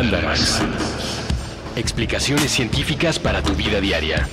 Mandarax. 0.00 0.60
Explicaciones 1.74 2.52
científicas 2.52 3.18
para 3.18 3.42
tu 3.42 3.52
vida 3.56 3.80
diaria. 3.80 4.28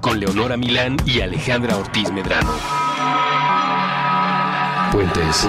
Con 0.00 0.18
Leonora 0.18 0.56
Milán 0.56 0.96
y 1.06 1.20
Alejandra 1.20 1.76
Ortiz 1.76 2.10
Medrano. 2.10 2.52
Puentes. 4.90 5.48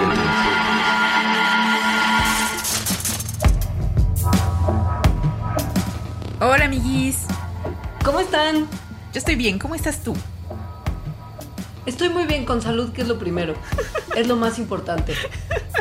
Hola, 6.38 6.66
amiguis. 6.66 7.26
¿Cómo 8.04 8.20
están? 8.20 8.68
Yo 9.12 9.18
estoy 9.18 9.34
bien. 9.34 9.58
¿Cómo 9.58 9.74
estás 9.74 10.04
tú? 10.04 10.14
Estoy 11.84 12.10
muy 12.10 12.26
bien 12.26 12.44
con 12.44 12.62
salud, 12.62 12.92
que 12.92 13.02
es 13.02 13.08
lo 13.08 13.18
primero. 13.18 13.56
es 14.14 14.28
lo 14.28 14.36
más 14.36 14.60
importante. 14.60 15.14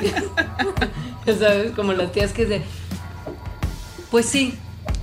sabes, 1.40 1.72
como 1.72 1.94
las 1.94 2.12
tías 2.12 2.34
que 2.34 2.46
de... 2.46 2.62
Pues 4.12 4.28
sí, 4.28 4.58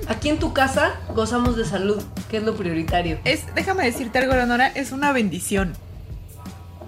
aquí 0.09 0.29
en 0.29 0.39
tu 0.39 0.53
casa 0.53 0.95
gozamos 1.15 1.57
de 1.57 1.65
salud, 1.65 2.03
que 2.31 2.39
es 2.39 2.43
lo 2.43 2.55
prioritario. 2.55 3.19
Es, 3.25 3.55
déjame 3.55 3.85
decirte 3.85 4.19
algo, 4.19 4.35
Leonora, 4.35 4.69
es 4.69 4.93
una 4.93 5.13
bendición. 5.13 5.75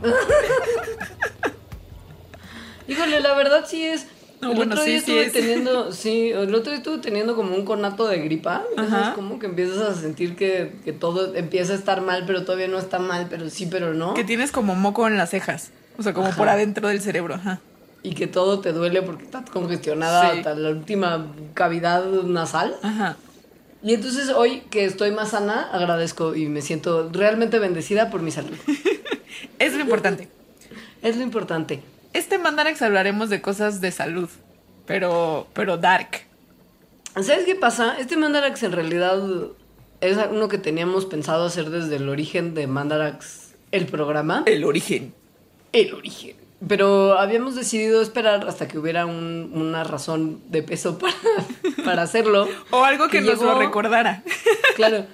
Híjole, 2.88 3.20
la 3.20 3.34
verdad 3.34 3.64
sí 3.66 3.84
es. 3.84 4.06
No, 4.40 4.50
el 4.50 4.56
bueno, 4.56 4.74
otro 4.74 4.84
día 4.84 5.00
sí, 5.00 5.06
sí 5.06 5.18
estuve 5.18 5.26
es. 5.26 5.32
teniendo, 5.32 5.92
sí, 5.92 6.30
el 6.30 6.54
otro 6.54 6.70
día 6.70 6.78
estuve 6.78 6.98
teniendo 6.98 7.34
como 7.34 7.56
un 7.56 7.64
conato 7.64 8.06
de 8.06 8.18
gripa. 8.18 8.62
¿sabes? 8.76 9.14
Como 9.14 9.38
que 9.38 9.46
empiezas 9.46 9.78
a 9.78 9.94
sentir 9.94 10.36
que, 10.36 10.74
que 10.84 10.92
todo 10.92 11.34
empieza 11.34 11.72
a 11.72 11.76
estar 11.76 12.02
mal, 12.02 12.24
pero 12.26 12.44
todavía 12.44 12.68
no 12.68 12.78
está 12.78 12.98
mal, 12.98 13.26
pero 13.30 13.48
sí, 13.48 13.66
pero 13.70 13.94
no. 13.94 14.12
Que 14.12 14.24
tienes 14.24 14.52
como 14.52 14.74
moco 14.74 15.06
en 15.06 15.16
las 15.16 15.30
cejas. 15.30 15.70
O 15.96 16.02
sea, 16.02 16.12
como 16.12 16.30
por 16.30 16.48
adentro 16.48 16.88
del 16.88 17.00
cerebro. 17.00 17.34
Ajá. 17.34 17.60
Y 18.04 18.14
que 18.14 18.26
todo 18.28 18.60
te 18.60 18.72
duele 18.72 19.02
porque 19.02 19.24
estás 19.24 19.50
congestionada 19.50 20.30
Sí. 20.30 20.38
hasta 20.38 20.54
la 20.54 20.68
última 20.70 21.26
cavidad 21.54 22.04
nasal. 22.04 22.76
Ajá. 22.82 23.16
Y 23.82 23.94
entonces 23.94 24.28
hoy 24.30 24.60
que 24.70 24.84
estoy 24.84 25.10
más 25.10 25.30
sana, 25.30 25.68
agradezco 25.72 26.36
y 26.36 26.46
me 26.46 26.62
siento 26.62 27.10
realmente 27.12 27.58
bendecida 27.58 28.10
por 28.10 28.22
mi 28.22 28.30
salud. 28.30 28.56
Es 29.58 29.74
lo 29.74 29.80
importante. 29.80 30.28
Es 31.02 31.16
lo 31.16 31.22
importante. 31.24 31.82
Este 32.12 32.38
Mandarax 32.38 32.80
hablaremos 32.82 33.28
de 33.30 33.42
cosas 33.42 33.80
de 33.80 33.90
salud, 33.90 34.28
pero, 34.86 35.48
pero 35.52 35.76
dark. 35.76 36.22
¿Sabes 37.14 37.44
qué 37.44 37.54
pasa? 37.56 37.96
Este 37.98 38.16
Mandarax 38.16 38.62
en 38.62 38.72
realidad 38.72 39.20
es 40.00 40.18
uno 40.30 40.48
que 40.48 40.58
teníamos 40.58 41.06
pensado 41.06 41.44
hacer 41.46 41.70
desde 41.70 41.96
el 41.96 42.08
origen 42.08 42.54
de 42.54 42.66
Mandarax, 42.66 43.54
el 43.72 43.86
programa. 43.86 44.44
El 44.46 44.64
origen. 44.64 45.12
El 45.72 45.94
origen. 45.94 46.36
Pero 46.66 47.18
habíamos 47.18 47.54
decidido 47.56 48.00
esperar 48.00 48.46
hasta 48.48 48.68
que 48.68 48.78
hubiera 48.78 49.04
un- 49.06 49.50
una 49.54 49.84
razón 49.84 50.40
de 50.48 50.62
peso 50.62 50.98
para, 50.98 51.14
para 51.84 52.02
hacerlo. 52.02 52.48
O 52.70 52.84
algo 52.84 53.08
que, 53.08 53.20
nos 53.20 53.40
lo 53.40 53.58
recordara. 53.58 54.22
Claro. 54.76 55.04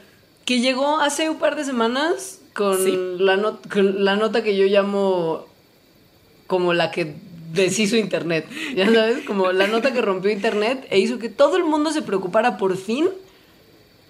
Que 0.45 0.61
llegó 0.61 1.01
hace 1.01 1.29
un 1.31 1.39
par 1.39 1.57
de 1.57 1.65
semanas 1.65 2.41
con, 2.55 2.77
Sí. 2.85 2.97
la, 3.19 3.37
not- 3.37 3.67
con 3.73 4.05
la 4.05 4.17
nota 4.17 4.43
que 4.43 4.57
yo 4.57 4.67
llamo 4.67 5.47
como 6.47 6.73
la 6.73 6.91
que 6.91 7.15
deshizo 7.53 7.97
internet. 7.97 8.47
Ya 8.77 8.87
sabes, 8.93 9.25
como 9.27 9.51
la 9.53 9.67
nota 9.67 9.93
que 9.93 10.01
rompió 10.03 10.31
internet 10.31 10.87
e 10.91 10.99
hizo 11.01 11.19
que 11.19 11.29
todo 11.29 11.57
el 11.57 11.65
mundo 11.65 11.91
se 11.91 12.03
preocupara 12.03 12.57
por 12.59 12.77
fin 12.77 13.09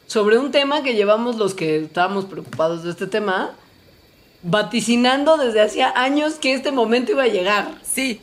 sobre 0.06 0.38
un 0.38 0.50
tema 0.50 0.82
que 0.82 0.94
llevamos 0.94 1.36
los 1.36 1.54
que 1.54 1.76
estábamos 1.84 2.24
preocupados 2.26 2.82
de 2.82 2.90
este 2.90 3.06
tema, 3.06 3.52
vaticinando 4.42 5.36
desde 5.36 5.60
hacía 5.60 5.92
años 5.96 6.34
que 6.34 6.54
este 6.54 6.72
momento 6.72 7.12
iba 7.12 7.24
a 7.24 7.28
llegar. 7.28 7.68
Sí. 7.82 8.20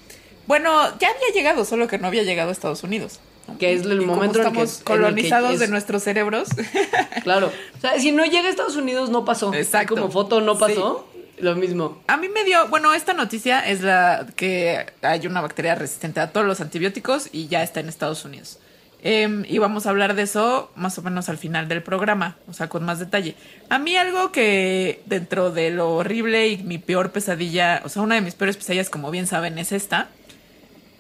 Bueno, 0.48 0.72
ya 1.00 1.10
había 1.10 1.34
llegado, 1.34 1.66
solo 1.66 1.88
que 1.88 1.98
no 2.00 2.08
había 2.08 2.24
llegado 2.24 2.50
a 2.50 2.52
Estados 2.52 2.84
Unidos. 2.84 3.20
Que 3.60 3.74
es 3.74 3.84
el 3.84 3.94
Y 3.94 4.06
como 4.06 4.16
momento 4.16 4.40
en 4.42 4.48
el 4.48 4.52
que- 4.54 4.62
estamos 4.64 4.72
en 4.74 4.78
que 4.80 4.84
colonizados 4.86 5.60
de 5.60 5.66
es- 5.66 5.72
nuestros 5.72 6.04
cerebros. 6.04 6.50
Claro. 7.24 7.52
O 7.78 7.82
sea, 7.82 8.00
si 8.00 8.12
no 8.12 8.24
llega 8.26 8.48
a 8.48 8.50
Estados 8.50 8.76
Unidos, 8.78 9.10
no 9.10 9.26
pasó. 9.26 9.54
Exacto. 9.54 9.96
Como 9.96 10.10
foto 10.12 10.40
no 10.42 10.58
pasó, 10.58 11.08
lo 11.40 11.56
mismo. 11.56 12.02
A 12.08 12.16
mí 12.18 12.30
me 12.30 12.44
dio, 12.46 12.68
bueno, 12.70 12.94
esta 12.94 13.14
noticia 13.14 13.60
es 13.60 13.82
la 13.82 14.26
que 14.36 14.86
hay 15.02 15.28
una 15.28 15.42
bacteria 15.42 15.76
resistente 15.76 16.20
a 16.22 16.32
todos 16.32 16.46
los 16.48 16.62
antibióticos 16.62 17.30
y 17.34 17.48
ya 17.48 17.64
está 17.64 17.80
en 17.82 17.90
Estados 17.90 18.24
Unidos. 18.26 18.60
Em, 19.04 19.46
y 19.48 19.60
vamos 19.60 19.86
a 19.86 19.92
hablar 19.92 20.16
de 20.16 20.24
eso 20.24 20.72
más 20.76 20.98
o 20.98 21.04
menos 21.04 21.30
al 21.30 21.38
final 21.38 21.68
del 21.68 21.84
programa, 21.84 22.36
o 22.48 22.54
sea, 22.54 22.68
con 22.68 22.84
más 22.84 23.00
detalle. 23.00 23.36
A 23.70 23.78
mí 23.78 23.96
algo 23.96 24.32
que 24.32 25.02
dentro 25.06 25.52
de 25.52 25.70
lo 25.70 25.92
horrible 25.94 26.48
y 26.48 26.58
mi 26.58 26.80
peor 26.80 27.12
pesadilla, 27.12 27.82
o 27.86 27.90
sea, 27.90 28.02
una 28.02 28.16
de 28.16 28.22
mis 28.22 28.34
peores 28.34 28.58
pesadillas, 28.58 28.90
como 28.90 29.12
bien 29.12 29.28
saben, 29.28 29.60
es 29.60 29.72
esta. 29.72 30.10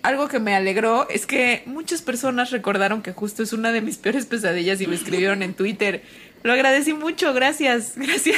Algo 0.03 0.27
que 0.27 0.39
me 0.39 0.55
alegró 0.55 1.09
es 1.09 1.25
que 1.25 1.63
muchas 1.65 2.01
personas 2.01 2.51
recordaron 2.51 3.01
que 3.01 3.13
justo 3.13 3.41
es 3.41 3.51
una 3.51 3.71
de 3.71 3.81
mis 3.81 3.97
peores 3.97 4.25
pesadillas 4.27 4.79
y 4.79 4.87
me 4.87 4.95
escribieron 4.95 5.41
en 5.41 5.55
Twitter. 5.55 6.03
Lo 6.43 6.53
agradecí 6.53 6.93
mucho, 6.93 7.33
gracias, 7.33 7.93
gracias. 7.97 8.37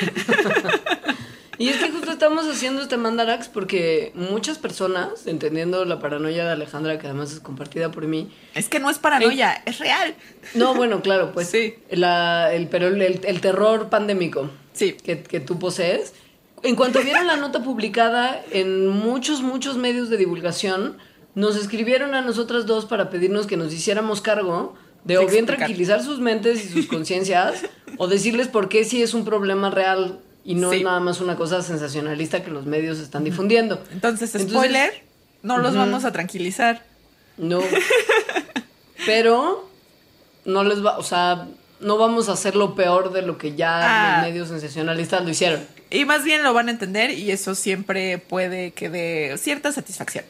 Y 1.58 1.68
es 1.68 1.76
que 1.76 1.90
justo 1.90 2.10
estamos 2.10 2.46
haciendo 2.48 2.82
este 2.82 2.96
Mandarax 2.96 3.48
porque 3.48 4.12
muchas 4.14 4.58
personas, 4.58 5.26
entendiendo 5.26 5.84
la 5.84 5.98
paranoia 6.00 6.44
de 6.44 6.50
Alejandra, 6.52 6.98
que 6.98 7.06
además 7.06 7.32
es 7.32 7.40
compartida 7.40 7.90
por 7.90 8.06
mí. 8.06 8.30
Es 8.54 8.68
que 8.68 8.80
no 8.80 8.90
es 8.90 8.98
paranoia, 8.98 9.62
es 9.66 9.78
real. 9.78 10.14
No, 10.54 10.74
bueno, 10.74 11.00
claro, 11.02 11.32
pues 11.32 11.48
Sí. 11.48 11.74
la- 11.90 12.52
el, 12.52 12.68
pero 12.68 12.88
el, 12.88 13.00
el 13.02 13.40
terror 13.40 13.88
pandémico 13.88 14.50
Sí. 14.72 14.92
que, 14.92 15.22
que 15.22 15.40
tú 15.40 15.58
posees. 15.58 16.12
En 16.62 16.76
cuanto 16.76 17.02
vieron 17.02 17.26
la 17.26 17.36
nota 17.36 17.62
publicada 17.62 18.42
en 18.50 18.88
muchos, 18.88 19.42
muchos 19.42 19.76
medios 19.76 20.08
de 20.08 20.16
divulgación, 20.16 20.96
nos 21.34 21.56
escribieron 21.56 22.14
a 22.14 22.22
nosotras 22.22 22.64
dos 22.66 22.86
para 22.86 23.10
pedirnos 23.10 23.46
que 23.46 23.56
nos 23.56 23.72
hiciéramos 23.72 24.20
cargo 24.20 24.74
de 25.04 25.18
o 25.18 25.26
bien 25.26 25.44
tranquilizar 25.46 26.02
sus 26.02 26.18
mentes 26.20 26.64
y 26.64 26.68
sus 26.68 26.86
conciencias 26.86 27.66
o 27.98 28.06
decirles 28.08 28.48
por 28.48 28.68
qué 28.70 28.84
sí 28.84 29.02
es 29.02 29.12
un 29.14 29.24
problema 29.26 29.68
real 29.70 30.20
y 30.44 30.54
no 30.54 30.70
Sí. 30.70 30.78
es 30.78 30.82
nada 30.84 31.00
más 31.00 31.20
una 31.20 31.36
cosa 31.36 31.62
sensacionalista 31.62 32.42
que 32.44 32.50
los 32.50 32.66
medios 32.66 32.98
están 32.98 33.24
difundiendo. 33.24 33.82
Entonces, 33.92 34.34
Entonces- 34.34 34.50
spoiler, 34.52 35.02
no 35.42 35.58
los 35.58 35.74
vamos 35.74 36.04
a 36.04 36.12
tranquilizar. 36.12 36.84
No. 37.36 37.60
Pero 39.06 39.68
no 40.44 40.64
les 40.64 40.84
va, 40.84 40.98
o 40.98 41.02
sea, 41.02 41.48
no 41.80 41.98
vamos 41.98 42.28
a 42.28 42.32
hacer 42.32 42.56
lo 42.56 42.74
peor 42.74 43.12
de 43.12 43.22
lo 43.22 43.36
que 43.38 43.54
ya 43.54 43.80
Ah. 43.82 44.16
los 44.22 44.28
medios 44.30 44.48
sensacionalistas 44.48 45.22
lo 45.24 45.30
hicieron. 45.30 45.66
Y 45.90 46.04
más 46.04 46.24
bien 46.24 46.42
lo 46.42 46.52
van 46.54 46.68
a 46.68 46.70
entender 46.72 47.10
y 47.10 47.30
eso 47.30 47.54
siempre 47.54 48.18
puede 48.18 48.72
que 48.72 48.88
dé 48.88 49.36
cierta 49.38 49.72
satisfacción. 49.72 50.24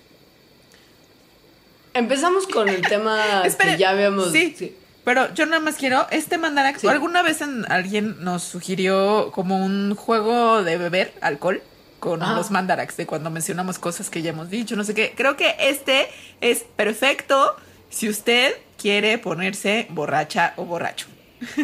Empezamos 1.94 2.46
con 2.46 2.68
el 2.68 2.80
tema 2.82 3.42
que 3.58 3.78
ya 3.78 3.90
habíamos. 3.90 4.32
Sí, 4.32 4.54
sí. 4.58 4.74
Pero 5.04 5.32
yo 5.34 5.44
nada 5.46 5.60
más 5.60 5.76
quiero, 5.76 6.06
este 6.10 6.38
mandarax, 6.38 6.80
Sí. 6.80 6.86
¿alguna 6.88 7.22
vez 7.22 7.40
en- 7.42 7.70
alguien 7.70 8.16
nos 8.24 8.42
sugirió 8.42 9.30
como 9.32 9.64
un 9.64 9.94
juego 9.94 10.62
de 10.62 10.76
beber 10.78 11.12
alcohol? 11.20 11.62
Con 12.00 12.22
Ajá. 12.22 12.34
los 12.34 12.50
mandarax, 12.50 12.96
de 12.98 13.06
cuando 13.06 13.30
mencionamos 13.30 13.78
cosas 13.78 14.10
que 14.10 14.20
ya 14.22 14.30
hemos 14.30 14.50
dicho, 14.50 14.76
no 14.76 14.84
sé 14.84 14.92
qué. 14.94 15.14
Creo 15.16 15.36
que 15.36 15.54
este 15.58 16.08
es 16.42 16.64
perfecto 16.76 17.56
si 17.88 18.08
usted 18.08 18.54
quiere 18.78 19.16
ponerse 19.18 19.86
borracha 19.90 20.52
o 20.56 20.64
borracho. 20.66 21.06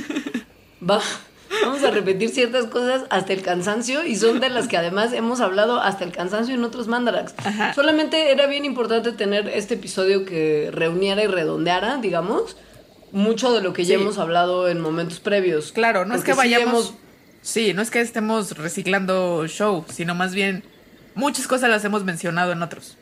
Va- 0.83 1.03
vamos 1.63 1.83
a 1.85 1.91
repetir 1.91 2.31
ciertas 2.31 2.67
cosas 2.67 3.03
hasta 3.11 3.33
el 3.33 3.43
cansancio 3.43 4.05
y 4.07 4.17
son 4.17 4.41
de 4.41 4.49
las 4.49 4.67
que 4.69 4.77
además 4.79 5.13
hemos 5.13 5.41
hablado 5.41 5.81
hasta 5.81 6.05
el 6.05 6.13
cansancio 6.13 6.55
en 6.55 6.65
otros 6.65 6.87
mandarax. 6.89 7.35
Ajá. 7.39 7.75
Solamente 7.75 8.31
era 8.33 8.47
bien 8.47 8.65
importante 8.65 9.13
tener 9.13 9.49
este 9.49 9.75
episodio 9.75 10.25
que 10.25 10.71
reuniera 10.73 11.23
y 11.23 11.27
redondeara, 11.27 11.99
digamos, 11.99 12.57
mucho 13.13 13.53
de 13.53 13.63
lo 13.63 13.73
que 13.73 13.85
ya 13.85 13.97
Sí. 13.97 14.03
hemos 14.03 14.19
hablado 14.19 14.69
en 14.69 14.81
momentos 14.81 15.21
previos. 15.21 15.73
Claro, 15.73 16.05
no 16.05 16.15
es 16.15 16.23
que 16.25 16.33
sí 16.33 16.39
vayamos. 16.39 16.69
hemos- 16.91 16.95
Sí, 17.43 17.73
no 17.73 17.81
es 17.81 17.91
que 17.91 18.01
estemos 18.01 18.53
reciclando 18.59 19.47
show, 19.47 19.85
sino 19.89 20.15
más 20.15 20.35
bien 20.35 20.63
muchas 21.15 21.47
cosas 21.47 21.71
las 21.71 21.85
hemos 21.85 22.05
mencionado 22.05 22.53
en 22.53 22.63
otros. 22.63 22.97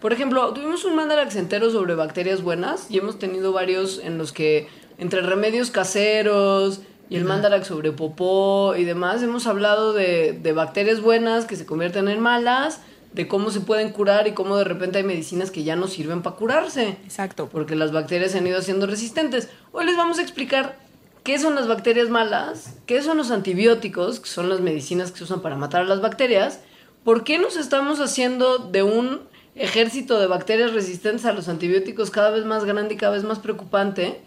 Por 0.00 0.12
ejemplo, 0.14 0.52
tuvimos 0.54 0.84
un 0.86 0.96
mandarax 0.96 1.36
entero 1.36 1.70
sobre 1.70 1.94
bacterias 1.94 2.40
buenas 2.42 2.86
y 2.90 2.98
hemos 2.98 3.18
tenido 3.18 3.52
varios 3.52 4.00
en 4.02 4.16
los 4.16 4.32
que 4.32 4.66
entre 4.96 5.20
remedios 5.20 5.70
caseros 5.70 6.80
y 7.10 7.16
el 7.16 7.24
mandarax 7.24 7.66
sobre 7.66 7.92
popó 7.92 8.74
y 8.76 8.84
demás 8.84 9.22
hemos 9.22 9.46
hablado 9.46 9.92
de, 9.92 10.32
de 10.32 10.52
bacterias 10.52 11.00
buenas 11.02 11.44
que 11.44 11.56
se 11.56 11.66
convierten 11.66 12.08
en 12.08 12.20
malas, 12.20 12.80
de 13.12 13.26
cómo 13.26 13.50
se 13.50 13.60
pueden 13.60 13.90
curar 13.90 14.28
y 14.28 14.32
cómo 14.32 14.56
de 14.56 14.64
repente 14.64 14.98
hay 14.98 15.04
medicinas 15.04 15.50
que 15.50 15.64
ya 15.64 15.76
no 15.76 15.88
sirven 15.88 16.22
para 16.22 16.36
curarse. 16.36 16.96
Exacto. 17.04 17.48
Porque 17.50 17.74
las 17.74 17.92
bacterias 17.92 18.32
se 18.32 18.38
han 18.38 18.46
ido 18.46 18.58
haciendo 18.58 18.86
resistentes. 18.86 19.48
Hoy 19.72 19.86
les 19.86 19.96
vamos 19.96 20.18
a 20.18 20.22
explicar 20.22 20.76
qué 21.24 21.38
son 21.38 21.54
las 21.54 21.68
bacterias 21.68 22.08
malas, 22.08 22.74
qué 22.86 23.02
son 23.02 23.16
los 23.16 23.30
antibióticos, 23.30 24.20
que 24.20 24.28
son 24.28 24.48
las 24.48 24.60
medicinas 24.60 25.10
que 25.10 25.18
se 25.18 25.24
usan 25.24 25.42
para 25.42 25.56
matar 25.56 25.82
a 25.82 25.84
las 25.84 26.00
bacterias, 26.00 26.60
por 27.04 27.24
qué 27.24 27.38
nos 27.38 27.56
estamos 27.56 28.00
haciendo 28.00 28.58
de 28.58 28.82
un 28.82 29.20
ejército 29.54 30.18
de 30.20 30.26
bacterias 30.26 30.72
resistentes 30.72 31.24
a 31.26 31.32
los 31.32 31.48
antibióticos 31.48 32.10
cada 32.10 32.30
vez 32.30 32.44
más 32.44 32.64
grande 32.64 32.94
y 32.94 32.96
cada 32.96 33.12
vez 33.12 33.24
más 33.24 33.38
preocupante, 33.38 34.20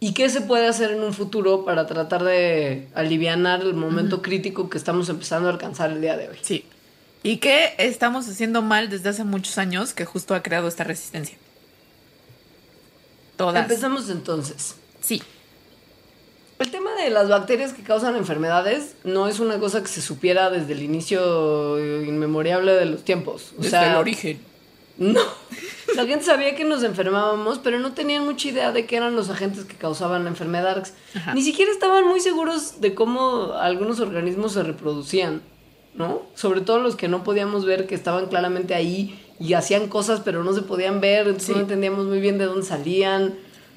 y 0.00 0.12
qué 0.12 0.28
se 0.28 0.42
puede 0.42 0.66
hacer 0.66 0.90
en 0.90 1.02
un 1.02 1.14
futuro 1.14 1.64
para 1.64 1.86
tratar 1.86 2.24
de 2.24 2.88
alivianar 2.94 3.62
el 3.62 3.74
momento 3.74 4.20
crítico 4.20 4.68
que 4.68 4.76
estamos 4.76 5.08
empezando 5.08 5.48
a 5.48 5.52
alcanzar 5.52 5.92
el 5.92 6.00
día 6.00 6.16
de 6.16 6.28
hoy. 6.28 6.36
Sí. 6.42 6.64
¿Y 7.24 7.38
qué 7.38 7.74
estamos 7.78 8.28
haciendo 8.28 8.60
mal 8.60 8.90
desde 8.90 9.08
hace 9.08 9.24
muchos 9.24 9.56
años 9.56 9.94
que 9.94 10.04
justo 10.04 10.34
ha 10.34 10.42
creado 10.42 10.68
esta 10.68 10.84
resistencia? 10.84 11.38
Todas. 13.38 13.62
Empezamos 13.62 14.10
entonces. 14.10 14.76
Sí. 15.00 15.22
El 16.58 16.70
tema 16.70 16.94
de 16.94 17.08
las 17.08 17.30
bacterias 17.30 17.72
que 17.72 17.82
causan 17.82 18.14
enfermedades 18.16 18.94
no 19.04 19.26
es 19.26 19.40
una 19.40 19.58
cosa 19.58 19.80
que 19.80 19.88
se 19.88 20.02
supiera 20.02 20.50
desde 20.50 20.74
el 20.74 20.82
inicio 20.82 22.04
inmemoriable 22.04 22.74
de 22.74 22.84
los 22.84 23.04
tiempos. 23.04 23.54
O 23.54 23.62
Desde 23.62 23.70
sea, 23.70 23.92
el 23.92 23.96
origen. 23.96 24.40
No. 24.98 25.22
La 25.96 26.04
gente 26.04 26.26
sabía 26.26 26.54
que 26.54 26.64
nos 26.64 26.82
enfermábamos, 26.82 27.58
pero 27.58 27.78
no 27.78 27.94
tenían 27.94 28.26
mucha 28.26 28.48
idea 28.48 28.70
de 28.70 28.84
qué 28.84 28.96
eran 28.96 29.16
los 29.16 29.30
agentes 29.30 29.64
que 29.64 29.76
causaban 29.76 30.24
la 30.24 30.30
enfermedad. 30.30 30.86
Ajá. 31.14 31.32
Ni 31.32 31.42
siquiera 31.42 31.72
estaban 31.72 32.06
muy 32.06 32.20
seguros 32.20 32.82
de 32.82 32.94
cómo 32.94 33.54
algunos 33.54 34.00
organismos 34.00 34.52
se 34.52 34.62
reproducían, 34.62 35.42
¿no? 35.94 36.22
Sobre 36.34 36.60
todo 36.60 36.78
los 36.80 36.96
que 36.96 37.08
no 37.08 37.22
podíamos 37.24 37.64
ver, 37.64 37.86
que 37.86 37.94
estaban 37.94 38.26
claramente 38.26 38.74
ahí 38.74 39.20
y 39.40 39.54
hacían 39.54 39.88
cosas, 39.88 40.20
pero 40.24 40.44
no 40.44 40.52
se 40.54 40.62
podían 40.62 41.00
ver, 41.00 41.26
entonces 41.26 41.46
Sí. 41.48 41.52
no 41.54 41.60
entendíamos 41.60 42.06
muy 42.06 42.20
bien 42.20 42.38
de 42.38 42.46
dónde 42.46 42.66
salían. 42.66 43.34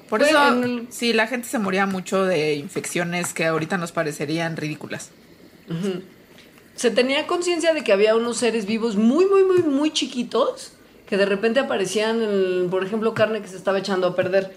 Por 0.08 0.22
eso, 0.22 0.38
el- 0.48 0.86
sí, 0.90 1.12
la 1.12 1.26
gente 1.26 1.46
se 1.48 1.58
moría 1.58 1.84
mucho 1.86 2.24
de 2.24 2.54
infecciones 2.54 3.34
que 3.34 3.44
ahorita 3.44 3.76
nos 3.78 3.92
parecerían 3.92 4.56
ridículas. 4.56 5.10
se 6.76 6.90
tenía 6.92 7.26
conciencia 7.26 7.74
de 7.74 7.82
que 7.82 7.92
había 7.92 8.14
unos 8.14 8.36
seres 8.38 8.64
vivos 8.66 8.96
muy, 8.96 9.26
muy, 9.26 9.42
muy, 9.44 9.62
muy 9.64 9.90
chiquitos 9.90 10.72
que 11.08 11.16
de 11.16 11.26
repente 11.26 11.58
aparecían, 11.60 12.22
en, 12.22 12.70
por 12.70 12.84
ejemplo, 12.84 13.14
carne 13.14 13.42
que 13.42 13.48
se 13.48 13.56
estaba 13.56 13.78
echando 13.78 14.06
a 14.06 14.14
perder. 14.16 14.52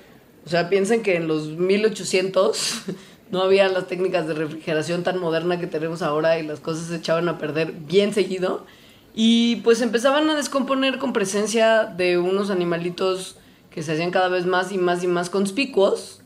O 0.46 0.50
sea, 0.50 0.69
piensen 0.69 1.02
que 1.02 1.16
en 1.16 1.28
los 1.28 1.48
1800 1.48 2.84
no 3.31 3.42
había 3.42 3.68
las 3.69 3.88
técnicas 3.88 4.28
de 4.28 4.33
refrigeración 4.33 5.04
tan 5.04 5.18
moderna 5.18 5.60
que 5.60 5.68
tenemos 5.68 6.01
ahora 6.01 6.38
y 6.38 6.45
las 6.45 6.60
cosas 6.60 6.88
se 6.88 6.98
echaban 6.98 7.30
a 7.30 7.38
perder 7.38 7.72
bien 7.72 8.13
seguido. 8.13 8.66
Y 9.13 9.57
pues 9.57 9.81
empezaban 9.81 10.30
a 10.30 10.36
descomponer 10.36 10.98
con 10.98 11.13
presencia 11.13 11.86
de 11.86 12.18
unos 12.18 12.50
animalitos 12.50 13.38
que 13.69 13.83
se 13.83 13.94
hacían 13.94 14.12
cada 14.12 14.28
vez 14.28 14.45
más 14.45 14.72
y 14.72 14.78
más 14.78 15.04
y 15.04 15.07
más 15.07 15.30
conspicuos 15.30 16.22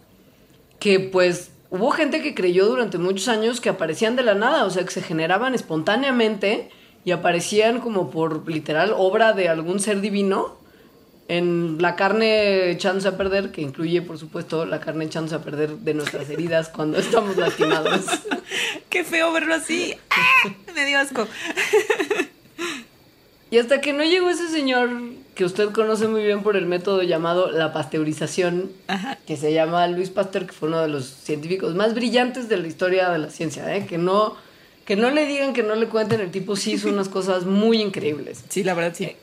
que 0.80 1.00
pues 1.00 1.52
hubo 1.70 1.92
gente 1.92 2.22
que 2.22 2.36
creyó 2.36 2.66
durante 2.68 2.98
muchos 2.98 3.28
años 3.28 3.62
que 3.62 3.70
aparecían 3.70 4.16
de 4.16 4.24
la 4.24 4.36
nada, 4.36 4.66
o 4.66 4.70
sea, 4.70 4.84
que 4.84 4.92
se 4.92 5.02
generaban 5.02 5.56
espontáneamente 5.56 6.70
y 7.04 7.12
aparecían 7.12 7.80
como 7.80 8.10
por 8.10 8.50
literal 8.50 8.94
obra 8.96 9.34
de 9.34 9.50
algún 9.50 9.80
ser 9.80 10.02
divino 10.02 10.58
en 11.28 11.78
la 11.82 11.96
carne 11.96 12.70
echándose 12.72 13.08
a 13.08 13.18
perder, 13.18 13.52
que 13.52 13.62
incluye 13.62 14.02
por 14.02 14.18
supuesto 14.18 14.66
la 14.66 14.80
carne 14.80 15.06
echándose 15.06 15.36
a 15.36 15.42
perder 15.42 15.72
de 15.78 15.94
nuestras 15.94 16.30
heridas 16.30 16.70
cuando 16.70 16.98
estamos 16.98 17.36
lastimados. 17.38 18.06
Qué 18.90 19.04
feo 19.04 19.32
verlo 19.32 19.56
así. 19.56 19.96
¡Ah! 20.10 20.50
Me 20.74 20.86
dio 20.86 21.00
asco. 21.00 21.28
Y 23.52 23.60
hasta 23.60 23.80
que 23.80 23.94
no 23.94 24.04
llegó 24.04 24.30
ese 24.30 24.50
señor 24.50 24.90
que 25.36 25.46
usted 25.46 25.70
conoce 25.70 26.08
muy 26.08 26.24
bien 26.24 26.42
por 26.42 26.58
el 26.58 26.66
método 26.66 27.04
llamado 27.04 27.52
la 27.52 27.72
pasteurización, 27.72 28.72
Ajá. 28.88 29.18
que 29.26 29.38
se 29.38 29.54
llama 29.54 29.88
Luis 29.88 30.10
Pasteur, 30.10 30.48
que 30.48 30.52
fue 30.52 30.68
uno 30.68 30.82
de 30.82 30.88
los 30.88 31.06
científicos 31.06 31.76
más 31.76 31.94
brillantes 31.94 32.50
de 32.50 32.58
la 32.58 32.68
historia 32.68 33.10
de 33.12 33.20
la 33.20 33.30
ciencia, 33.30 33.76
¿eh? 33.76 33.86
que, 33.86 33.98
no, 33.98 34.36
que 34.84 34.96
no 34.96 35.12
le 35.12 35.26
digan, 35.26 35.54
que 35.54 35.64
no 35.64 35.76
le 35.76 35.88
cuenten, 35.88 36.22
el 36.22 36.32
tipo 36.32 36.56
sí 36.56 36.74
hizo 36.74 36.90
unas 36.90 37.08
cosas 37.08 37.46
muy 37.46 37.82
increíbles. 37.82 38.44
Sí, 38.50 38.64
la 38.64 38.74
verdad 38.74 38.94
sí. 38.94 39.16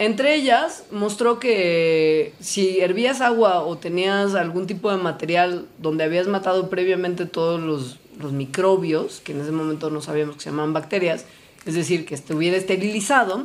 Entre 0.00 0.34
ellas, 0.34 0.84
mostró 0.90 1.38
que 1.38 2.32
si 2.40 2.80
hervías 2.80 3.20
agua 3.20 3.62
o 3.64 3.76
tenías 3.76 4.34
algún 4.34 4.66
tipo 4.66 4.90
de 4.90 4.96
material 4.96 5.66
donde 5.76 6.04
habías 6.04 6.26
matado 6.26 6.70
previamente 6.70 7.26
todos 7.26 7.60
los, 7.60 7.98
los 8.18 8.32
microbios, 8.32 9.20
que 9.22 9.32
en 9.32 9.42
ese 9.42 9.52
momento 9.52 9.90
no 9.90 10.00
sabíamos 10.00 10.36
que 10.36 10.40
se 10.44 10.48
llamaban 10.48 10.72
bacterias, 10.72 11.26
es 11.66 11.74
decir, 11.74 12.06
que 12.06 12.14
estuviera 12.14 12.56
esterilizado, 12.56 13.44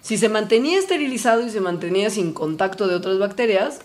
si 0.00 0.16
se 0.16 0.28
mantenía 0.28 0.78
esterilizado 0.78 1.44
y 1.44 1.50
se 1.50 1.60
mantenía 1.60 2.08
sin 2.08 2.32
contacto 2.34 2.86
de 2.86 2.94
otras 2.94 3.18
bacterias, 3.18 3.80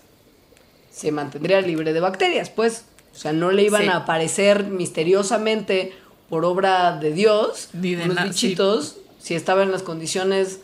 se 0.92 1.12
mantendría 1.12 1.60
libre 1.62 1.92
de 1.92 2.02
bacterias, 2.02 2.52
pues. 2.52 2.86
O 3.16 3.18
sea, 3.18 3.34
no 3.34 3.50
le 3.50 3.64
iban 3.64 3.82
Sí. 3.82 3.88
a 3.88 3.96
aparecer 3.98 4.66
misteriosamente 4.66 5.94
por 6.30 6.46
obra 6.46 6.98
de 7.00 7.12
Dios 7.14 7.70
Ni 7.74 7.96
de 7.96 8.06
unos 8.06 8.18
sí. 8.20 8.24
bichitos 8.26 8.98
si 9.20 9.34
estaba 9.34 9.64
en 9.64 9.72
las 9.72 9.82
condiciones 9.82 10.60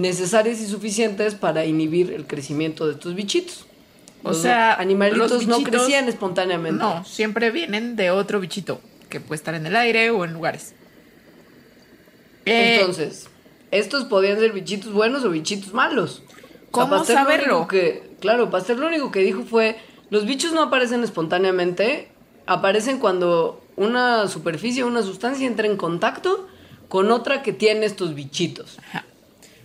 necesarias 0.00 0.60
y 0.60 0.66
suficientes 0.66 1.34
para 1.34 1.64
inhibir 1.64 2.12
el 2.12 2.26
crecimiento 2.26 2.86
de 2.86 2.94
estos 2.94 3.14
bichitos. 3.14 3.66
O 4.22 4.28
Los 4.30 4.38
sea, 4.42 4.74
animalitos 4.74 5.30
los 5.30 5.46
no 5.46 5.58
bichitos- 5.58 5.70
crecían 5.70 6.08
espontáneamente. 6.08 6.78
No, 6.82 7.04
siempre 7.04 7.50
vienen 7.50 7.96
de 7.96 8.10
otro 8.10 8.38
bichito 8.40 8.80
que 9.08 9.20
puede 9.20 9.36
estar 9.36 9.54
en 9.54 9.66
el 9.66 9.76
aire 9.76 10.10
o 10.10 10.24
en 10.24 10.32
lugares. 10.32 10.74
Eh, 12.46 12.76
Entonces, 12.80 13.28
estos 13.70 14.04
podían 14.04 14.38
ser 14.38 14.52
bichitos 14.52 14.92
buenos 14.92 15.24
o 15.24 15.30
bichitos 15.30 15.72
malos. 15.72 16.22
¿Cómo 16.70 16.98
Pasteur 16.98 17.18
lo 17.18 17.24
saberlo? 17.24 17.68
que, 17.68 18.10
claro, 18.20 18.50
Pasteur 18.50 18.78
lo 18.78 18.86
único 18.86 19.10
que 19.10 19.20
dijo 19.20 19.42
fue, 19.42 19.76
los 20.10 20.26
bichos 20.26 20.52
no 20.52 20.62
aparecen 20.62 21.02
espontáneamente, 21.02 22.08
aparecen 22.46 22.98
cuando 22.98 23.64
una 23.76 24.28
superficie, 24.28 24.84
una 24.84 25.02
sustancia 25.02 25.46
entra 25.46 25.66
en 25.66 25.76
contacto 25.76 26.48
con 26.88 27.10
otra 27.10 27.42
que 27.42 27.52
tiene 27.52 27.86
estos 27.86 28.14
bichitos. 28.14 28.78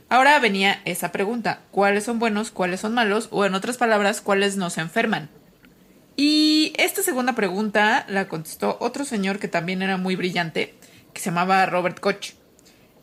Ahora 0.08 0.38
venía 0.40 0.82
esa 0.86 1.12
pregunta, 1.12 1.62
¿cuáles 1.72 2.04
son 2.04 2.20
buenos, 2.20 2.52
cuáles 2.52 2.80
son 2.80 2.94
malos? 2.94 3.28
O 3.32 3.46
en 3.46 3.56
otras 3.56 3.78
palabras, 3.78 4.22
¿cuáles 4.22 4.56
nos 4.56 4.78
enferman? 4.78 5.30
Y 6.16 6.74
esta 6.78 7.02
segunda 7.02 7.34
pregunta 7.34 8.06
la 8.08 8.28
contestó 8.28 8.78
otro 8.80 9.04
señor 9.04 9.40
que 9.40 9.48
también 9.48 9.82
era 9.82 9.98
muy 9.98 10.16
brillante, 10.16 10.76
que 11.14 11.22
se 11.22 11.32
llamaba 11.32 11.66
Robert 11.66 12.00
Koch. 12.00 12.34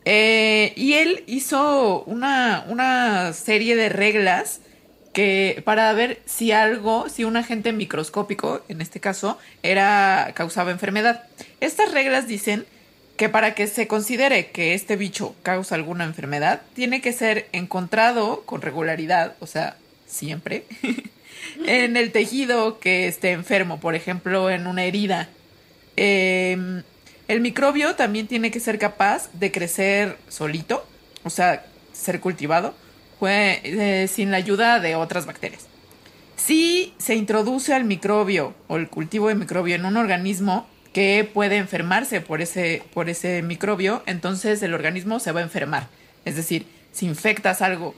Eh, 0.05 0.73
y 0.75 0.93
él 0.93 1.23
hizo 1.27 2.03
una, 2.05 2.65
una 2.69 3.33
serie 3.33 3.75
de 3.75 3.89
reglas 3.89 4.61
que 5.13 5.61
para 5.63 5.93
ver 5.93 6.21
si 6.25 6.51
algo, 6.51 7.07
si 7.07 7.23
un 7.23 7.37
agente 7.37 7.71
microscópico, 7.71 8.63
en 8.67 8.81
este 8.81 8.99
caso, 8.99 9.37
era 9.61 10.31
causaba 10.33 10.71
enfermedad. 10.71 11.23
Estas 11.59 11.91
reglas 11.91 12.27
dicen 12.27 12.65
que 13.23 13.29
para 13.29 13.55
que 13.55 13.67
se 13.67 13.87
considere 13.87 14.47
que 14.47 14.73
este 14.73 14.97
bicho 14.97 15.33
causa 15.43 15.75
alguna 15.75 16.03
enfermedad, 16.03 16.61
tiene 16.73 16.99
que 16.99 17.13
ser 17.13 17.47
encontrado 17.53 18.41
con 18.41 18.61
regularidad, 18.61 19.37
o 19.39 19.47
sea, 19.47 19.77
siempre, 20.05 20.65
en 21.65 21.95
el 21.95 22.11
tejido 22.11 22.81
que 22.81 23.07
esté 23.07 23.31
enfermo, 23.31 23.79
por 23.79 23.95
ejemplo, 23.95 24.49
en 24.49 24.67
una 24.67 24.83
herida. 24.83 25.29
Eh, 25.95 26.83
el 27.29 27.39
microbio 27.39 27.95
también 27.95 28.27
tiene 28.27 28.51
que 28.51 28.59
ser 28.59 28.77
capaz 28.77 29.29
de 29.31 29.53
crecer 29.53 30.17
solito, 30.27 30.85
o 31.23 31.29
sea, 31.29 31.65
ser 31.93 32.19
cultivado, 32.19 32.75
eh, 33.21 34.09
sin 34.11 34.31
la 34.31 34.37
ayuda 34.37 34.81
de 34.81 34.97
otras 34.97 35.25
bacterias. 35.25 35.67
Si 36.35 36.93
se 36.97 37.15
introduce 37.15 37.73
al 37.73 37.85
microbio 37.85 38.53
o 38.67 38.75
el 38.75 38.89
cultivo 38.89 39.29
de 39.29 39.35
microbio 39.35 39.75
en 39.75 39.85
un 39.85 39.95
organismo 39.95 40.67
que 40.93 41.29
puede 41.31 41.57
enfermarse 41.57 42.21
por 42.21 42.41
ese, 42.41 42.83
por 42.93 43.09
ese 43.09 43.41
microbio, 43.41 44.03
entonces 44.05 44.61
el 44.61 44.73
organismo 44.73 45.19
se 45.19 45.31
va 45.31 45.39
a 45.39 45.43
enfermar. 45.43 45.87
Es 46.23 46.35
decir, 46.35 46.67
si 46.91 47.07
infectas 47.07 47.61
algo 47.61 47.95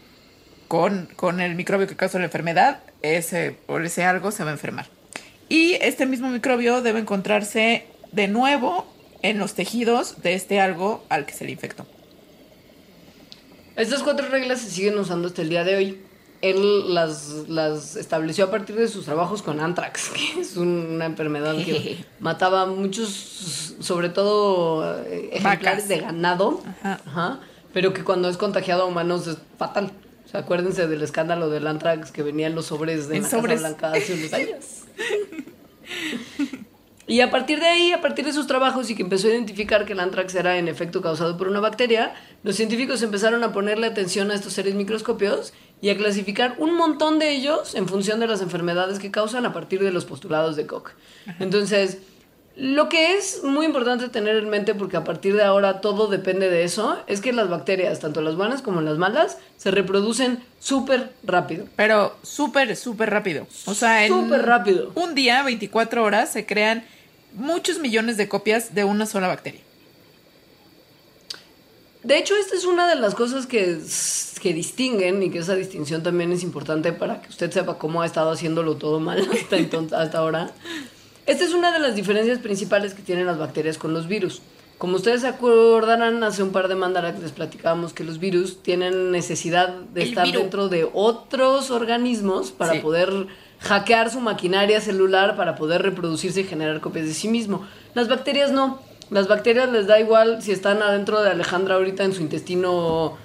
con, 0.67 1.09
con 1.15 1.41
el 1.41 1.55
microbio 1.55 1.87
que 1.87 1.95
causa 1.95 2.17
la 2.17 2.25
enfermedad, 2.25 2.79
ese, 3.01 3.51
por 3.51 3.85
ese 3.85 4.05
algo 4.05 4.31
se 4.31 4.43
va 4.43 4.49
a 4.49 4.53
enfermar. 4.53 4.87
Y 5.49 5.73
este 5.73 6.05
mismo 6.05 6.29
microbio 6.29 6.81
debe 6.81 6.99
encontrarse 6.99 7.85
de 8.13 8.27
nuevo 8.27 8.87
en 9.21 9.39
los 9.39 9.53
tejidos 9.53 10.21
de 10.21 10.33
este 10.33 10.59
algo 10.59 11.05
al 11.09 11.25
que 11.25 11.33
se 11.33 11.45
le 11.45 11.51
infectó. 11.51 11.85
Estas 13.75 14.03
cuatro 14.03 14.29
reglas 14.29 14.61
se 14.61 14.71
siguen 14.71 14.97
usando 14.97 15.27
hasta 15.27 15.41
el 15.41 15.49
día 15.49 15.65
de 15.65 15.75
hoy. 15.75 15.99
Él 16.49 16.93
las, 16.93 17.47
las 17.47 17.95
estableció 17.95 18.45
a 18.45 18.51
partir 18.51 18.75
de 18.75 18.87
sus 18.87 19.05
trabajos 19.05 19.41
con 19.41 19.59
anthrax, 19.59 20.09
que 20.35 20.41
es 20.41 20.57
una 20.57 21.05
enfermedad 21.05 21.55
que 21.55 22.03
mataba 22.19 22.65
muchos, 22.65 23.75
sobre 23.79 24.09
todo 24.09 25.03
eh, 25.05 25.29
ejemplares 25.33 25.63
Vacas. 25.63 25.87
de 25.87 25.97
ganado, 25.99 26.61
Ajá. 26.81 27.01
Ajá, 27.05 27.39
pero 27.73 27.93
que 27.93 28.03
cuando 28.03 28.29
es 28.29 28.37
contagiado 28.37 28.83
a 28.83 28.85
humanos 28.85 29.27
es 29.27 29.37
fatal. 29.57 29.91
O 30.25 30.27
sea, 30.27 30.39
acuérdense 30.41 30.87
del 30.87 31.03
escándalo 31.03 31.49
del 31.49 31.67
anthrax 31.67 32.11
que 32.11 32.23
venían 32.23 32.55
los 32.55 32.65
sobres 32.67 33.07
de 33.07 33.17
En 33.17 33.23
la 33.23 33.29
sobres. 33.29 33.61
Casa 33.61 33.75
Blanca 33.75 33.91
hace 33.97 34.13
unos 34.13 34.33
años. 34.33 34.65
Y 37.07 37.21
a 37.21 37.29
partir 37.29 37.59
de 37.59 37.67
ahí, 37.67 37.91
a 37.91 38.01
partir 38.01 38.25
de 38.25 38.33
sus 38.33 38.47
trabajos 38.47 38.89
y 38.89 38.95
que 38.95 39.03
empezó 39.03 39.27
a 39.27 39.31
identificar 39.31 39.85
que 39.85 39.93
el 39.93 39.99
anthrax 39.99 40.33
era 40.33 40.57
en 40.57 40.67
efecto 40.67 41.01
causado 41.03 41.37
por 41.37 41.47
una 41.47 41.59
bacteria, 41.59 42.15
los 42.41 42.55
científicos 42.55 43.03
empezaron 43.03 43.43
a 43.43 43.51
ponerle 43.53 43.85
atención 43.85 44.31
a 44.31 44.33
estos 44.33 44.53
seres 44.53 44.73
microscopios 44.73 45.53
y 45.81 45.89
a 45.89 45.97
clasificar 45.97 46.55
un 46.57 46.75
montón 46.75 47.19
de 47.19 47.31
ellos 47.31 47.75
en 47.75 47.87
función 47.87 48.19
de 48.19 48.27
las 48.27 48.41
enfermedades 48.41 48.99
que 48.99 49.11
causan 49.11 49.45
a 49.45 49.53
partir 49.53 49.83
de 49.83 49.91
los 49.91 50.05
postulados 50.05 50.55
de 50.55 50.65
Koch. 50.65 50.91
Entonces, 51.39 51.99
lo 52.55 52.87
que 52.87 53.17
es 53.17 53.43
muy 53.43 53.65
importante 53.65 54.07
tener 54.07 54.37
en 54.37 54.49
mente, 54.49 54.73
porque 54.73 54.95
a 54.95 55.03
partir 55.03 55.35
de 55.35 55.43
ahora 55.43 55.81
todo 55.81 56.07
depende 56.07 56.49
de 56.49 56.63
eso, 56.63 56.97
es 57.05 57.19
que 57.19 57.33
las 57.33 57.49
bacterias, 57.49 57.99
tanto 57.99 58.21
las 58.21 58.35
buenas 58.37 58.61
como 58.61 58.79
las 58.79 58.97
malas, 58.97 59.37
se 59.57 59.71
reproducen 59.71 60.41
súper 60.59 61.11
rápido. 61.23 61.65
Pero 61.75 62.15
súper, 62.23 62.75
súper 62.77 63.09
rápido. 63.09 63.45
O 63.65 63.73
sea, 63.73 64.05
en 64.05 64.13
Súper 64.13 64.45
rápido. 64.45 64.91
un 64.95 65.15
día, 65.15 65.43
24 65.43 66.01
horas, 66.01 66.31
se 66.31 66.45
crean 66.45 66.85
muchos 67.33 67.79
millones 67.79 68.15
de 68.15 68.29
copias 68.29 68.73
de 68.73 68.85
una 68.85 69.05
sola 69.05 69.27
bacteria. 69.27 69.59
De 72.05 72.19
hecho, 72.19 72.35
esta 72.35 72.55
es 72.55 72.65
una 72.65 72.87
de 72.87 72.95
las 72.95 73.15
cosas 73.15 73.47
que, 73.47 73.79
que 74.39 74.53
distinguen 74.53 75.23
y 75.23 75.31
que 75.31 75.39
esa 75.39 75.55
distinción 75.55 76.03
también 76.03 76.31
es 76.31 76.43
importante 76.43 76.93
para 76.93 77.19
que 77.21 77.29
usted 77.29 77.49
sepa 77.51 77.79
cómo 77.79 78.03
ha 78.03 78.05
estado 78.05 78.29
haciéndolo 78.29 78.75
todo 78.75 78.99
mal 78.99 79.27
hasta, 79.33 79.57
entonces, 79.57 79.97
hasta 79.97 80.19
ahora. 80.19 80.51
Esta 81.25 81.43
es 81.43 81.53
una 81.55 81.71
de 81.71 81.79
las 81.79 81.95
diferencias 81.95 82.37
principales 82.37 82.93
que 82.93 83.01
tienen 83.01 83.25
las 83.25 83.39
bacterias 83.39 83.79
con 83.79 83.93
los 83.93 84.07
virus. 84.07 84.43
Como 84.77 84.97
ustedes 84.97 85.21
se 85.21 85.27
acordarán, 85.27 86.23
hace 86.23 86.43
un 86.43 86.51
par 86.51 86.67
de 86.67 86.75
mandarax 86.75 87.19
les 87.21 87.31
platicábamos 87.31 87.93
que 87.93 88.03
los 88.03 88.19
virus 88.19 88.61
tienen 88.61 89.09
necesidad 89.09 89.69
de 89.69 90.03
El 90.03 90.09
estar 90.09 90.31
dentro 90.31 90.69
de 90.69 90.87
otros 90.93 91.71
organismos 91.71 92.51
para 92.51 92.73
Sí. 92.73 92.79
poder 92.79 93.27
hackear 93.61 94.11
su 94.11 94.19
maquinaria 94.19 94.79
celular, 94.79 95.35
para 95.37 95.55
poder 95.55 95.81
reproducirse 95.81 96.41
y 96.41 96.43
generar 96.43 96.81
copias 96.81 97.07
de 97.07 97.13
sí 97.15 97.29
mismo. 97.29 97.65
Las 97.95 98.09
bacterias 98.09 98.51
no. 98.51 98.79
Las 99.09 99.27
bacterias 99.27 99.71
les 99.71 99.87
da 99.87 99.99
igual 99.99 100.41
si 100.41 100.51
están 100.51 100.81
adentro 100.81 101.21
de 101.21 101.29
Alejandra 101.29 101.75
ahorita 101.75 102.03
en 102.03 102.13
su 102.13 102.21
intestino 102.21 103.17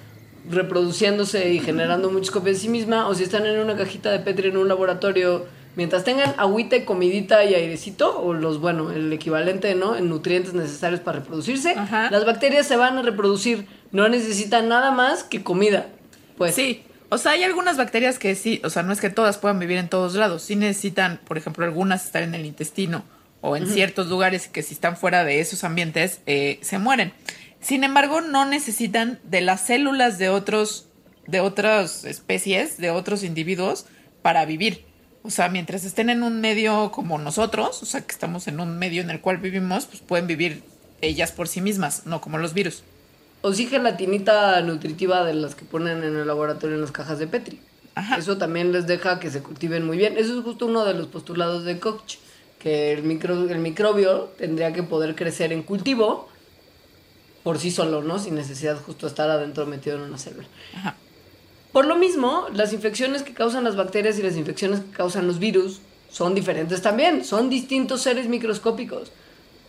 reproduciéndose 0.49 1.53
y 1.53 1.59
generando 1.59 2.11
muchas 2.11 2.31
copias 2.31 2.57
de 2.57 2.61
sí 2.63 2.69
misma, 2.69 3.07
o 3.07 3.15
si 3.15 3.23
están 3.23 3.45
en 3.45 3.59
una 3.59 3.75
cajita 3.75 4.11
de 4.11 4.19
Petri 4.19 4.49
en 4.49 4.57
un 4.57 4.67
laboratorio, 4.67 5.45
mientras 5.75 6.03
tengan 6.03 6.33
agüita 6.37 6.75
y 6.75 6.85
comidita 6.85 7.43
y 7.43 7.53
airecito, 7.53 8.19
o 8.19 8.33
los, 8.33 8.59
bueno, 8.59 8.91
el 8.91 9.11
equivalente, 9.13 9.75
¿no? 9.75 9.95
En 9.95 10.09
nutrientes 10.09 10.53
necesarios 10.53 11.01
para 11.01 11.19
reproducirse, 11.19 11.71
Ajá. 11.71 12.09
las 12.09 12.25
bacterias 12.25 12.67
se 12.67 12.75
van 12.75 12.97
a 12.97 13.01
reproducir, 13.01 13.67
no 13.91 14.09
necesitan 14.09 14.67
nada 14.67 14.91
más 14.91 15.23
que 15.23 15.43
comida. 15.43 15.87
Pues 16.37 16.55
Sí, 16.55 16.83
o 17.09 17.17
sea, 17.17 17.33
hay 17.33 17.43
algunas 17.43 17.77
bacterias 17.77 18.17
que 18.17 18.35
sí, 18.35 18.61
o 18.63 18.69
sea, 18.69 18.83
no 18.83 18.93
es 18.93 19.01
que 19.01 19.09
todas 19.09 19.37
puedan 19.37 19.59
vivir 19.59 19.77
en 19.77 19.89
todos 19.89 20.15
lados, 20.15 20.43
sí 20.43 20.55
necesitan, 20.55 21.19
por 21.27 21.37
ejemplo, 21.37 21.65
algunas 21.65 22.05
estar 22.05 22.23
en 22.23 22.35
el 22.35 22.45
intestino 22.45 23.03
o 23.41 23.55
en 23.55 23.67
ciertos 23.67 24.07
lugares 24.07 24.47
que 24.47 24.63
si 24.63 24.73
están 24.73 24.95
fuera 24.95 25.23
de 25.23 25.39
esos 25.39 25.63
ambientes 25.63 26.21
eh, 26.25 26.59
se 26.61 26.77
mueren. 26.77 27.13
Sin 27.59 27.83
embargo, 27.83 28.21
no 28.21 28.45
necesitan 28.45 29.19
de 29.23 29.41
las 29.41 29.61
células 29.61 30.17
de 30.17 30.29
otros, 30.29 30.87
de 31.27 31.39
otras 31.39 32.05
especies, 32.05 32.77
de 32.77 32.91
otros 32.91 33.23
individuos 33.23 33.85
para 34.21 34.45
vivir. 34.45 34.85
O 35.23 35.29
sea, 35.29 35.49
mientras 35.49 35.85
estén 35.85 36.09
en 36.09 36.23
un 36.23 36.41
medio 36.41 36.91
como 36.91 37.19
nosotros, 37.19 37.83
o 37.83 37.85
sea, 37.85 38.01
que 38.01 38.11
estamos 38.11 38.47
en 38.47 38.59
un 38.59 38.79
medio 38.79 39.01
en 39.01 39.11
el 39.11 39.21
cual 39.21 39.37
vivimos, 39.37 39.85
pues 39.85 40.01
pueden 40.01 40.25
vivir 40.25 40.63
ellas 41.01 41.31
por 41.31 41.47
sí 41.47 41.61
mismas, 41.61 42.05
no 42.05 42.21
como 42.21 42.39
los 42.39 42.53
virus. 42.53 42.83
O 43.41 43.53
sí 43.53 43.67
gelatinita 43.67 44.61
nutritiva 44.61 45.23
de 45.23 45.33
las 45.33 45.55
que 45.55 45.65
ponen 45.65 46.03
en 46.03 46.15
el 46.15 46.27
laboratorio 46.27 46.75
en 46.75 46.81
las 46.81 46.91
cajas 46.91 47.19
de 47.19 47.27
Petri. 47.27 47.59
Ajá. 47.93 48.17
Eso 48.17 48.37
también 48.37 48.71
les 48.71 48.87
deja 48.87 49.19
que 49.19 49.29
se 49.29 49.41
cultiven 49.41 49.85
muy 49.85 49.97
bien. 49.97 50.17
Eso 50.17 50.37
es 50.37 50.43
justo 50.43 50.65
uno 50.65 50.85
de 50.85 50.93
los 50.93 51.07
postulados 51.07 51.65
de 51.65 51.79
Koch, 51.79 52.17
que 52.61 52.91
el, 52.91 53.03
micro, 53.03 53.49
el 53.49 53.59
microbio 53.59 54.29
tendría 54.37 54.73
que 54.73 54.83
poder 54.83 55.15
crecer 55.15 55.51
en 55.51 55.63
cultivo 55.63 56.29
por 57.43 57.57
sí 57.57 57.71
solo, 57.71 58.03
¿no? 58.03 58.19
Sin 58.19 58.35
necesidad 58.35 58.77
justo 58.79 59.07
estar 59.07 59.29
adentro 59.29 59.65
metido 59.65 59.95
en 59.95 60.03
una 60.03 60.17
célula. 60.17 60.47
Ajá. 60.75 60.95
Por 61.71 61.85
lo 61.85 61.95
mismo, 61.95 62.47
las 62.53 62.73
infecciones 62.73 63.23
que 63.23 63.33
causan 63.33 63.63
las 63.63 63.75
bacterias 63.75 64.19
y 64.19 64.23
las 64.23 64.35
infecciones 64.35 64.81
que 64.81 64.91
causan 64.91 65.25
los 65.25 65.39
virus 65.39 65.79
son 66.09 66.35
diferentes 66.35 66.81
también. 66.81 67.23
Son 67.23 67.49
distintos 67.49 68.01
seres 68.01 68.27
microscópicos. 68.27 69.11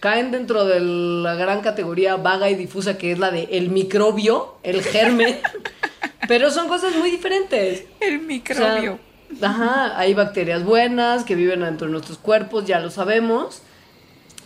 Caen 0.00 0.32
dentro 0.32 0.64
de 0.64 0.80
la 0.80 1.36
gran 1.36 1.60
categoría 1.60 2.16
vaga 2.16 2.50
y 2.50 2.56
difusa 2.56 2.98
que 2.98 3.12
es 3.12 3.20
la 3.20 3.30
de 3.30 3.44
el 3.52 3.70
microbio, 3.70 4.56
el 4.64 4.82
germen. 4.82 5.38
pero 6.28 6.50
son 6.50 6.66
cosas 6.66 6.96
muy 6.96 7.10
diferentes. 7.10 7.84
El 8.00 8.16
O 8.16 8.18
sea, 8.18 8.26
microbio. 8.26 8.98
Ajá, 9.40 9.98
hay 9.98 10.14
bacterias 10.14 10.64
buenas 10.64 11.24
que 11.24 11.34
viven 11.34 11.60
dentro 11.60 11.86
de 11.86 11.92
nuestros 11.92 12.18
cuerpos, 12.18 12.66
ya 12.66 12.80
lo 12.80 12.90
sabemos. 12.90 13.62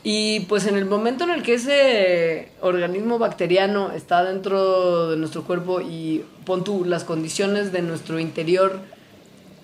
Y 0.05 0.41
pues 0.41 0.67
en 0.67 0.77
el 0.77 0.85
momento 0.85 1.25
en 1.25 1.31
el 1.31 1.43
que 1.43 1.55
ese 1.55 2.51
organismo 2.61 3.19
bacteriano 3.19 3.91
está 3.91 4.23
dentro 4.25 5.11
de 5.11 5.17
nuestro 5.17 5.43
cuerpo 5.43 5.81
y 5.81 6.25
pon 6.45 6.63
tú 6.63 6.85
las 6.85 7.03
condiciones 7.03 7.73
de 7.73 7.83
nuestro 7.83 8.21
interior 8.21 8.81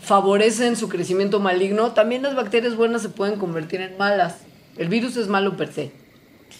favorecen 0.01 0.75
su 0.77 0.89
crecimiento 0.89 1.39
maligno, 1.39 1.93
también 1.93 2.23
las 2.23 2.35
bacterias 2.35 2.75
buenas 2.75 3.03
se 3.03 3.09
pueden 3.09 3.39
convertir 3.39 3.81
en 3.81 3.97
malas. 3.99 4.39
El 4.77 4.89
virus 4.89 5.17
es 5.17 5.29
malo 5.29 5.57
per 5.57 5.73
se. 5.73 5.93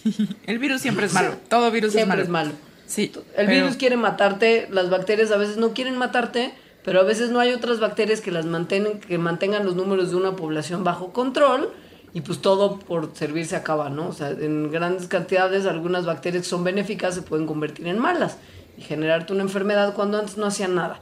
El 0.47 0.59
virus 0.59 0.81
siempre 0.81 1.05
es 1.07 1.13
malo. 1.13 1.35
Todo 1.49 1.69
virus 1.71 1.91
Siempre 1.93 2.21
es 2.21 2.29
malo. 2.29 2.51
es 2.51 2.53
malo. 2.53 2.59
Sí. 2.87 3.11
El 3.35 3.47
pero- 3.47 3.63
virus 3.63 3.75
quiere 3.75 3.97
matarte, 3.97 4.67
las 4.71 4.89
bacterias 4.89 5.31
a 5.31 5.37
veces 5.37 5.57
no 5.57 5.73
quieren 5.73 5.97
matarte, 5.97 6.53
pero 6.83 6.99
a 6.99 7.03
veces 7.03 7.29
no 7.29 7.39
hay 7.39 7.51
otras 7.51 7.79
bacterias 7.79 8.21
que 8.21 8.31
las 8.31 8.45
mantengan, 8.45 8.99
que 8.99 9.17
mantengan 9.17 9.65
los 9.65 9.75
números 9.75 10.11
de 10.11 10.17
una 10.17 10.35
población 10.35 10.83
bajo 10.83 11.13
control 11.13 11.71
y 12.13 12.21
pues 12.21 12.41
todo 12.41 12.79
por 12.79 13.15
servir 13.15 13.45
se 13.45 13.55
acaba, 13.55 13.89
¿no? 13.89 14.09
O 14.09 14.13
sea, 14.13 14.29
en 14.29 14.71
grandes 14.71 15.07
cantidades 15.07 15.65
algunas 15.65 16.05
bacterias 16.05 16.43
que 16.43 16.49
son 16.49 16.63
benéficas 16.63 17.15
se 17.15 17.21
pueden 17.21 17.47
convertir 17.47 17.87
en 17.87 17.99
malas 17.99 18.37
y 18.77 18.81
generarte 18.81 19.33
una 19.33 19.43
enfermedad 19.43 19.93
cuando 19.93 20.19
antes 20.19 20.37
no 20.37 20.45
hacían 20.45 20.75
nada. 20.75 20.99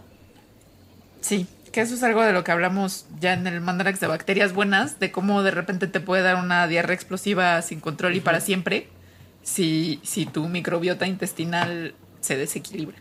Sí, 1.19 1.47
que 1.71 1.81
eso 1.81 1.95
es 1.95 2.03
algo 2.03 2.21
de 2.23 2.33
lo 2.33 2.43
que 2.43 2.51
hablamos 2.51 3.05
ya 3.19 3.33
en 3.33 3.47
el 3.47 3.61
Mandarax 3.61 3.99
de 3.99 4.07
bacterias 4.07 4.53
buenas, 4.53 4.99
de 4.99 5.11
cómo 5.11 5.43
de 5.43 5.51
repente 5.51 5.87
te 5.87 5.99
puede 5.99 6.23
dar 6.23 6.35
una 6.35 6.67
diarrea 6.67 6.95
explosiva 6.95 7.61
sin 7.61 7.79
control 7.79 8.15
y 8.15 8.21
para 8.21 8.39
siempre 8.39 8.87
si, 9.43 9.99
si 10.03 10.25
tu 10.25 10.47
microbiota 10.47 11.07
intestinal 11.07 11.93
se 12.21 12.37
desequilibra. 12.37 12.97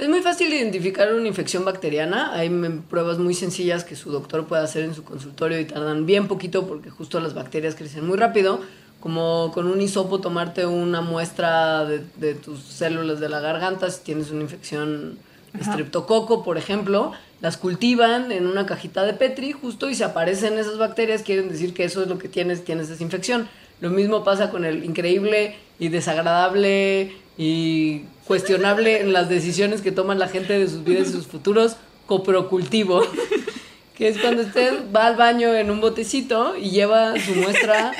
Es 0.00 0.08
muy 0.08 0.22
fácil 0.22 0.50
identificar 0.50 1.12
una 1.12 1.28
infección 1.28 1.62
bacteriana. 1.66 2.32
Hay 2.32 2.48
pruebas 2.88 3.18
muy 3.18 3.34
sencillas 3.34 3.84
que 3.84 3.96
su 3.96 4.10
doctor 4.10 4.46
puede 4.46 4.62
hacer 4.62 4.82
en 4.82 4.94
su 4.94 5.04
consultorio 5.04 5.60
y 5.60 5.66
tardan 5.66 6.06
bien 6.06 6.26
poquito 6.26 6.66
porque 6.66 6.88
justo 6.88 7.20
las 7.20 7.34
bacterias 7.34 7.74
crecen 7.74 8.06
muy 8.06 8.16
rápido. 8.16 8.62
Como 9.00 9.50
con 9.52 9.66
un 9.66 9.78
hisopo 9.78 10.18
tomarte 10.18 10.64
una 10.64 11.02
muestra 11.02 11.84
de, 11.84 12.02
de 12.16 12.32
tus 12.34 12.60
células 12.60 13.20
de 13.20 13.28
la 13.28 13.40
garganta 13.40 13.90
si 13.90 14.02
tienes 14.02 14.30
una 14.30 14.40
infección 14.40 15.18
de 15.52 15.60
Ajá. 15.60 15.72
streptococo, 15.72 16.44
por 16.44 16.56
ejemplo. 16.56 17.12
Las 17.42 17.58
cultivan 17.58 18.32
en 18.32 18.46
una 18.46 18.64
cajita 18.64 19.04
de 19.04 19.12
Petri 19.12 19.52
justo 19.52 19.90
y 19.90 19.94
si 19.94 20.02
aparecen 20.02 20.56
esas 20.56 20.78
bacterias 20.78 21.22
quieren 21.22 21.50
decir 21.50 21.74
que 21.74 21.84
eso 21.84 22.00
es 22.00 22.08
lo 22.08 22.16
que 22.16 22.30
tienes, 22.30 22.64
tienes 22.64 22.88
esa 22.88 23.02
infección. 23.02 23.50
Lo 23.82 23.90
mismo 23.90 24.24
pasa 24.24 24.50
con 24.50 24.64
el 24.64 24.82
increíble 24.82 25.56
y 25.78 25.88
desagradable 25.88 27.12
y 27.36 28.02
cuestionable 28.26 29.00
en 29.00 29.12
las 29.12 29.28
decisiones 29.28 29.80
que 29.80 29.92
toman 29.92 30.18
la 30.18 30.28
gente 30.28 30.58
de 30.58 30.68
sus 30.68 30.84
vidas 30.84 31.08
y 31.08 31.12
sus 31.12 31.26
futuros 31.26 31.76
coprocultivo, 32.06 33.02
que 33.96 34.08
es 34.08 34.18
cuando 34.18 34.42
usted 34.42 34.84
va 34.94 35.06
al 35.06 35.16
baño 35.16 35.54
en 35.54 35.70
un 35.70 35.80
botecito 35.80 36.56
y 36.56 36.70
lleva 36.70 37.14
su 37.18 37.34
muestra 37.34 37.92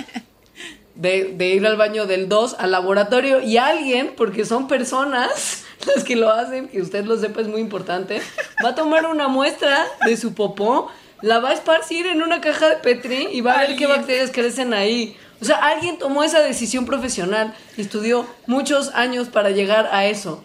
de, 0.95 1.35
de 1.37 1.49
ir 1.51 1.67
al 1.67 1.77
baño 1.77 2.07
del 2.07 2.29
2 2.29 2.57
al 2.59 2.71
laboratorio 2.71 3.41
y 3.41 3.57
alguien, 3.57 4.13
porque 4.17 4.45
son 4.45 4.69
personas 4.69 5.65
las 5.87 6.05
que 6.05 6.17
lo 6.17 6.31
hacen, 6.31 6.69
que 6.69 6.81
usted 6.81 7.05
lo 7.05 7.19
sepa 7.19 7.41
es 7.41 7.49
muy 7.49 7.61
importante, 7.61 8.21
va 8.65 8.71
a 8.71 8.75
tomar 8.75 9.07
una 9.07 9.29
muestra 9.29 9.87
de 10.05 10.17
su 10.17 10.35
popó, 10.35 10.91
la 11.23 11.39
va 11.39 11.51
a 11.51 11.53
esparcir 11.55 12.07
en 12.07 12.23
una 12.23 12.41
caja 12.41 12.69
de 12.69 12.77
Petri 12.77 13.29
y 13.33 13.41
va 13.41 13.53
a 13.53 13.67
ver 13.67 13.77
qué 13.77 13.87
bacterias 13.87 14.31
crecen 14.33 14.73
ahí. 14.73 15.17
O 15.41 15.45
sea, 15.45 15.57
alguien 15.57 15.99
tomó 15.99 16.23
esa 16.23 16.41
decisión 16.41 16.85
profesional 16.85 17.55
y 17.77 17.81
estudió 17.81 18.27
muchos 18.47 18.91
años 18.95 19.29
para 19.29 19.51
llegar 19.51 19.89
a 19.93 20.05
eso. 20.07 20.45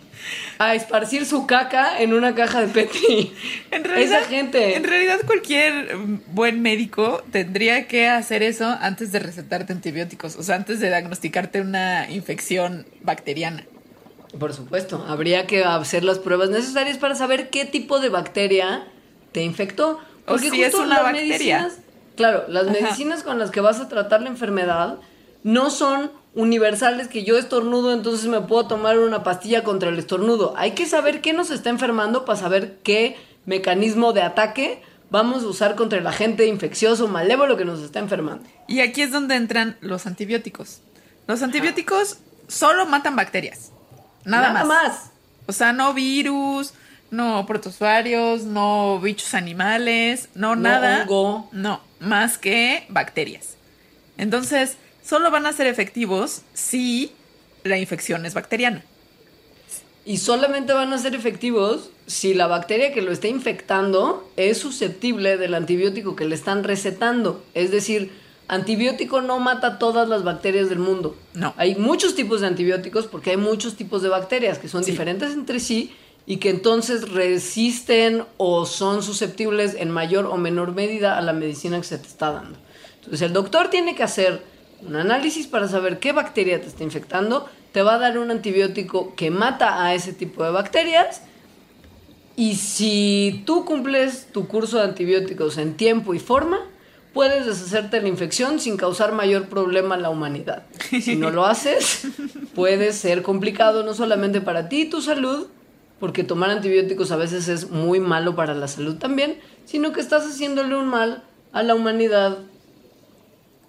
A 0.57 0.73
esparcir 0.73 1.25
su 1.25 1.45
caca 1.45 1.99
en 2.01 2.13
una 2.13 2.33
caja 2.33 2.61
de 2.61 2.67
Petri. 2.67 3.33
En 3.71 3.83
realidad, 3.83 4.19
Esa 4.21 4.29
gente. 4.29 4.75
En 4.75 4.83
realidad, 4.85 5.19
cualquier 5.25 5.95
buen 6.27 6.61
médico 6.61 7.23
tendría 7.31 7.87
que 7.87 8.07
hacer 8.07 8.41
eso 8.41 8.65
antes 8.81 9.11
de 9.11 9.19
recetarte 9.19 9.73
antibióticos, 9.73 10.35
o 10.37 10.43
sea, 10.43 10.55
antes 10.55 10.79
de 10.79 10.87
diagnosticarte 10.87 11.59
una 11.61 12.09
infección 12.09 12.87
bacteriana. 13.01 13.65
Por 14.39 14.53
supuesto, 14.53 15.05
habría 15.07 15.45
que 15.45 15.63
hacer 15.63 16.03
las 16.03 16.19
pruebas 16.19 16.49
necesarias 16.49 16.97
para 16.97 17.15
saber 17.15 17.49
qué 17.49 17.65
tipo 17.65 17.99
de 17.99 18.09
bacteria 18.09 18.87
te 19.33 19.43
infectó. 19.43 19.99
O 20.25 20.37
si 20.39 20.63
es 20.63 20.73
una 20.73 20.87
las 20.87 21.03
bacteria. 21.03 21.59
medicinas- 21.59 21.84
claro, 22.15 22.45
las 22.47 22.63
Ajá. 22.67 22.73
medicinas 22.73 23.23
con 23.23 23.39
las 23.39 23.51
que 23.51 23.61
vas 23.61 23.79
a 23.79 23.87
tratar 23.87 24.21
la 24.21 24.29
enfermedad 24.29 24.97
no 25.43 25.69
son 25.69 26.11
universales 26.33 27.07
que 27.07 27.23
yo 27.23 27.37
estornudo, 27.37 27.93
entonces 27.93 28.27
me 28.27 28.41
puedo 28.41 28.67
tomar 28.67 28.99
una 28.99 29.23
pastilla 29.23 29.63
contra 29.63 29.89
el 29.89 29.97
estornudo. 29.99 30.53
Hay 30.57 30.71
que 30.71 30.85
saber 30.85 31.21
qué 31.21 31.33
nos 31.33 31.49
está 31.51 31.69
enfermando 31.69 32.25
para 32.25 32.37
saber 32.37 32.79
qué 32.83 33.15
mecanismo 33.45 34.11
de 34.11 34.21
ataque 34.21 34.81
vamos 35.09 35.43
a 35.43 35.47
usar 35.47 35.75
contra 35.75 35.99
el 35.99 36.07
agente 36.07 36.45
infeccioso 36.47 37.07
malévolo 37.07 37.55
que 37.57 37.63
nos 37.63 37.79
está 37.81 37.99
enfermando. 37.99 38.43
Y 38.67 38.81
aquí 38.81 39.01
es 39.01 39.11
donde 39.11 39.35
entran 39.35 39.77
los 39.81 40.05
antibióticos. 40.07 40.81
Los 41.27 41.41
antibióticos 41.41 42.17
solo 42.47 42.85
matan 42.85 43.15
bacterias. 43.15 43.71
Nada, 44.25 44.51
más. 44.51 44.65
más. 44.67 45.11
O 45.45 45.53
sea, 45.53 45.71
no 45.73 45.93
virus, 45.93 46.73
no 47.11 47.45
protozoarios, 47.45 48.43
no 48.43 48.99
bichos 48.99 49.33
animales, 49.35 50.29
no, 50.33 50.55
No 50.55 50.63
nada. 50.63 51.03
hongo. 51.03 51.47
No, 51.51 51.79
más 52.05 52.37
que 52.37 52.85
bacterias. 52.89 53.55
Entonces, 54.17 54.77
solo 55.03 55.31
van 55.31 55.45
a 55.45 55.53
ser 55.53 55.67
efectivos 55.67 56.41
si 56.53 57.11
la 57.63 57.77
infección 57.77 58.25
es 58.25 58.33
bacteriana. 58.33 58.83
Y 60.05 60.17
solamente 60.17 60.71
van 60.73 60.93
a 60.93 60.97
ser 60.99 61.15
efectivos 61.15 61.89
si 62.05 62.35
la 62.35 62.45
bacteria 62.45 62.93
que 62.93 63.01
lo 63.01 63.11
está 63.11 63.27
infectando 63.27 64.29
es 64.37 64.59
susceptible 64.59 65.37
del 65.37 65.55
antibiótico 65.55 66.15
que 66.15 66.25
le 66.25 66.35
están 66.35 66.63
recetando. 66.63 67.43
Es 67.55 67.71
decir, 67.71 68.11
antibiótico 68.47 69.21
no 69.21 69.39
mata 69.39 69.79
todas 69.79 70.07
las 70.07 70.23
bacterias 70.23 70.69
del 70.69 70.77
mundo. 70.77 71.17
No. 71.33 71.55
Hay 71.57 71.73
muchos 71.75 72.13
tipos 72.13 72.41
de 72.41 72.47
antibióticos 72.47 73.07
porque 73.07 73.31
hay 73.31 73.37
muchos 73.37 73.75
tipos 73.75 74.03
de 74.03 74.09
bacterias 74.09 74.59
que 74.59 74.67
son 74.67 74.83
Sí. 74.83 74.91
diferentes 74.91 75.33
entre 75.33 75.59
sí 75.59 75.95
y 76.25 76.37
que 76.37 76.49
entonces 76.49 77.11
resisten 77.11 78.23
o 78.37 78.65
son 78.65 79.03
susceptibles 79.03 79.75
en 79.75 79.91
mayor 79.91 80.25
o 80.25 80.37
menor 80.37 80.73
medida 80.73 81.17
a 81.17 81.21
la 81.21 81.33
medicina 81.33 81.77
que 81.77 81.85
se 81.85 81.97
te 81.97 82.07
está 82.07 82.31
dando. 82.31 82.57
Entonces 82.95 83.21
el 83.21 83.33
doctor 83.33 83.69
tiene 83.69 83.95
que 83.95 84.03
hacer 84.03 84.41
un 84.81 84.95
análisis 84.95 85.47
para 85.47 85.67
saber 85.67 85.99
qué 85.99 86.11
bacteria 86.11 86.59
te 86.59 86.67
está 86.67 86.83
infectando, 86.83 87.47
te 87.71 87.81
va 87.81 87.95
a 87.95 87.99
dar 87.99 88.17
un 88.17 88.31
antibiótico 88.31 89.15
que 89.15 89.29
mata 89.29 89.83
a 89.83 89.93
ese 89.93 90.13
tipo 90.13 90.43
de 90.43 90.51
bacterias 90.51 91.21
y 92.35 92.55
si 92.55 93.43
tú 93.45 93.63
cumples 93.63 94.27
tu 94.31 94.47
curso 94.47 94.77
de 94.77 94.83
antibióticos 94.83 95.57
en 95.57 95.75
tiempo 95.75 96.13
y 96.13 96.19
forma, 96.19 96.59
puedes 97.13 97.45
deshacerte 97.45 97.97
de 97.97 98.03
la 98.03 98.09
infección 98.09 98.59
sin 98.59 98.75
causar 98.75 99.13
mayor 99.13 99.47
problema 99.47 99.95
a 99.95 99.97
la 99.97 100.09
humanidad. 100.09 100.63
Si 101.01 101.15
no 101.15 101.29
lo 101.29 101.45
haces, 101.45 102.07
puede 102.55 102.91
ser 102.91 103.21
complicado 103.21 103.83
no 103.83 103.93
solamente 103.93 104.41
para 104.41 104.67
ti 104.67 104.81
y 104.81 104.89
tu 104.89 105.01
salud, 105.01 105.47
porque 105.99 106.23
tomar 106.23 106.49
antibióticos 106.49 107.11
a 107.11 107.15
veces 107.15 107.47
es 107.47 107.69
muy 107.69 107.99
malo 107.99 108.35
para 108.35 108.53
la 108.53 108.67
salud 108.67 108.95
también, 108.97 109.39
sino 109.65 109.91
que 109.93 110.01
estás 110.01 110.25
haciéndole 110.25 110.75
un 110.75 110.87
mal 110.87 111.23
a 111.53 111.63
la 111.63 111.75
humanidad 111.75 112.39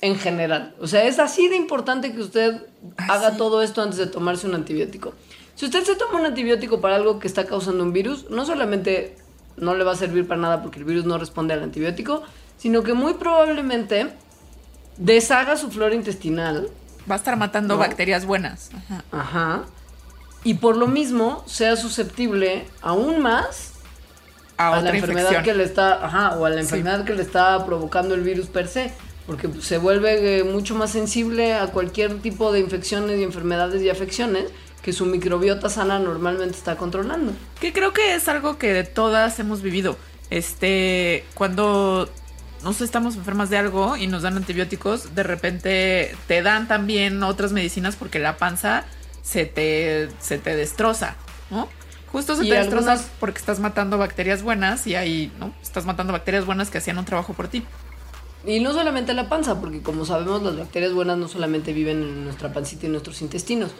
en 0.00 0.16
general. 0.18 0.74
O 0.80 0.86
sea, 0.86 1.04
es 1.04 1.18
así 1.18 1.48
de 1.48 1.56
importante 1.56 2.12
que 2.12 2.20
usted 2.20 2.62
haga 2.96 3.36
todo 3.36 3.62
esto 3.62 3.82
antes 3.82 3.98
de 3.98 4.06
tomarse 4.06 4.46
un 4.46 4.54
antibiótico. 4.54 5.14
Si 5.54 5.64
usted 5.64 5.84
se 5.84 5.96
toma 5.96 6.20
un 6.20 6.26
antibiótico 6.26 6.80
para 6.80 6.96
algo 6.96 7.18
que 7.18 7.26
está 7.26 7.46
causando 7.46 7.82
un 7.82 7.92
virus, 7.92 8.28
no 8.30 8.44
solamente 8.44 9.16
no 9.56 9.74
le 9.74 9.84
va 9.84 9.92
a 9.92 9.96
servir 9.96 10.26
para 10.28 10.40
nada 10.40 10.62
porque 10.62 10.78
el 10.78 10.84
virus 10.84 11.06
no 11.06 11.16
responde 11.16 11.54
al 11.54 11.62
antibiótico, 11.62 12.22
sino 12.58 12.82
que 12.82 12.92
muy 12.92 13.14
probablemente 13.14 14.08
deshaga 14.98 15.56
su 15.56 15.70
flora 15.70 15.94
intestinal, 15.94 16.68
Va 17.08 17.14
a 17.14 17.18
estar 17.18 17.36
matando 17.36 17.74
No. 17.74 17.78
bacterias 17.80 18.26
buenas. 18.26 18.70
Ajá. 18.74 19.04
ajá, 19.12 19.64
y 20.46 20.54
por 20.54 20.76
lo 20.76 20.86
mismo 20.86 21.42
sea 21.46 21.74
susceptible 21.74 22.66
aún 22.80 23.20
más 23.20 23.72
A, 24.58 24.74
a, 24.76 24.80
la 24.80 24.90
enfermedad 24.90 25.30
infección. 25.30 25.42
que 25.44 25.54
le 25.54 25.64
está, 25.64 26.04
ajá, 26.06 26.36
o 26.38 26.46
a 26.46 26.50
la 26.50 26.56
Sí. 26.56 26.60
enfermedad 26.62 27.04
que 27.04 27.14
le 27.14 27.22
está 27.22 27.66
provocando 27.66 28.14
el 28.14 28.20
virus 28.22 28.46
per 28.46 28.68
se, 28.68 28.92
porque 29.26 29.48
se 29.60 29.78
vuelve 29.78 30.38
eh, 30.38 30.44
mucho 30.44 30.76
más 30.76 30.90
sensible 30.92 31.52
a 31.54 31.66
cualquier 31.66 32.20
tipo 32.22 32.52
de 32.52 32.60
infecciones 32.60 33.18
y 33.18 33.24
enfermedades 33.24 33.82
y 33.82 33.90
afecciones 33.90 34.44
que 34.82 34.92
su 34.92 35.04
microbiota 35.04 35.68
sana 35.68 35.98
normalmente 35.98 36.56
está 36.56 36.76
controlando. 36.76 37.32
Que 37.60 37.72
creo 37.72 37.92
que 37.92 38.14
es 38.14 38.28
algo 38.28 38.56
que 38.56 38.72
de 38.72 38.84
todas 38.84 39.38
hemos 39.40 39.60
vivido. 39.62 39.96
Este, 40.30 41.24
cuando 41.34 42.08
nos 42.62 42.80
estamos 42.80 43.16
enfermas 43.16 43.50
de 43.50 43.58
algo 43.58 43.96
y 43.96 44.06
nos 44.06 44.22
dan 44.22 44.36
antibióticos, 44.36 45.14
de 45.16 45.22
repente 45.24 46.14
te 46.28 46.40
dan 46.42 46.68
también 46.68 47.22
otras 47.24 47.50
medicinas 47.52 47.96
porque 47.96 48.20
la 48.20 48.36
panza 48.36 48.84
se 49.26 49.44
te, 49.44 50.08
se 50.20 50.38
te 50.38 50.54
destroza, 50.54 51.16
¿no? 51.50 51.68
Justo 52.12 52.36
se 52.36 52.42
te 52.44 52.54
destroza 52.54 52.92
algunas- 52.92 53.10
porque 53.18 53.38
estás 53.40 53.58
matando 53.58 53.98
bacterias 53.98 54.42
buenas 54.42 54.86
y 54.86 54.94
ahí, 54.94 55.32
¿no? 55.40 55.52
Estás 55.62 55.84
matando 55.84 56.12
bacterias 56.12 56.46
buenas 56.46 56.70
que 56.70 56.78
hacían 56.78 56.96
un 56.98 57.04
trabajo 57.04 57.34
por 57.34 57.48
ti. 57.48 57.64
Y 58.46 58.60
no 58.60 58.72
solamente 58.72 59.12
la 59.14 59.28
panza, 59.28 59.60
porque 59.60 59.82
como 59.82 60.04
sabemos 60.04 60.42
las 60.44 60.56
bacterias 60.56 60.92
buenas 60.92 61.18
no 61.18 61.26
solamente 61.26 61.72
viven 61.72 62.00
en 62.02 62.24
nuestra 62.24 62.52
pancita 62.52 62.86
y 62.86 62.88
nuestros 62.88 63.20
intestinos. 63.20 63.72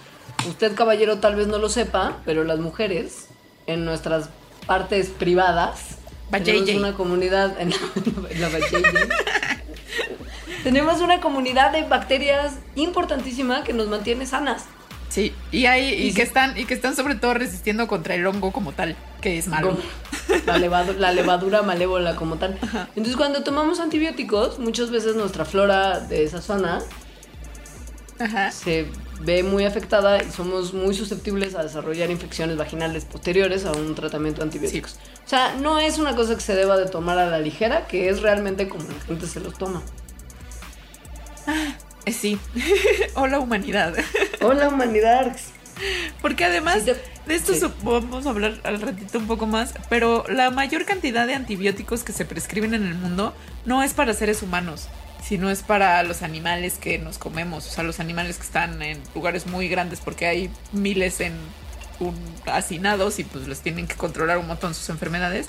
Usted 0.49 0.75
caballero 0.75 1.19
tal 1.19 1.37
vez 1.37 1.47
no 1.47 1.59
lo 1.59 1.69
sepa, 1.69 2.17
pero 2.25 2.43
las 2.43 2.59
mujeres 2.59 3.29
en 3.69 3.85
nuestras 3.85 4.29
partes 4.67 5.09
privadas 5.11 5.99
tenemos 6.33 6.69
una 6.81 6.95
comunidad 6.95 7.61
en 7.61 7.71
la, 7.71 7.77
en 8.31 8.41
la 8.41 8.49
vajayjay. 8.49 8.83
tenemos 10.65 11.01
una 11.01 11.21
comunidad 11.21 11.71
de 11.71 11.83
bacterias 11.83 12.55
importantísima 12.75 13.63
que 13.63 13.73
nos 13.73 13.87
mantiene 13.87 14.27
sanas. 14.27 14.65
Sí, 15.09 15.33
y 15.53 15.67
hay, 15.67 15.95
y, 15.95 16.09
Y 16.09 16.13
que 16.13 16.23
sí. 16.23 16.29
están, 16.29 16.59
y 16.59 16.65
que 16.65 16.75
están 16.75 16.95
sobre 16.97 17.15
todo 17.15 17.35
resistiendo 17.35 17.87
contra 17.87 18.15
el 18.15 18.27
hongo 18.27 18.53
como 18.53 18.73
tal, 18.73 18.97
que 19.21 19.39
es 19.39 19.47
malo. 19.49 19.79
La, 20.47 20.59
levadu- 20.59 20.97
la 20.97 21.13
levadura 21.13 21.63
malévola 21.63 22.17
como 22.17 22.37
tal. 22.37 22.59
Entonces 22.97 23.17
cuando 23.17 23.43
tomamos 23.45 23.81
antibióticos, 23.81 24.59
muchas 24.59 24.91
veces 24.91 25.15
nuestra 25.17 25.45
flora 25.45 26.01
de 26.01 26.25
esa 26.25 26.43
zona 26.43 26.81
Ajá. 28.19 28.51
se 28.51 28.87
ve 29.21 29.43
muy 29.43 29.65
afectada 29.65 30.23
y 30.23 30.31
somos 30.31 30.75
muy 30.75 30.95
susceptibles 30.95 31.55
a 31.55 31.63
desarrollar 31.63 32.11
infecciones 32.11 32.57
vaginales 32.57 33.05
posteriores 33.07 33.65
a 33.65 33.73
un 33.73 33.95
tratamiento 33.95 34.41
de 34.41 34.47
antibióticos. 34.47 34.97
O 35.25 35.29
sea, 35.29 35.55
no 35.55 35.79
es 35.79 35.99
una 35.99 36.15
cosa 36.17 36.35
que 36.35 36.41
se 36.43 36.55
deba 36.55 36.77
de 36.77 36.87
tomar 36.87 37.19
a 37.19 37.27
la 37.27 37.39
ligera, 37.39 37.87
que 37.87 38.09
es 38.11 38.21
realmente 38.23 38.69
como 38.69 38.85
la 38.85 39.01
gente 39.07 39.27
se 39.27 39.41
los 39.41 39.57
toma. 39.57 39.83
Eh, 41.47 41.75
sí. 42.13 42.39
Hola 43.15 43.39
humanidad. 43.39 43.95
Hola 44.41 44.69
humanidad. 44.69 45.37
Porque 46.23 46.45
además 46.45 46.85
Sí, 46.85 46.93
de 47.27 47.35
esto 47.35 47.55
sí. 47.55 47.67
vamos 47.83 48.27
a 48.27 48.31
hablar 48.31 48.61
al 48.65 48.81
ratito 48.81 49.19
un 49.19 49.27
poco 49.27 49.47
más, 49.47 49.75
pero 49.91 50.25
la 50.29 50.51
mayor 50.51 50.85
cantidad 50.87 51.27
de 51.27 51.35
antibióticos 51.35 52.03
que 52.03 52.13
se 52.13 52.25
prescriben 52.25 52.73
en 52.73 52.87
el 52.87 52.95
mundo 52.95 53.35
no 53.67 53.83
es 53.83 53.93
para 53.93 54.15
seres 54.15 54.43
humanos, 54.43 54.89
sino 55.23 55.51
es 55.51 55.63
para 55.63 56.03
los 56.03 56.23
animales 56.23 56.79
que 56.79 56.99
nos 56.99 57.19
comemos, 57.19 57.67
o 57.67 57.71
sea, 57.71 57.85
los 57.85 58.01
animales 58.01 58.37
que 58.37 58.45
están 58.45 58.81
en 58.81 59.03
lugares 59.15 59.47
muy 59.47 59.69
grandes 59.69 60.01
porque 60.01 60.27
hay 60.27 60.51
miles 60.73 61.21
en 61.21 61.35
un 62.01 62.15
hacinados 62.47 63.19
y 63.19 63.25
pues 63.25 63.47
les 63.49 63.61
tienen 63.61 63.87
que 63.87 63.97
controlar 63.97 64.39
un 64.39 64.47
montón 64.47 64.75
sus 64.75 64.89
enfermedades. 64.89 65.49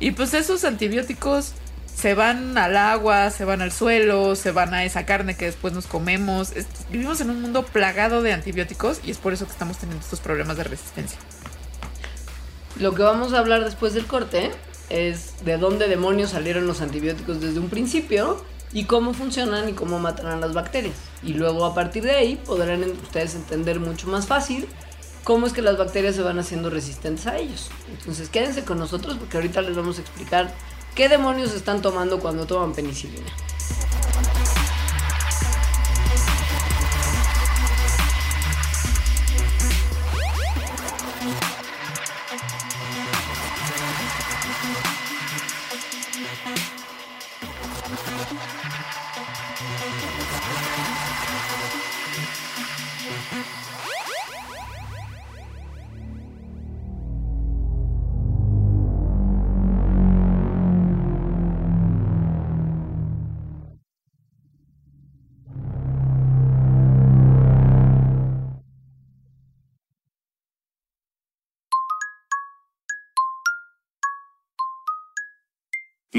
Y 0.00 0.12
pues 0.12 0.34
esos 0.34 0.64
antibióticos 0.64 1.52
se 2.00 2.14
van 2.14 2.56
al 2.56 2.78
agua, 2.78 3.30
se 3.30 3.44
van 3.44 3.60
al 3.60 3.72
suelo, 3.72 4.34
se 4.34 4.52
van 4.52 4.72
a 4.72 4.84
esa 4.84 5.04
carne 5.04 5.36
que 5.36 5.44
después 5.44 5.74
nos 5.74 5.86
comemos. 5.86 6.54
Vivimos 6.90 7.20
en 7.20 7.28
un 7.28 7.42
mundo 7.42 7.62
plagado 7.62 8.22
de 8.22 8.32
antibióticos 8.32 9.02
y 9.04 9.10
es 9.10 9.18
por 9.18 9.34
eso 9.34 9.44
que 9.44 9.52
estamos 9.52 9.76
teniendo 9.76 10.02
estos 10.02 10.20
problemas 10.20 10.56
de 10.56 10.64
resistencia. 10.64 11.18
Lo 12.76 12.94
que 12.94 13.02
vamos 13.02 13.34
a 13.34 13.38
hablar 13.38 13.64
después 13.64 13.92
del 13.92 14.06
corte 14.06 14.50
es 14.88 15.44
de 15.44 15.58
dónde 15.58 15.88
demonios 15.88 16.30
salieron 16.30 16.66
los 16.66 16.80
antibióticos 16.80 17.42
desde 17.42 17.60
un 17.60 17.68
principio 17.68 18.42
y 18.72 18.84
cómo 18.84 19.12
funcionan 19.12 19.68
y 19.68 19.74
cómo 19.74 19.98
matan 19.98 20.40
las 20.40 20.54
bacterias. 20.54 20.96
Y 21.22 21.34
luego 21.34 21.66
a 21.66 21.74
partir 21.74 22.02
de 22.04 22.12
ahí 22.12 22.36
podrán 22.36 22.82
ustedes 22.82 23.34
entender 23.34 23.78
mucho 23.78 24.08
más 24.08 24.26
fácil 24.26 24.66
cómo 25.22 25.46
es 25.46 25.52
que 25.52 25.60
las 25.60 25.76
bacterias 25.76 26.16
se 26.16 26.22
van 26.22 26.38
haciendo 26.38 26.70
resistentes 26.70 27.26
a 27.26 27.36
ellos. 27.36 27.70
Entonces 27.90 28.30
quédense 28.30 28.64
con 28.64 28.78
nosotros 28.78 29.18
porque 29.18 29.36
ahorita 29.36 29.60
les 29.60 29.76
vamos 29.76 29.98
a 29.98 30.00
explicar 30.00 30.50
qué 30.94 31.08
demonios 31.08 31.52
están 31.52 31.82
tomando 31.82 32.20
cuando 32.20 32.46
toman 32.46 32.72
penicilina. 32.72 33.30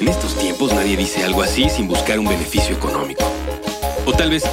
en 0.00 0.08
estos 0.08 0.36
tiempos 0.36 0.72
nadie 0.72 0.96
dice 0.96 1.24
algo 1.24 1.42
así 1.42 1.68
sin 1.68 1.88
buscar 1.88 2.18
un 2.18 2.26
beneficio 2.26 2.74
económico. 2.74 3.24
O 4.06 4.12
tal 4.12 4.30
vez, 4.30 4.44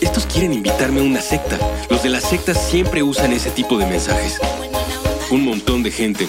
estos 0.00 0.26
quieren 0.26 0.52
invitarme 0.52 1.00
a 1.00 1.04
una 1.04 1.20
secta. 1.20 1.58
Los 1.90 2.02
de 2.02 2.10
las 2.10 2.24
sectas 2.24 2.60
siempre 2.60 3.02
usan 3.02 3.32
ese 3.32 3.50
tipo 3.50 3.78
de 3.78 3.86
mensajes. 3.86 4.38
Un 5.30 5.44
montón 5.44 5.82
de 5.82 5.90
gente, 5.90 6.26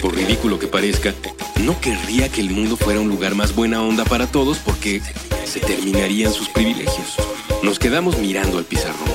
por 0.00 0.14
ridículo 0.14 0.58
que 0.58 0.66
parezca, 0.66 1.14
no 1.60 1.80
querría 1.80 2.28
que 2.28 2.40
el 2.40 2.50
mundo 2.50 2.76
fuera 2.76 3.00
un 3.00 3.08
lugar 3.08 3.34
más 3.34 3.54
buena 3.54 3.82
onda 3.82 4.04
para 4.04 4.26
todos 4.26 4.58
porque 4.58 5.00
se 5.44 5.60
terminarían 5.60 6.32
sus 6.32 6.48
privilegios. 6.48 7.16
Nos 7.62 7.78
quedamos 7.78 8.18
mirando 8.18 8.58
al 8.58 8.64
pizarrón. 8.64 9.10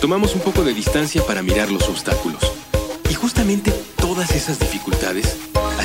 Tomamos 0.00 0.34
un 0.34 0.40
poco 0.40 0.64
de 0.64 0.74
distancia 0.74 1.22
para 1.26 1.42
mirar 1.42 1.70
los 1.70 1.88
obstáculos. 1.88 2.42
Y 3.08 3.14
justamente 3.14 3.72
todas 3.96 4.32
esas 4.32 4.58
dificultades 4.58 5.36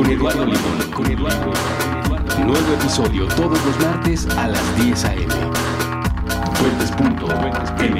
Con 0.00 0.10
Eduardo 0.10 0.46
Limón. 0.46 0.90
Con 0.94 1.06
Eduardo. 1.12 1.52
Nuevo 2.38 2.72
episodio 2.72 3.26
todos 3.36 3.62
los 3.66 3.78
martes 3.80 4.26
a 4.34 4.48
las 4.48 4.76
10 4.76 5.04
a.m. 5.04 5.34
Fuentes.m. 6.54 7.99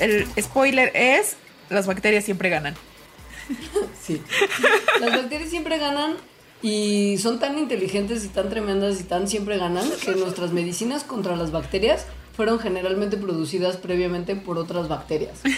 El 0.00 0.26
spoiler 0.40 0.90
es: 0.94 1.36
las 1.68 1.86
bacterias 1.86 2.24
siempre 2.24 2.48
ganan. 2.50 2.74
Sí. 4.02 4.20
Las 5.00 5.12
bacterias 5.12 5.50
siempre 5.50 5.78
ganan 5.78 6.16
y 6.62 7.18
son 7.18 7.38
tan 7.38 7.58
inteligentes 7.58 8.24
y 8.24 8.28
tan 8.28 8.48
tremendas 8.48 9.00
y 9.00 9.04
tan 9.04 9.28
siempre 9.28 9.58
ganan 9.58 9.88
que 10.02 10.12
nuestras 10.12 10.52
medicinas 10.52 11.04
contra 11.04 11.36
las 11.36 11.52
bacterias 11.52 12.06
fueron 12.34 12.58
generalmente 12.58 13.16
producidas 13.16 13.76
previamente 13.76 14.36
por 14.36 14.58
otras 14.58 14.88
bacterias. 14.88 15.40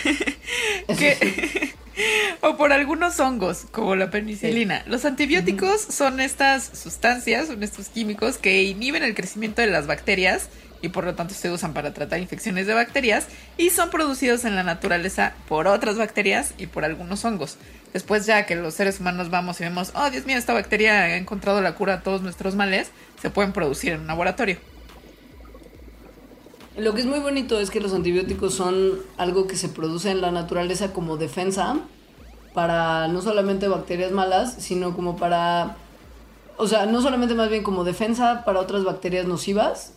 Sí. 0.98 1.72
o 2.40 2.56
por 2.56 2.72
algunos 2.72 3.20
hongos, 3.20 3.66
como 3.70 3.94
la 3.94 4.10
penicilina. 4.10 4.82
Los 4.86 5.04
antibióticos 5.04 5.80
son 5.80 6.20
estas 6.20 6.64
sustancias, 6.74 7.46
son 7.46 7.62
estos 7.62 7.88
químicos 7.88 8.38
que 8.38 8.64
inhiben 8.64 9.04
el 9.04 9.14
crecimiento 9.14 9.62
de 9.62 9.68
las 9.68 9.86
bacterias 9.86 10.48
y 10.82 10.90
por 10.90 11.04
lo 11.04 11.14
tanto 11.14 11.32
se 11.32 11.50
usan 11.50 11.72
para 11.72 11.94
tratar 11.94 12.20
infecciones 12.20 12.66
de 12.66 12.74
bacterias 12.74 13.28
y 13.56 13.70
son 13.70 13.88
producidos 13.88 14.44
en 14.44 14.56
la 14.56 14.64
naturaleza 14.64 15.32
por 15.48 15.66
otras 15.68 15.96
bacterias 15.96 16.52
y 16.58 16.66
por 16.66 16.84
algunos 16.84 17.24
hongos. 17.24 17.56
Después 17.92 18.26
ya 18.26 18.44
que 18.44 18.56
los 18.56 18.74
seres 18.74 19.00
humanos 19.00 19.30
vamos 19.30 19.60
y 19.60 19.64
vemos, 19.64 19.92
oh 19.94 20.10
Dios 20.10 20.26
mío, 20.26 20.36
esta 20.36 20.52
bacteria 20.52 21.00
ha 21.02 21.16
encontrado 21.16 21.60
la 21.62 21.74
cura 21.74 21.94
a 21.94 22.00
todos 22.02 22.22
nuestros 22.22 22.54
males, 22.54 22.90
se 23.20 23.30
pueden 23.30 23.52
producir 23.52 23.92
en 23.92 24.00
un 24.00 24.06
laboratorio. 24.08 24.58
Lo 26.76 26.94
que 26.94 27.02
es 27.02 27.06
muy 27.06 27.18
bonito 27.18 27.60
es 27.60 27.70
que 27.70 27.80
los 27.80 27.92
antibióticos 27.92 28.54
son 28.54 28.94
algo 29.18 29.46
que 29.46 29.56
se 29.56 29.68
produce 29.68 30.10
en 30.10 30.22
la 30.22 30.30
naturaleza 30.30 30.92
como 30.92 31.18
defensa 31.18 31.76
para 32.54 33.08
no 33.08 33.20
solamente 33.20 33.68
bacterias 33.68 34.10
malas, 34.10 34.54
sino 34.58 34.94
como 34.94 35.16
para, 35.16 35.76
o 36.56 36.66
sea, 36.66 36.86
no 36.86 37.02
solamente 37.02 37.34
más 37.34 37.50
bien 37.50 37.62
como 37.62 37.84
defensa 37.84 38.42
para 38.44 38.60
otras 38.60 38.84
bacterias 38.84 39.26
nocivas, 39.26 39.92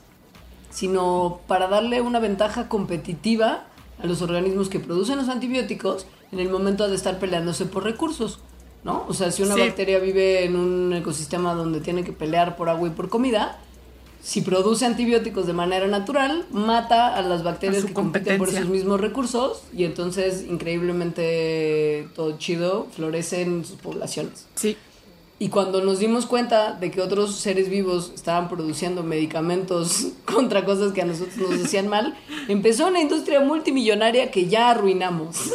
sino 0.75 1.39
para 1.47 1.67
darle 1.69 2.01
una 2.01 2.19
ventaja 2.19 2.67
competitiva 2.67 3.63
a 4.03 4.05
los 4.05 4.21
organismos 4.21 4.67
que 4.67 4.79
producen 4.81 5.17
los 5.17 5.29
antibióticos 5.29 6.05
en 6.33 6.39
el 6.41 6.49
momento 6.49 6.89
de 6.89 6.95
estar 6.97 7.17
peleándose 7.17 7.65
por 7.65 7.85
recursos, 7.85 8.39
¿no? 8.83 9.05
O 9.07 9.13
sea, 9.13 9.31
si 9.31 9.41
una 9.43 9.55
Sí. 9.55 9.61
bacteria 9.61 9.99
vive 9.99 10.43
en 10.43 10.57
un 10.57 10.91
ecosistema 10.93 11.53
donde 11.53 11.79
tiene 11.79 12.03
que 12.03 12.11
pelear 12.11 12.57
por 12.57 12.67
agua 12.67 12.89
y 12.89 12.91
por 12.91 13.07
comida, 13.07 13.57
si 14.21 14.41
produce 14.41 14.85
antibióticos 14.85 15.47
de 15.47 15.53
manera 15.53 15.87
natural, 15.87 16.45
mata 16.51 17.15
a 17.15 17.21
las 17.21 17.41
bacterias 17.43 17.83
A 17.83 17.87
que 17.87 17.93
compiten 17.93 18.37
por 18.37 18.49
esos 18.49 18.65
mismos 18.67 18.99
recursos 18.99 19.63
y 19.71 19.85
entonces 19.85 20.43
increíblemente 20.49 22.09
todo 22.15 22.37
chido 22.37 22.87
florece 22.93 23.43
en 23.43 23.63
sus 23.63 23.77
poblaciones. 23.77 24.45
Sí. 24.55 24.75
Y 25.37 25.49
cuando 25.49 25.81
nos 25.83 25.99
dimos 25.99 26.25
cuenta 26.25 26.73
de 26.73 26.91
que 26.91 27.01
otros 27.01 27.35
seres 27.39 27.69
vivos 27.69 28.11
estaban 28.15 28.47
produciendo 28.47 29.03
medicamentos 29.03 30.07
contra 30.25 30.63
cosas 30.63 30.93
que 30.93 31.01
a 31.01 31.05
nosotros 31.05 31.37
nos 31.37 31.65
hacían 31.65 31.87
mal, 31.89 32.17
empezó 32.47 32.87
una 32.87 33.01
industria 33.01 33.41
multimillonaria 33.41 34.31
que 34.31 34.47
ya 34.47 34.69
arruinamos. 34.71 35.37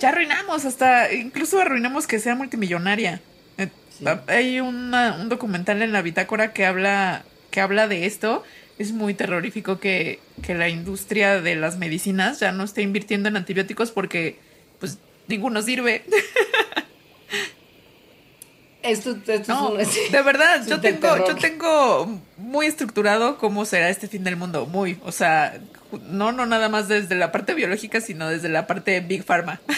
Ya 0.00 0.08
arruinamos, 0.08 0.64
hasta 0.64 1.12
incluso 1.14 1.60
arruinamos 1.60 2.06
que 2.08 2.18
sea 2.18 2.34
multimillonaria. 2.34 3.22
Eh, 3.56 3.68
Sí. 3.96 4.04
Hay 4.26 4.58
una- 4.60 5.16
un 5.20 5.28
documental 5.28 5.80
en 5.82 5.92
la 5.92 6.02
bitácora 6.02 6.52
que 6.52 6.66
habla, 6.66 7.24
que 7.52 7.60
habla 7.60 7.86
de 7.86 8.04
esto. 8.04 8.42
Es 8.76 8.90
muy 8.92 9.14
terrorífico 9.14 9.78
que, 9.78 10.18
que 10.42 10.54
la 10.56 10.68
industria 10.68 11.40
de 11.40 11.54
las 11.54 11.78
medicinas 11.78 12.40
ya 12.40 12.50
no 12.50 12.64
esté 12.64 12.82
invirtiendo 12.82 13.28
en 13.28 13.36
antibióticos 13.36 13.92
porque 13.92 14.36
pues 14.80 14.98
ninguno 15.28 15.62
sirve. 15.62 16.02
Esto, 18.84 19.16
esto 19.26 19.52
No, 19.54 19.78
es 19.78 19.88
un- 20.06 20.12
de 20.12 20.22
verdad, 20.22 20.56
es 20.60 20.66
yo 20.66 20.78
tengo, 20.80 21.16
yo 21.26 21.34
tengo 21.36 22.20
muy 22.36 22.66
estructurado 22.66 23.38
cómo 23.38 23.64
será 23.64 23.88
este 23.88 24.08
fin 24.08 24.24
del 24.24 24.36
mundo, 24.36 24.66
muy, 24.66 24.98
o 25.04 25.10
sea, 25.10 25.58
no, 26.08 26.32
no 26.32 26.44
nada 26.44 26.68
más 26.68 26.86
desde 26.86 27.14
la 27.14 27.32
parte 27.32 27.54
biológica, 27.54 28.00
sino 28.02 28.28
desde 28.28 28.50
la 28.50 28.66
parte 28.66 29.00
Big 29.00 29.24
Pharma. 29.24 29.60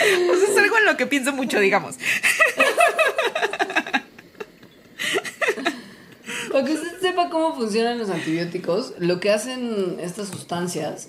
O 0.00 0.36
sea, 0.36 0.48
es 0.52 0.56
algo 0.58 0.78
en 0.78 0.84
lo 0.86 0.96
que 0.96 1.06
pienso 1.06 1.32
mucho, 1.32 1.58
digamos. 1.60 1.96
Para 6.52 6.64
que 6.64 6.72
usted 6.72 7.00
sepa 7.00 7.28
cómo 7.30 7.54
funcionan 7.54 7.98
los 7.98 8.08
antibióticos, 8.10 8.94
lo 8.98 9.20
que 9.20 9.30
hacen 9.30 9.98
estas 10.00 10.28
sustancias 10.28 11.08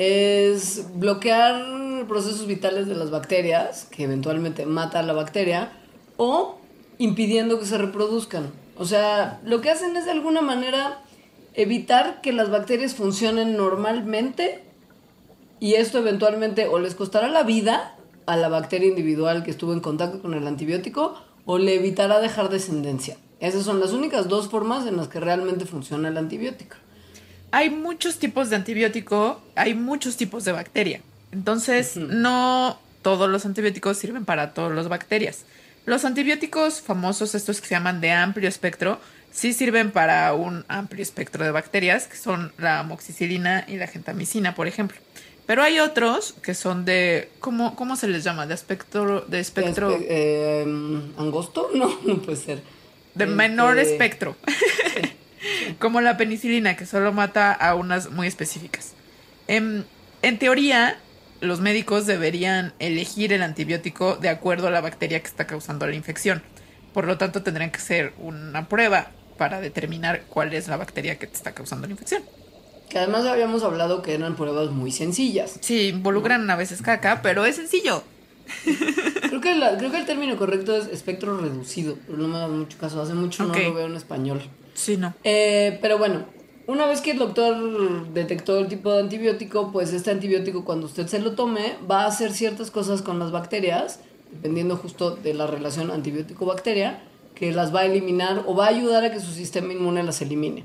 es 0.00 0.86
bloquear 0.94 2.06
procesos 2.08 2.46
vitales 2.46 2.86
de 2.86 2.94
las 2.94 3.10
bacterias, 3.10 3.84
que 3.90 4.04
eventualmente 4.04 4.64
mata 4.64 5.00
a 5.00 5.02
la 5.02 5.12
bacteria, 5.12 5.72
o 6.16 6.58
impidiendo 6.96 7.58
que 7.58 7.66
se 7.66 7.76
reproduzcan. 7.76 8.50
O 8.78 8.86
sea, 8.86 9.40
lo 9.44 9.60
que 9.60 9.68
hacen 9.68 9.94
es 9.98 10.06
de 10.06 10.12
alguna 10.12 10.40
manera 10.40 11.02
evitar 11.52 12.22
que 12.22 12.32
las 12.32 12.50
bacterias 12.50 12.94
funcionen 12.94 13.58
normalmente 13.58 14.62
y 15.58 15.74
esto 15.74 15.98
eventualmente 15.98 16.66
o 16.66 16.78
les 16.78 16.94
costará 16.94 17.28
la 17.28 17.42
vida 17.42 17.94
a 18.24 18.36
la 18.36 18.48
bacteria 18.48 18.88
individual 18.88 19.42
que 19.42 19.50
estuvo 19.50 19.74
en 19.74 19.80
contacto 19.80 20.22
con 20.22 20.32
el 20.32 20.46
antibiótico 20.46 21.14
o 21.44 21.58
le 21.58 21.74
evitará 21.74 22.20
dejar 22.20 22.48
descendencia. 22.48 23.18
Esas 23.38 23.64
son 23.64 23.80
las 23.80 23.92
únicas 23.92 24.28
dos 24.28 24.48
formas 24.48 24.86
en 24.86 24.96
las 24.96 25.08
que 25.08 25.20
realmente 25.20 25.66
funciona 25.66 26.08
el 26.08 26.16
antibiótico. 26.16 26.76
Hay 27.52 27.70
muchos 27.70 28.18
tipos 28.18 28.50
de 28.50 28.56
antibiótico, 28.56 29.40
hay 29.56 29.74
muchos 29.74 30.16
tipos 30.16 30.44
de 30.44 30.52
bacteria. 30.52 31.00
Entonces, 31.32 31.96
no 31.96 32.78
todos 33.02 33.28
los 33.30 33.46
antibióticos 33.46 33.96
sirven 33.98 34.24
para 34.24 34.52
todas 34.54 34.72
las 34.72 34.88
bacterias. 34.88 35.44
Los 35.86 36.04
antibióticos 36.04 36.80
famosos, 36.80 37.34
estos 37.34 37.60
que 37.60 37.66
se 37.68 37.74
llaman 37.74 38.00
de 38.00 38.12
amplio 38.12 38.48
espectro, 38.48 39.00
sí 39.32 39.52
sirven 39.52 39.90
para 39.90 40.32
un 40.34 40.64
amplio 40.68 41.02
espectro 41.02 41.44
de 41.44 41.50
bacterias, 41.50 42.06
que 42.06 42.16
son 42.16 42.52
la 42.58 42.80
amoxicilina 42.80 43.64
y 43.66 43.76
la 43.76 43.86
gentamicina, 43.86 44.54
por 44.54 44.66
ejemplo. 44.68 44.98
Pero 45.46 45.62
hay 45.62 45.80
otros 45.80 46.34
que 46.42 46.54
son 46.54 46.84
de. 46.84 47.30
¿Cómo, 47.40 47.74
cómo 47.74 47.96
se 47.96 48.06
les 48.06 48.22
llama? 48.22 48.46
De 48.46 48.54
espectro. 48.54 49.22
De 49.22 49.40
espectro. 49.40 49.90
Espe- 49.98 50.06
eh, 50.08 50.62
¿Angosto? 51.18 51.70
No, 51.74 51.98
no 52.04 52.18
puede 52.22 52.36
ser. 52.36 52.62
de 53.14 53.26
menor 53.26 53.78
Este, 53.78 53.94
espectro. 53.94 54.36
Como 55.78 56.00
la 56.00 56.16
penicilina, 56.16 56.76
que 56.76 56.86
solo 56.86 57.12
mata 57.12 57.52
a 57.52 57.74
unas 57.74 58.10
muy 58.10 58.26
específicas. 58.26 58.92
Em, 59.48 59.84
en 60.22 60.38
teoría, 60.38 60.98
los 61.40 61.60
médicos 61.60 62.06
deberían 62.06 62.74
elegir 62.78 63.32
el 63.32 63.42
antibiótico 63.42 64.16
de 64.16 64.28
acuerdo 64.28 64.68
a 64.68 64.70
la 64.70 64.80
bacteria 64.80 65.20
que 65.20 65.26
está 65.28 65.46
causando 65.46 65.86
la 65.86 65.94
infección. 65.94 66.42
Por 66.92 67.06
lo 67.06 67.16
tanto, 67.18 67.42
tendrían 67.42 67.70
que 67.70 67.78
hacer 67.78 68.12
una 68.18 68.68
prueba 68.68 69.10
para 69.38 69.60
determinar 69.60 70.22
cuál 70.28 70.52
es 70.52 70.68
la 70.68 70.76
bacteria 70.76 71.18
que 71.18 71.26
te 71.26 71.34
está 71.36 71.52
causando 71.52 71.86
la 71.86 71.92
infección. 71.92 72.22
Que 72.90 72.98
además 72.98 73.24
habíamos 73.24 73.62
hablado 73.62 74.02
que 74.02 74.14
eran 74.14 74.36
pruebas 74.36 74.70
muy 74.70 74.90
sencillas. 74.92 75.58
Sí, 75.60 75.88
involucran 75.88 76.50
a 76.50 76.56
veces 76.56 76.82
caca, 76.82 77.20
pero 77.22 77.46
es 77.46 77.56
sencillo. 77.56 78.02
Creo 79.28 79.40
que, 79.40 79.54
la- 79.54 79.78
creo 79.78 79.92
que 79.92 79.98
el 79.98 80.06
término 80.06 80.36
correcto 80.36 80.76
es 80.76 80.86
espectro 80.88 81.38
reducido, 81.40 81.96
pero 82.06 82.18
no 82.18 82.26
me 82.28 82.38
da 82.38 82.48
mucho 82.48 82.76
caso. 82.78 83.00
Hace 83.00 83.14
mucho 83.14 83.44
no 83.44 83.54
lo 83.54 83.74
veo 83.74 83.86
en 83.86 83.94
español. 83.94 84.42
Sí, 84.80 84.96
no. 84.96 85.14
Eh, 85.24 85.78
pero 85.82 85.98
bueno, 85.98 86.24
una 86.66 86.86
vez 86.86 87.00
que 87.00 87.10
el 87.12 87.18
doctor 87.18 88.08
detectó 88.12 88.58
el 88.58 88.68
tipo 88.68 88.92
de 88.92 89.00
antibiótico, 89.02 89.70
pues 89.72 89.92
este 89.92 90.10
antibiótico 90.10 90.64
cuando 90.64 90.86
usted 90.86 91.06
se 91.06 91.18
lo 91.18 91.32
tome 91.32 91.74
va 91.90 92.02
a 92.04 92.06
hacer 92.06 92.32
ciertas 92.32 92.70
cosas 92.70 93.02
con 93.02 93.18
las 93.18 93.30
bacterias, 93.30 94.00
dependiendo 94.32 94.76
justo 94.76 95.10
de 95.16 95.34
la 95.34 95.46
relación 95.46 95.90
antibiótico-bacteria, 95.90 97.02
que 97.34 97.52
las 97.52 97.74
va 97.74 97.80
a 97.80 97.84
eliminar 97.86 98.44
o 98.46 98.54
va 98.54 98.66
a 98.66 98.68
ayudar 98.68 99.04
a 99.04 99.10
que 99.12 99.20
su 99.20 99.32
sistema 99.32 99.72
inmune 99.72 100.02
las 100.02 100.22
elimine. 100.22 100.64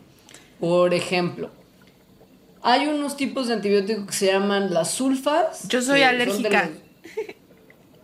Por 0.60 0.94
ejemplo, 0.94 1.50
hay 2.62 2.88
unos 2.88 3.18
tipos 3.18 3.48
de 3.48 3.54
antibióticos 3.56 4.06
que 4.08 4.14
se 4.14 4.28
llaman 4.28 4.74
las 4.74 4.92
sulfas. 4.92 5.68
Yo 5.68 5.82
soy 5.82 6.02
alérgica. 6.04 6.68
los- 6.68 6.85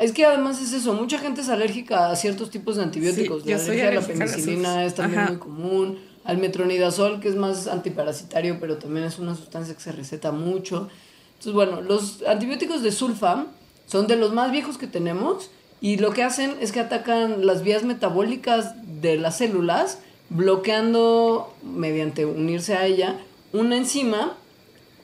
Es 0.02 0.14
que 0.14 0.26
además 0.26 0.60
es 0.60 0.74
eso, 0.74 0.94
mucha 0.94 1.20
gente 1.20 1.42
es 1.42 1.50
alérgica 1.50 2.10
a 2.10 2.16
ciertos 2.16 2.50
tipos 2.50 2.76
de 2.76 2.84
antibióticos. 2.84 3.44
Sí, 3.44 3.50
la 3.50 3.56
alergia 3.58 3.88
a 3.88 3.92
la 3.92 4.00
a 4.00 4.04
penicilina 4.04 4.70
sulfas. 4.70 4.88
es 4.88 4.96
también 4.96 5.20
Ajá. 5.20 5.30
muy 5.30 5.40
común, 5.40 6.00
al 6.24 6.38
metronidazol 6.40 7.20
que 7.20 7.30
es 7.30 7.36
más 7.36 7.68
antiparasitario, 7.68 8.60
pero 8.60 8.78
también 8.78 9.06
es 9.06 9.20
una 9.20 9.36
sustancia 9.36 9.76
que 9.76 9.80
se 9.80 9.92
receta 9.92 10.32
mucho. 10.32 10.90
Entonces, 11.34 11.54
bueno, 11.54 11.82
los 11.82 12.24
antibióticos 12.24 12.82
de 12.82 12.92
sulfa 12.92 13.46
son 13.86 14.08
de 14.08 14.16
los 14.16 14.34
más 14.34 14.52
viejos 14.52 14.80
que 14.80 14.88
tenemos 14.88 15.52
y 15.82 15.98
lo 15.98 16.14
que 16.14 16.24
hacen 16.24 16.56
es 16.62 16.72
que 16.72 16.80
atacan 16.80 17.46
las 17.46 17.62
vías 17.62 17.84
metabólicas 17.84 18.74
de 19.02 19.18
las 19.18 19.38
células, 19.38 20.00
bloqueando 20.30 21.54
mediante 21.64 22.26
unirse 22.26 22.74
a 22.76 22.88
ella 22.88 23.20
una 23.54 23.78
enzima 23.78 24.36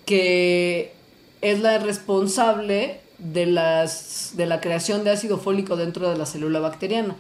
que 0.05 0.93
es 1.41 1.59
la 1.59 1.77
responsable 1.77 3.01
de, 3.19 3.45
las, 3.45 4.33
de 4.35 4.45
la 4.45 4.61
creación 4.61 5.03
de 5.03 5.11
ácido 5.11 5.37
fólico 5.37 5.75
dentro 5.75 6.09
de 6.09 6.17
la 6.17 6.25
célula 6.25 6.59
bacteriana. 6.59 7.15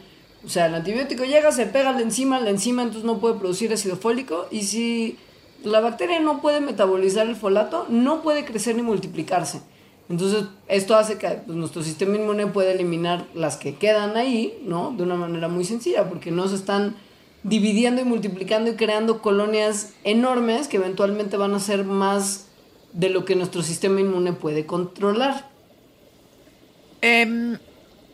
O 0.45 0.49
sea, 0.49 0.67
el 0.67 0.75
antibiótico 0.75 1.23
llega, 1.25 1.51
se 1.51 1.65
pega 1.65 1.91
la 1.91 2.01
enzima, 2.01 2.39
la 2.39 2.49
enzima 2.51 2.83
entonces 2.83 3.03
no 3.03 3.19
puede 3.19 3.35
producir 3.35 3.73
ácido 3.73 3.97
fólico 3.97 4.47
y 4.51 4.63
si 4.63 5.17
la 5.63 5.79
bacteria 5.79 6.19
no 6.19 6.41
puede 6.41 6.61
metabolizar 6.61 7.27
el 7.27 7.35
folato, 7.35 7.85
no 7.89 8.21
puede 8.21 8.45
crecer 8.45 8.75
ni 8.75 8.83
multiplicarse. 8.83 9.61
Entonces, 10.09 10.45
esto 10.67 10.95
hace 10.95 11.17
que 11.17 11.27
pues, 11.27 11.57
nuestro 11.57 11.83
sistema 11.83 12.15
inmune 12.15 12.47
pueda 12.47 12.71
eliminar 12.71 13.25
las 13.33 13.57
que 13.57 13.75
quedan 13.75 14.15
ahí, 14.15 14.57
¿no? 14.63 14.93
De 14.95 15.03
una 15.03 15.15
manera 15.15 15.49
muy 15.49 15.65
sencilla, 15.65 16.07
porque 16.07 16.31
no 16.31 16.47
se 16.47 16.55
están 16.55 16.95
dividiendo 17.43 18.01
y 18.01 18.05
multiplicando 18.05 18.71
y 18.71 18.75
creando 18.75 19.21
colonias 19.21 19.93
enormes 20.03 20.67
que 20.67 20.77
eventualmente 20.77 21.37
van 21.37 21.53
a 21.53 21.59
ser 21.59 21.83
más 21.83 22.47
de 22.93 23.09
lo 23.09 23.25
que 23.25 23.35
nuestro 23.35 23.63
sistema 23.63 23.99
inmune 23.99 24.33
puede 24.33 24.65
controlar. 24.65 25.49
Em, 27.01 27.57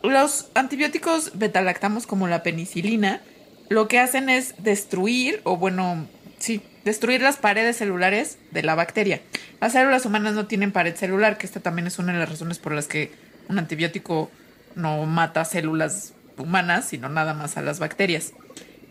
los 0.02 0.50
antibióticos 0.54 1.38
betalactamos 1.38 2.08
como 2.08 2.28
la 2.28 2.43
penicilina 2.43 3.22
lo 3.69 3.88
que 3.88 4.00
hacen 4.00 4.30
es 4.30 4.56
destruir, 4.62 5.41
o 5.43 5.58
bueno, 5.58 6.08
sí, 6.38 6.62
destruir 6.86 7.22
las 7.22 7.38
paredes 7.38 7.78
celulares 7.78 8.38
de 8.52 8.62
la 8.63 8.76
bacteria. 8.76 9.22
Las 9.62 9.74
células 9.74 10.06
humanas 10.06 10.34
no 10.34 10.48
tienen 10.48 10.72
pared 10.72 10.96
celular, 10.96 11.38
que 11.38 11.46
esta 11.46 11.60
también 11.60 11.88
es 11.88 11.98
una 11.98 12.13
de 12.13 12.19
las 12.19 12.30
razones 12.30 12.60
por 12.60 12.74
las 12.74 12.88
que 12.88 13.12
un 13.48 13.58
antibiótico 13.58 14.30
no 14.76 15.06
mata 15.06 15.46
células 15.46 16.13
humanas, 16.38 16.88
sino 16.88 17.10
nada 17.10 17.34
más 17.34 17.58
a 17.58 17.62
las 17.62 17.80
bacterias. 17.80 18.34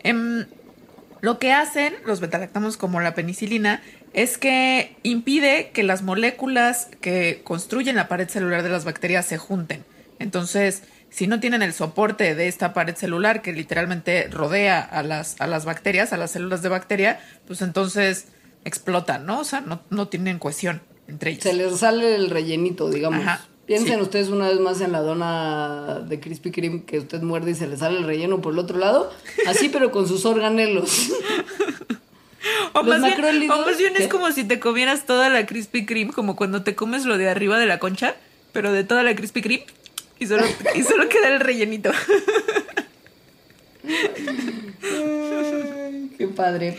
Em, 0.03 0.45
lo 1.21 1.39
que 1.39 1.53
hacen 1.53 1.93
los 2.05 2.19
betalactamos 2.19 2.75
como 2.75 2.99
la 2.99 3.15
penicilina 3.15 3.81
es 4.13 4.37
que 4.37 4.95
impide 5.03 5.71
que 5.73 5.83
las 5.83 6.03
moléculas 6.03 6.87
que 7.01 7.41
construyen 7.43 7.95
la 7.95 8.07
pared 8.07 8.29
celular 8.29 8.63
de 8.63 8.69
las 8.69 8.85
bacterias 8.85 9.25
se 9.25 9.37
junten. 9.37 9.83
Entonces, 10.19 10.83
si 11.09 11.27
no 11.27 11.39
tienen 11.39 11.61
el 11.61 11.73
soporte 11.73 12.35
de 12.35 12.47
esta 12.47 12.73
pared 12.73 12.95
celular 12.95 13.41
que 13.41 13.53
literalmente 13.53 14.27
rodea 14.29 14.79
a 14.81 15.03
las, 15.03 15.39
a 15.39 15.47
las 15.47 15.65
bacterias, 15.65 16.13
a 16.13 16.17
las 16.17 16.31
células 16.31 16.61
de 16.61 16.69
bacteria, 16.69 17.19
pues 17.47 17.61
entonces 17.61 18.27
explotan, 18.65 19.25
¿no? 19.25 19.39
O 19.39 19.43
sea, 19.43 19.61
no, 19.61 19.81
no 19.89 20.07
tienen 20.07 20.39
cohesión 20.39 20.81
entre 21.07 21.31
ellas. 21.31 21.43
Se 21.43 21.53
les 21.53 21.79
sale 21.79 22.15
el 22.15 22.29
rellenito, 22.29 22.89
digamos. 22.89 23.21
Ajá, 23.21 23.45
Piensen 23.65 23.95
sí. 23.95 24.01
ustedes 24.01 24.27
una 24.27 24.49
vez 24.49 24.59
más 24.59 24.81
en 24.81 24.91
la 24.91 24.99
dona 24.99 26.01
de 26.05 26.19
Krispy 26.19 26.51
Kreme 26.51 26.83
que 26.83 26.99
usted 26.99 27.21
muerde 27.21 27.51
y 27.51 27.55
se 27.55 27.65
le 27.65 27.77
sale 27.77 27.97
el 27.97 28.03
relleno 28.03 28.41
por 28.41 28.51
el 28.53 28.59
otro 28.59 28.77
lado. 28.77 29.09
Así, 29.47 29.69
pero 29.69 29.89
con 29.89 30.05
sus 30.05 30.25
organelos. 30.25 31.11
O 32.73 32.83
más, 32.83 33.01
bien, 33.01 33.51
o 33.51 33.61
más 33.61 33.77
bien 33.77 33.93
¿qué? 33.93 34.03
es 34.03 34.09
como 34.09 34.31
si 34.31 34.43
te 34.43 34.59
comieras 34.59 35.05
toda 35.05 35.29
la 35.29 35.45
Krispy 35.45 35.85
Kreme, 35.85 36.11
como 36.11 36.35
cuando 36.35 36.63
te 36.63 36.75
comes 36.75 37.05
lo 37.05 37.17
de 37.17 37.29
arriba 37.29 37.57
de 37.57 37.65
la 37.65 37.79
concha, 37.79 38.15
pero 38.51 38.71
de 38.71 38.83
toda 38.83 39.03
la 39.03 39.15
Krispy 39.15 39.41
Kreme, 39.41 39.65
y 40.19 40.27
solo, 40.27 40.43
y 40.75 40.83
solo 40.83 41.07
queda 41.09 41.29
el 41.29 41.39
rellenito. 41.39 41.91
Ay, 44.83 46.09
Qué 46.17 46.27
padre. 46.27 46.77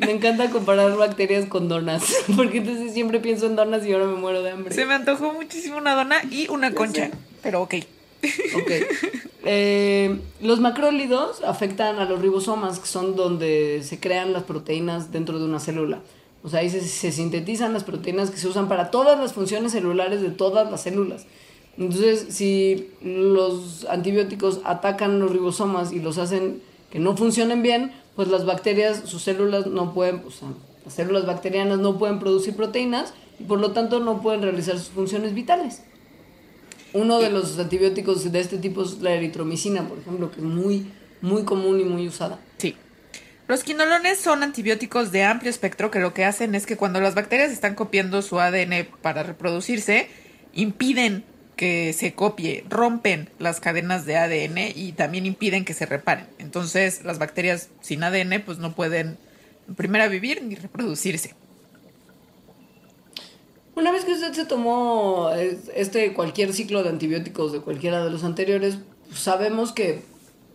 Me 0.00 0.12
encanta 0.12 0.50
comparar 0.50 0.96
bacterias 0.96 1.46
con 1.46 1.68
donas. 1.68 2.02
Porque 2.36 2.58
entonces 2.58 2.92
siempre 2.92 3.20
pienso 3.20 3.46
en 3.46 3.56
donas 3.56 3.84
y 3.86 3.92
ahora 3.92 4.06
me 4.06 4.14
muero 4.14 4.42
de 4.42 4.50
hambre. 4.50 4.74
Se 4.74 4.86
me 4.86 4.94
antojó 4.94 5.32
muchísimo 5.32 5.76
una 5.76 5.94
dona 5.94 6.22
y 6.30 6.48
una 6.48 6.72
concha, 6.72 7.10
pero 7.42 7.62
ok. 7.62 7.74
Ok. 8.56 8.70
Eh, 9.50 10.18
los 10.42 10.60
macrólidos 10.60 11.42
afectan 11.42 11.98
a 11.98 12.04
los 12.04 12.20
ribosomas, 12.20 12.78
que 12.80 12.86
son 12.86 13.16
donde 13.16 13.82
se 13.82 13.98
crean 13.98 14.32
las 14.32 14.42
proteínas 14.42 15.10
dentro 15.10 15.38
de 15.38 15.44
una 15.44 15.60
célula. 15.60 16.00
O 16.42 16.50
sea, 16.50 16.60
ahí 16.60 16.68
se, 16.68 16.80
se 16.80 17.12
sintetizan 17.12 17.72
las 17.72 17.84
proteínas 17.84 18.30
que 18.30 18.36
se 18.36 18.48
usan 18.48 18.68
para 18.68 18.90
todas 18.90 19.18
las 19.18 19.32
funciones 19.32 19.72
celulares 19.72 20.20
de 20.20 20.30
todas 20.30 20.70
las 20.70 20.82
células. 20.82 21.26
Entonces, 21.78 22.26
si 22.30 22.90
los 23.02 23.86
antibióticos 23.88 24.60
atacan 24.64 25.20
los 25.20 25.30
ribosomas 25.30 25.92
y 25.92 26.00
los 26.00 26.18
hacen 26.18 26.60
que 26.90 26.98
no 26.98 27.16
funcionen 27.16 27.62
bien, 27.62 27.92
pues 28.16 28.28
las 28.28 28.44
bacterias, 28.44 29.02
sus 29.04 29.22
células 29.22 29.66
no 29.66 29.94
pueden, 29.94 30.22
o 30.26 30.30
sea, 30.30 30.48
las 30.84 30.94
células 30.94 31.24
bacterianas 31.24 31.78
no 31.78 31.96
pueden 31.98 32.18
producir 32.18 32.56
proteínas 32.56 33.14
y 33.38 33.44
por 33.44 33.60
lo 33.60 33.70
tanto 33.70 34.00
no 34.00 34.20
pueden 34.20 34.42
realizar 34.42 34.76
sus 34.76 34.88
funciones 34.88 35.34
vitales. 35.34 35.82
Uno 36.92 37.20
de 37.20 37.30
los 37.30 37.58
antibióticos 37.58 38.30
de 38.30 38.40
este 38.40 38.58
tipo 38.58 38.82
es 38.82 39.00
la 39.00 39.12
eritromicina, 39.12 39.86
por 39.88 39.98
ejemplo, 39.98 40.30
que 40.30 40.38
es 40.38 40.46
muy, 40.46 40.90
muy 41.20 41.44
común 41.44 41.80
y 41.80 41.84
muy 41.84 42.08
usada. 42.08 42.38
Sí. 42.58 42.76
Los 43.46 43.62
quinolones 43.62 44.18
son 44.18 44.42
antibióticos 44.42 45.12
de 45.12 45.24
amplio 45.24 45.50
espectro 45.50 45.90
que 45.90 46.00
lo 46.00 46.14
que 46.14 46.24
hacen 46.24 46.54
es 46.54 46.66
que 46.66 46.76
cuando 46.76 47.00
las 47.00 47.14
bacterias 47.14 47.50
están 47.50 47.74
copiando 47.74 48.22
su 48.22 48.40
ADN 48.40 48.88
para 49.02 49.22
reproducirse, 49.22 50.08
impiden 50.52 51.24
que 51.56 51.92
se 51.92 52.14
copie, 52.14 52.64
rompen 52.68 53.30
las 53.38 53.60
cadenas 53.60 54.06
de 54.06 54.16
ADN 54.16 54.58
y 54.74 54.92
también 54.92 55.26
impiden 55.26 55.64
que 55.64 55.74
se 55.74 55.86
reparen. 55.86 56.26
Entonces, 56.38 57.04
las 57.04 57.18
bacterias 57.18 57.70
sin 57.80 58.04
ADN 58.04 58.42
pues 58.44 58.58
no 58.58 58.74
pueden 58.74 59.18
en 59.66 59.74
primera 59.74 60.08
vivir 60.08 60.42
ni 60.42 60.54
reproducirse. 60.54 61.34
Una 63.78 63.92
vez 63.92 64.04
que 64.04 64.12
usted 64.12 64.32
se 64.32 64.44
tomó 64.44 65.30
eh, 65.36 65.56
este 65.76 66.12
cualquier 66.12 66.52
ciclo 66.52 66.82
de 66.82 66.88
antibióticos 66.88 67.52
de 67.52 67.60
cualquiera 67.60 68.04
de 68.04 68.10
los 68.10 68.24
anteriores, 68.24 68.78
sabemos 69.14 69.70
que 69.70 70.02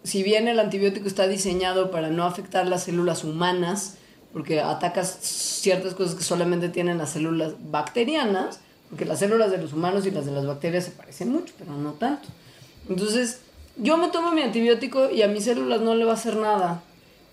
si 0.04 0.24
bien 0.24 0.50
el 0.50 0.60
antibiótico 0.60 1.08
está 1.08 1.26
diseñado 1.26 1.90
para 1.90 2.10
no 2.10 2.26
afectar 2.26 2.68
las 2.68 2.84
células 2.84 3.24
humanas, 3.24 3.96
porque 4.34 4.60
atacas 4.60 5.20
ciertas 5.22 5.94
cosas 5.94 6.16
que 6.16 6.24
solamente 6.26 6.68
tienen 6.68 6.98
las 6.98 7.12
células 7.12 7.54
bacterianas, 7.72 8.60
porque 8.90 9.06
las 9.06 9.20
células 9.20 9.52
de 9.52 9.60
los 9.60 9.72
humanos 9.72 10.06
y 10.06 10.12
las 10.12 10.26
de 10.26 10.34
las 10.34 10.46
bacterias 10.46 10.84
se 10.84 10.92
parecen 10.92 11.32
mucho, 11.32 11.54
pero 11.58 11.72
no 11.78 11.94
tanto. 11.94 12.28
Entonces, 12.90 13.40
yo 13.78 13.96
me 13.96 14.10
tomo 14.10 14.34
mi 14.34 14.42
antibiótico 14.42 15.10
y 15.10 15.22
a 15.22 15.30
mis 15.30 15.46
células 15.46 15.80
no 15.80 15.96
le 15.96 16.04
va 16.04 16.12
a 16.12 16.16
hacer 16.16 16.36
nada. 16.36 16.84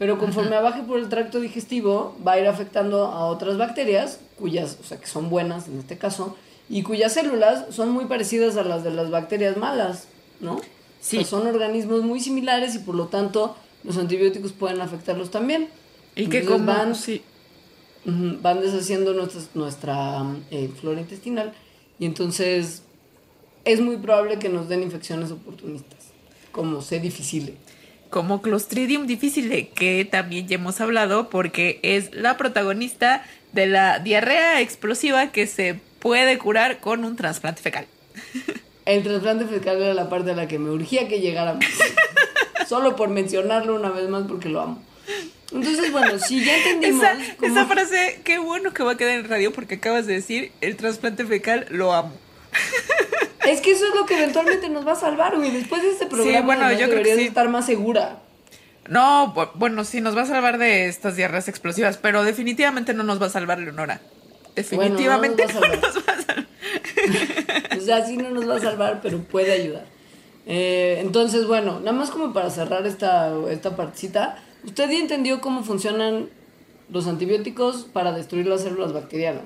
Pero 0.01 0.19
conforme 0.19 0.59
baje 0.63 0.81
por 0.81 0.99
el 0.99 1.11
tracto 1.11 1.41
digestivo, 1.41 2.17
va 2.27 2.33
a 2.33 2.41
ir 2.41 2.47
afectando 2.47 3.05
a 3.05 3.27
otras 3.27 3.59
bacterias, 3.59 4.19
cuyas, 4.39 4.79
o 4.81 4.83
sea, 4.83 4.99
que 4.99 5.07
son 5.07 5.29
buenas 5.29 5.69
en 5.69 5.79
este 5.79 5.99
caso, 5.99 6.39
y 6.71 6.83
cuyas 6.83 7.13
células 7.13 7.67
son 7.69 7.91
muy 7.91 8.07
parecidas 8.07 8.57
a 8.57 8.65
las 8.65 8.83
de 8.83 8.93
las 8.93 9.11
bacterias 9.11 9.59
malas, 9.59 10.09
¿no? 10.41 10.59
Sí. 11.03 11.19
O 11.19 11.21
sea, 11.21 11.29
son 11.29 11.47
organismos 11.47 12.01
muy 12.03 12.19
similares 12.19 12.75
y 12.77 12.79
por 12.79 12.95
lo 12.95 13.09
tanto 13.09 13.55
los 13.85 13.99
antibióticos 13.99 14.53
pueden 14.53 14.81
afectarlos 14.81 15.31
también. 15.31 15.69
Y 16.17 16.29
que 16.29 16.39
Entonces 16.39 16.49
como... 16.49 16.65
van, 16.65 16.95
sí. 16.95 17.23
van 18.07 18.63
deshaciendo 18.63 19.13
nuestra, 19.13 19.43
nuestra 19.53 20.25
eh, 20.51 20.71
flora 20.81 21.03
intestinal 21.03 21.53
y 21.99 22.07
entonces 22.07 22.85
es 23.67 23.83
muy 23.83 23.99
probable 23.99 24.39
que 24.39 24.49
nos 24.49 24.67
den 24.67 24.83
infecciones 24.83 25.31
oportunistas, 25.31 26.07
como 26.53 26.81
C 26.81 27.01
difícil. 27.01 27.59
Como 28.11 28.43
Clostridium 28.43 29.07
difficile, 29.07 29.69
que 29.69 30.05
también 30.05 30.47
ya 30.49 30.57
hemos 30.57 30.81
hablado 30.81 31.31
porque 31.31 31.79
es 31.83 32.13
la 32.15 32.37
protagonista 32.37 33.25
de 33.53 33.67
la 33.67 33.99
diarrea 34.01 34.61
explosiva 34.61 35.33
que 35.33 35.47
se 35.47 35.81
puede 36.01 36.39
curar 36.39 36.81
con 36.81 37.05
un 37.05 37.17
trasplante 37.17 37.63
fecal. 37.63 37.87
El 38.87 39.03
trasplante 39.05 39.45
fecal 39.47 39.81
era 39.81 39.95
la 39.95 40.09
parte 40.09 40.33
a 40.33 40.35
la 40.35 40.49
que 40.49 40.59
me 40.59 40.71
urgía 40.71 41.07
que 41.07 41.21
llegáramos. 41.21 41.65
Solo 42.69 42.97
por 42.97 43.09
mencionarlo 43.09 43.75
una 43.77 43.91
vez 43.91 44.09
más 44.09 44.25
porque 44.27 44.49
lo 44.49 44.61
amo. 44.61 44.83
Entonces, 45.53 45.93
bueno, 45.93 46.19
si 46.19 46.45
ya 46.45 46.57
entendimos... 46.57 47.03
Esa, 47.05 47.37
cómo- 47.37 47.53
esa 47.53 47.67
frase, 47.67 48.21
qué 48.25 48.39
bueno 48.39 48.73
que 48.73 48.83
va 48.83 48.93
a 48.93 48.97
quedar 48.97 49.19
en 49.19 49.29
radio 49.29 49.53
porque 49.53 49.77
acabas 49.77 50.07
de 50.07 50.15
decir 50.15 50.53
el 50.61 50.77
trasplante 50.77 51.25
fecal 51.25 51.67
lo 51.71 51.93
amo. 51.93 52.13
Es 53.47 53.61
que 53.61 53.71
eso 53.73 53.87
es 53.87 53.95
lo 53.95 54.05
que 54.07 54.15
eventualmente 54.19 54.69
nos 54.69 54.87
va 54.87 54.93
a 54.93 54.97
salvar, 54.97 55.37
güey. 55.37 55.51
Después 55.51 55.83
de 55.83 55.91
este 55.91 56.07
programa, 56.07 56.41
bueno, 56.43 56.65
además, 56.65 56.81
yo 56.81 56.87
creo 56.89 56.99
que 57.03 57.09
deberías 57.09 57.19
sí. 57.19 57.27
estar 57.29 57.49
más 57.49 57.67
segura. 57.67 58.19
No, 58.89 59.33
bu- 59.35 59.51
bueno, 59.55 59.85
sí, 59.85 60.01
nos 60.01 60.17
va 60.17 60.23
a 60.23 60.27
salvar 60.27 60.59
de 60.59 60.87
estas 60.89 61.17
diarreas 61.17 61.49
explosivas, 61.49 61.97
pero 61.97 62.23
definitivamente 62.25 62.93
no 62.95 63.03
nos 63.03 63.21
va 63.21 63.27
a 63.27 63.31
salvar 63.31 63.59
Leonora. 63.59 64.01
Definitivamente 64.57 65.45
Bueno, 65.45 65.61
no 65.61 65.67
no 65.69 65.77
nos 65.77 65.83
va 65.83 65.93
a 65.93 65.93
nos 65.93 66.09
va 66.09 66.13
a 66.13 66.23
salvar. 66.23 66.47
O 67.79 67.83
sea, 67.83 68.05
sí 68.05 68.17
no 68.17 68.31
nos 68.31 68.49
va 68.49 68.57
a 68.57 68.61
salvar, 68.61 69.01
pero 69.03 69.19
puede 69.23 69.53
ayudar. 69.53 69.85
Eh, 70.47 70.99
entonces, 71.01 71.47
bueno, 71.47 71.79
nada 71.81 71.93
más 71.93 72.11
como 72.11 72.33
para 72.33 72.51
cerrar 72.51 72.87
esta, 72.87 73.33
esta 73.51 73.77
partecita, 73.77 74.37
usted 74.65 74.91
ya 74.91 74.99
entendió 74.99 75.41
cómo 75.41 75.63
funcionan 75.63 76.29
los 76.91 77.07
antibióticos 77.07 77.85
para 77.93 78.13
destruir 78.13 78.47
las 78.49 78.63
células 78.63 78.93
bacterianas. 78.93 79.45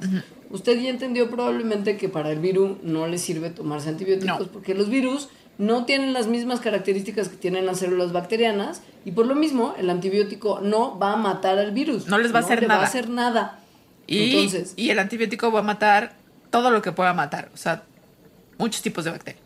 Usted 0.51 0.81
ya 0.81 0.91
entendió 0.91 1.31
probablemente 1.31 1.97
que 1.97 2.09
para 2.09 2.31
el 2.31 2.39
virus 2.39 2.77
no 2.83 3.07
le 3.07 3.19
sirve 3.19 3.51
tomarse 3.51 3.89
antibióticos 3.89 4.41
No. 4.41 4.47
porque 4.47 4.75
los 4.75 4.89
virus 4.89 5.29
no 5.59 5.85
tienen 5.85 6.13
las 6.13 6.27
mismas 6.27 6.61
características 6.61 7.29
que 7.29 7.37
tienen 7.37 7.67
las 7.67 7.79
células 7.79 8.13
bacterianas 8.13 8.83
y 9.05 9.13
por 9.13 9.27
lo 9.27 9.35
mismo 9.35 9.75
el 9.79 9.89
antibiótico 9.91 10.61
no 10.61 10.99
va 10.99 11.13
a 11.13 11.17
matar 11.17 11.59
al 11.59 11.71
virus. 11.73 12.07
No 12.07 12.19
les 12.19 12.33
va 12.35 12.39
a 12.39 12.43
hacer 12.43 12.61
le 12.61 12.67
va 12.67 12.75
nada. 12.75 12.85
a 12.87 12.89
hacer 12.89 13.09
nada. 13.09 13.61
Y, 14.07 14.31
Entonces, 14.35 14.75
y 14.77 14.91
el 14.91 14.99
antibiótico 14.99 15.51
va 15.53 15.61
a 15.61 15.63
matar 15.63 16.17
todo 16.51 16.71
lo 16.71 16.83
que 16.83 16.93
pueda 16.93 17.15
matar, 17.15 17.51
o 17.55 17.57
sea, 17.57 17.85
muchos 18.59 18.83
tipos 18.83 19.05
de 19.05 19.11
bacterias. 19.13 19.43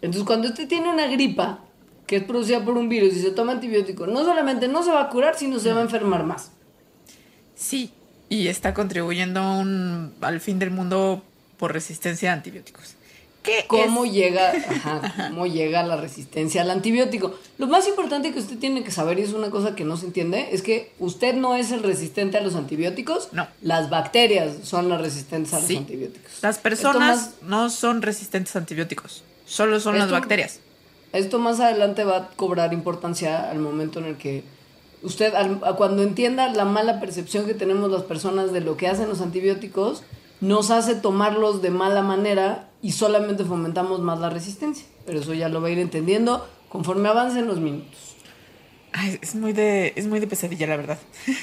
Entonces, 0.00 0.24
cuando 0.24 0.48
usted 0.48 0.66
tiene 0.68 0.88
una 0.88 1.06
gripa 1.08 1.60
que 2.06 2.16
es 2.16 2.22
producida 2.24 2.64
por 2.64 2.78
un 2.78 2.88
virus 2.88 3.14
y 3.14 3.20
se 3.20 3.32
toma 3.32 3.52
antibiótico, 3.52 4.06
no 4.06 4.24
solamente 4.24 4.66
no 4.68 4.82
se 4.82 4.90
va 4.90 5.02
a 5.02 5.08
curar, 5.10 5.36
sino 5.36 5.58
se 5.58 5.72
va 5.72 5.80
a 5.80 5.82
enfermar 5.82 6.24
más. 6.24 6.52
Sí, 7.54 7.90
y 8.28 8.48
está 8.48 8.74
contribuyendo 8.74 9.42
un- 9.54 10.12
al 10.20 10.40
fin 10.40 10.58
del 10.58 10.70
mundo 10.70 11.22
por 11.58 11.72
resistencia 11.72 12.30
a 12.30 12.34
antibióticos. 12.34 12.94
¿Qué 13.42 13.64
¿Cómo 13.66 14.04
es? 14.04 14.12
llega, 14.12 14.50
ajá, 14.68 15.28
cómo 15.30 15.46
llega 15.46 15.82
la 15.82 15.96
resistencia 15.96 16.60
al 16.62 16.70
antibiótico? 16.70 17.34
Lo 17.56 17.66
más 17.66 17.88
importante 17.88 18.32
que 18.32 18.38
usted 18.40 18.58
tiene 18.58 18.84
que 18.84 18.90
saber, 18.90 19.18
y 19.18 19.22
es 19.22 19.32
una 19.32 19.48
cosa 19.50 19.74
que 19.74 19.84
no 19.84 19.96
se 19.96 20.06
entiende, 20.06 20.48
es 20.52 20.60
que 20.60 20.92
usted 20.98 21.34
no 21.34 21.54
es 21.54 21.70
el 21.72 21.82
resistente 21.82 22.36
a 22.36 22.42
los 22.42 22.54
antibióticos. 22.56 23.28
No. 23.32 23.46
Las 23.62 23.88
bacterias 23.88 24.56
son 24.64 24.88
las 24.90 25.00
resistentes 25.00 25.54
a 25.54 25.60
los 25.60 25.66
Sí. 25.68 25.76
antibióticos. 25.78 26.30
Las 26.42 26.58
personas 26.58 27.00
más- 27.18 27.30
no 27.42 27.70
son 27.70 28.02
resistentes 28.02 28.54
a 28.54 28.58
antibióticos, 28.58 29.22
solo 29.46 29.80
son 29.80 29.94
las 29.94 30.06
Esto- 30.08 30.14
bacterias. 30.20 30.60
Esto 31.14 31.38
más 31.38 31.58
adelante 31.60 32.04
va 32.04 32.16
a 32.18 32.28
cobrar 32.36 32.74
importancia 32.74 33.50
al 33.50 33.60
momento 33.60 33.98
en 34.00 34.04
el 34.06 34.16
que 34.18 34.42
usted, 35.02 35.34
al- 35.34 35.60
cuando 35.76 36.02
entienda 36.02 36.48
la 36.52 36.64
mala 36.64 37.00
percepción 37.00 37.46
que 37.46 37.54
tenemos 37.54 37.90
las 37.90 38.02
personas 38.02 38.52
de 38.52 38.60
lo 38.60 38.76
que 38.76 38.88
hacen 38.88 39.08
los 39.08 39.20
antibióticos, 39.20 40.02
nos 40.40 40.70
hace 40.70 40.94
tomarlos 40.94 41.62
de 41.62 41.70
mala 41.70 42.02
manera 42.02 42.68
y 42.82 42.92
solamente 42.92 43.44
fomentamos 43.44 44.00
más 44.00 44.20
la 44.20 44.30
resistencia. 44.30 44.86
Pero 45.06 45.20
eso 45.20 45.34
ya 45.34 45.48
lo 45.48 45.60
va 45.60 45.68
a 45.68 45.70
ir 45.70 45.78
entendiendo 45.78 46.46
conforme 46.68 47.08
avancen 47.08 47.46
los 47.46 47.58
minutos. 47.60 48.16
Ay, 48.92 49.18
es 49.20 49.34
muy 49.34 49.52
de, 49.52 49.92
es 49.96 50.06
muy 50.06 50.20
de 50.20 50.26
pesadilla, 50.26 50.66
la 50.66 50.76
verdad. 50.76 50.98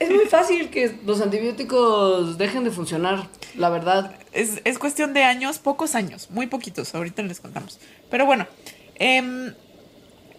Es 0.00 0.08
muy 0.10 0.24
fácil 0.24 0.70
que 0.70 0.98
los 1.04 1.20
antibióticos 1.20 2.38
dejen 2.38 2.64
de 2.64 2.70
funcionar, 2.70 3.26
la 3.54 3.68
verdad. 3.68 4.16
Es, 4.32 4.62
es 4.64 4.78
cuestión 4.78 5.12
de 5.12 5.24
años, 5.24 5.58
pocos 5.58 5.94
años, 5.94 6.30
muy 6.30 6.46
poquitos, 6.46 6.94
ahorita 6.94 7.22
les 7.22 7.40
contamos. 7.40 7.78
Pero 8.10 8.24
bueno, 8.24 8.46
em, 8.94 9.52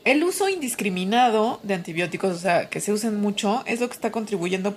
el 0.05 0.23
uso 0.23 0.49
indiscriminado 0.49 1.59
de 1.63 1.73
antibióticos, 1.73 2.35
o 2.35 2.39
sea, 2.39 2.69
que 2.69 2.79
se 2.81 2.91
usen 2.91 3.19
mucho, 3.19 3.63
es 3.65 3.79
lo 3.79 3.87
que 3.87 3.93
está 3.95 4.11
contribuyendo 4.11 4.75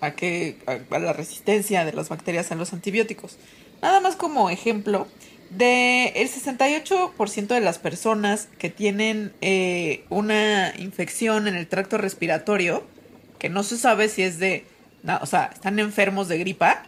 a 0.00 0.12
que 0.12 0.56
a, 0.66 0.94
a 0.94 0.98
la 0.98 1.12
resistencia 1.12 1.84
de 1.84 1.92
las 1.92 2.08
bacterias 2.08 2.50
a 2.52 2.54
los 2.54 2.72
antibióticos. 2.72 3.36
Nada 3.82 4.00
más 4.00 4.16
como 4.16 4.50
ejemplo, 4.50 5.06
de 5.50 6.08
el 6.16 6.28
68% 6.28 7.46
de 7.48 7.60
las 7.60 7.78
personas 7.78 8.48
que 8.58 8.70
tienen 8.70 9.32
eh, 9.40 10.04
una 10.08 10.72
infección 10.78 11.48
en 11.48 11.56
el 11.56 11.66
tracto 11.66 11.98
respiratorio, 11.98 12.84
que 13.38 13.48
no 13.48 13.62
se 13.62 13.76
sabe 13.78 14.08
si 14.08 14.22
es 14.22 14.38
de, 14.38 14.64
na- 15.02 15.18
o 15.22 15.26
sea, 15.26 15.50
están 15.52 15.78
enfermos 15.78 16.28
de 16.28 16.38
gripa, 16.38 16.84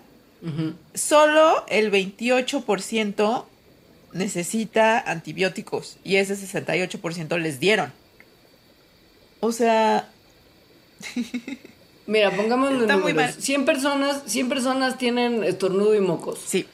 solo 0.95 1.65
el 1.69 1.91
28% 1.93 3.45
necesita 4.13 4.99
antibióticos 5.01 5.97
y 6.05 6.17
ese 6.17 6.35
68% 6.37 7.39
les 7.39 7.61
dieron. 7.61 7.93
O 9.41 9.53
sea, 9.53 10.09
Mira, 12.07 12.31
pongámoslo 12.37 12.77
en 12.77 12.83
Está 12.83 12.97
muy 12.97 13.13
números. 13.13 13.35
mal. 13.35 13.43
100 13.43 13.65
personas, 13.65 14.23
100 14.27 14.49
personas 14.49 14.99
tienen 14.99 15.45
estornudo 15.45 15.95
y 15.95 16.01
mocos. 16.01 16.41
sí, 16.45 16.67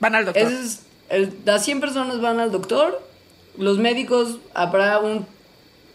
van 0.00 0.14
al 0.14 0.24
doctor. 0.26 0.50
Es 0.52 0.80
el- 1.08 1.32
las 1.44 1.64
100 1.64 1.80
personas 1.80 2.20
van 2.20 2.40
al 2.40 2.52
doctor, 2.52 3.00
los 3.58 3.78
médicos 3.78 4.38
habrá 4.54 4.98
un 4.98 5.26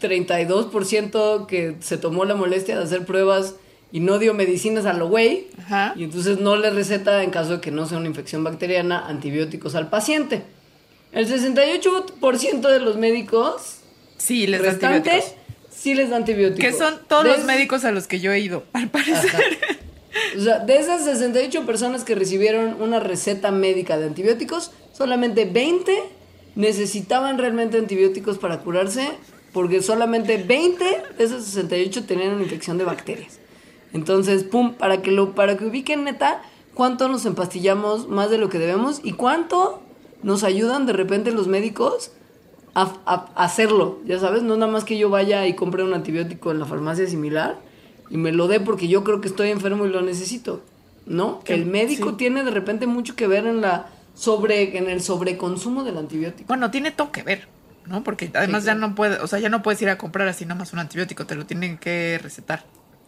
32% 0.00 1.46
que 1.46 1.76
se 1.80 1.96
tomó 1.96 2.24
la 2.24 2.34
molestia 2.34 2.76
de 2.76 2.82
hacer 2.84 3.04
pruebas 3.06 3.54
y 3.92 4.00
no 4.00 4.18
dio 4.18 4.34
medicinas 4.34 4.84
a 4.86 4.92
lo 4.94 5.08
güey, 5.08 5.48
Ajá. 5.58 5.92
y 5.96 6.04
entonces 6.04 6.38
no 6.38 6.56
le 6.56 6.70
receta 6.70 7.22
en 7.22 7.30
caso 7.30 7.52
de 7.56 7.60
que 7.60 7.70
no 7.70 7.86
sea 7.86 7.98
una 7.98 8.08
infección 8.08 8.42
bacteriana 8.42 9.06
antibióticos 9.06 9.74
al 9.74 9.90
paciente. 9.90 10.42
El 11.12 11.28
68% 11.28 12.60
de 12.60 12.80
los 12.80 12.96
médicos 12.96 13.78
Sí, 14.16 14.46
les 14.46 14.60
restantes 14.62 15.12
antibióticos. 15.12 15.74
sí 15.74 15.94
les 15.94 16.10
da 16.10 16.16
antibióticos. 16.16 16.70
Que 16.70 16.72
son 16.76 17.00
todos 17.08 17.24
De 17.24 17.30
los 17.30 17.44
médicos 17.44 17.84
a 17.84 17.90
los 17.90 18.06
que 18.06 18.20
yo 18.20 18.32
he 18.32 18.40
ido, 18.40 18.64
al 18.72 18.88
parecer. 18.90 19.30
Ajá. 19.30 19.38
O 20.36 20.40
sea, 20.40 20.58
de 20.60 20.76
esas 20.76 21.04
68 21.04 21.64
personas 21.66 22.04
que 22.04 22.14
recibieron 22.14 22.80
una 22.80 23.00
receta 23.00 23.50
médica 23.50 23.98
de 23.98 24.06
antibióticos, 24.06 24.70
solamente 24.92 25.44
20 25.46 25.92
necesitaban 26.54 27.38
realmente 27.38 27.78
antibióticos 27.78 28.38
para 28.38 28.58
curarse, 28.60 29.08
porque 29.52 29.82
solamente 29.82 30.36
20 30.36 30.84
de 31.16 31.24
esos 31.24 31.44
68 31.44 32.04
tenían 32.04 32.34
una 32.34 32.44
infección 32.44 32.78
de 32.78 32.84
bacterias. 32.84 33.38
Entonces, 33.92 34.44
pum, 34.44 34.74
para 34.74 35.02
que 35.02 35.10
lo 35.10 35.34
para 35.34 35.56
que 35.56 35.64
ubiquen 35.66 36.04
neta 36.04 36.42
cuánto 36.74 37.08
nos 37.08 37.26
empastillamos 37.26 38.08
más 38.08 38.30
de 38.30 38.38
lo 38.38 38.48
que 38.48 38.58
debemos 38.58 39.00
y 39.02 39.12
cuánto 39.12 39.82
nos 40.22 40.44
ayudan 40.44 40.86
de 40.86 40.92
repente 40.92 41.32
los 41.32 41.48
médicos 41.48 42.12
a, 42.74 42.82
a- 43.06 43.30
a 43.34 43.44
hacerlo, 43.44 44.00
ya 44.06 44.18
sabes, 44.18 44.42
no 44.42 44.56
nada 44.56 44.70
más 44.72 44.84
que 44.84 44.96
yo 44.98 45.10
vaya 45.10 45.46
y 45.46 45.54
compre 45.54 45.82
un 45.82 45.92
antibiótico 45.94 46.50
en 46.52 46.58
la 46.58 46.64
farmacia 46.66 47.06
similar 47.06 47.58
y 48.10 48.16
me 48.16 48.32
lo 48.32 48.48
dé 48.48 48.60
porque 48.60 48.88
yo 48.88 49.04
creo 49.04 49.20
que 49.20 49.28
estoy 49.28 49.50
enfermo 49.50 49.84
y 49.86 49.90
lo 49.90 50.00
necesito, 50.02 50.62
¿no? 51.06 51.40
Que- 51.40 51.54
el 51.54 51.66
médico 51.66 52.10
sí. 52.10 52.16
tiene 52.16 52.44
de 52.44 52.50
repente 52.50 52.86
mucho 52.86 53.14
que 53.16 53.26
ver 53.26 53.46
en 53.46 53.60
la 53.60 53.86
sobre 54.14 54.76
en 54.76 54.88
el 54.90 55.02
sobreconsumo 55.02 55.84
del 55.84 55.96
antibiótico. 55.98 56.46
Bueno, 56.48 56.70
tiene 56.70 56.90
todo 56.90 57.10
que 57.12 57.22
ver, 57.22 57.48
¿no? 57.86 58.04
Porque 58.04 58.30
además 58.34 58.64
ya 58.64 58.74
no 58.74 58.94
puede, 58.94 59.16
o 59.18 59.26
sea, 59.26 59.38
ya 59.38 59.48
no 59.48 59.62
puedes 59.62 59.80
ir 59.82 59.88
a 59.88 59.96
comprar 59.98 60.28
así 60.28 60.44
nomás 60.46 60.72
un 60.74 60.78
antibiótico, 60.78 61.24
te 61.26 61.34
lo 61.34 61.46
tienen 61.46 61.78
que 61.78 62.18
recetar. 62.22 62.64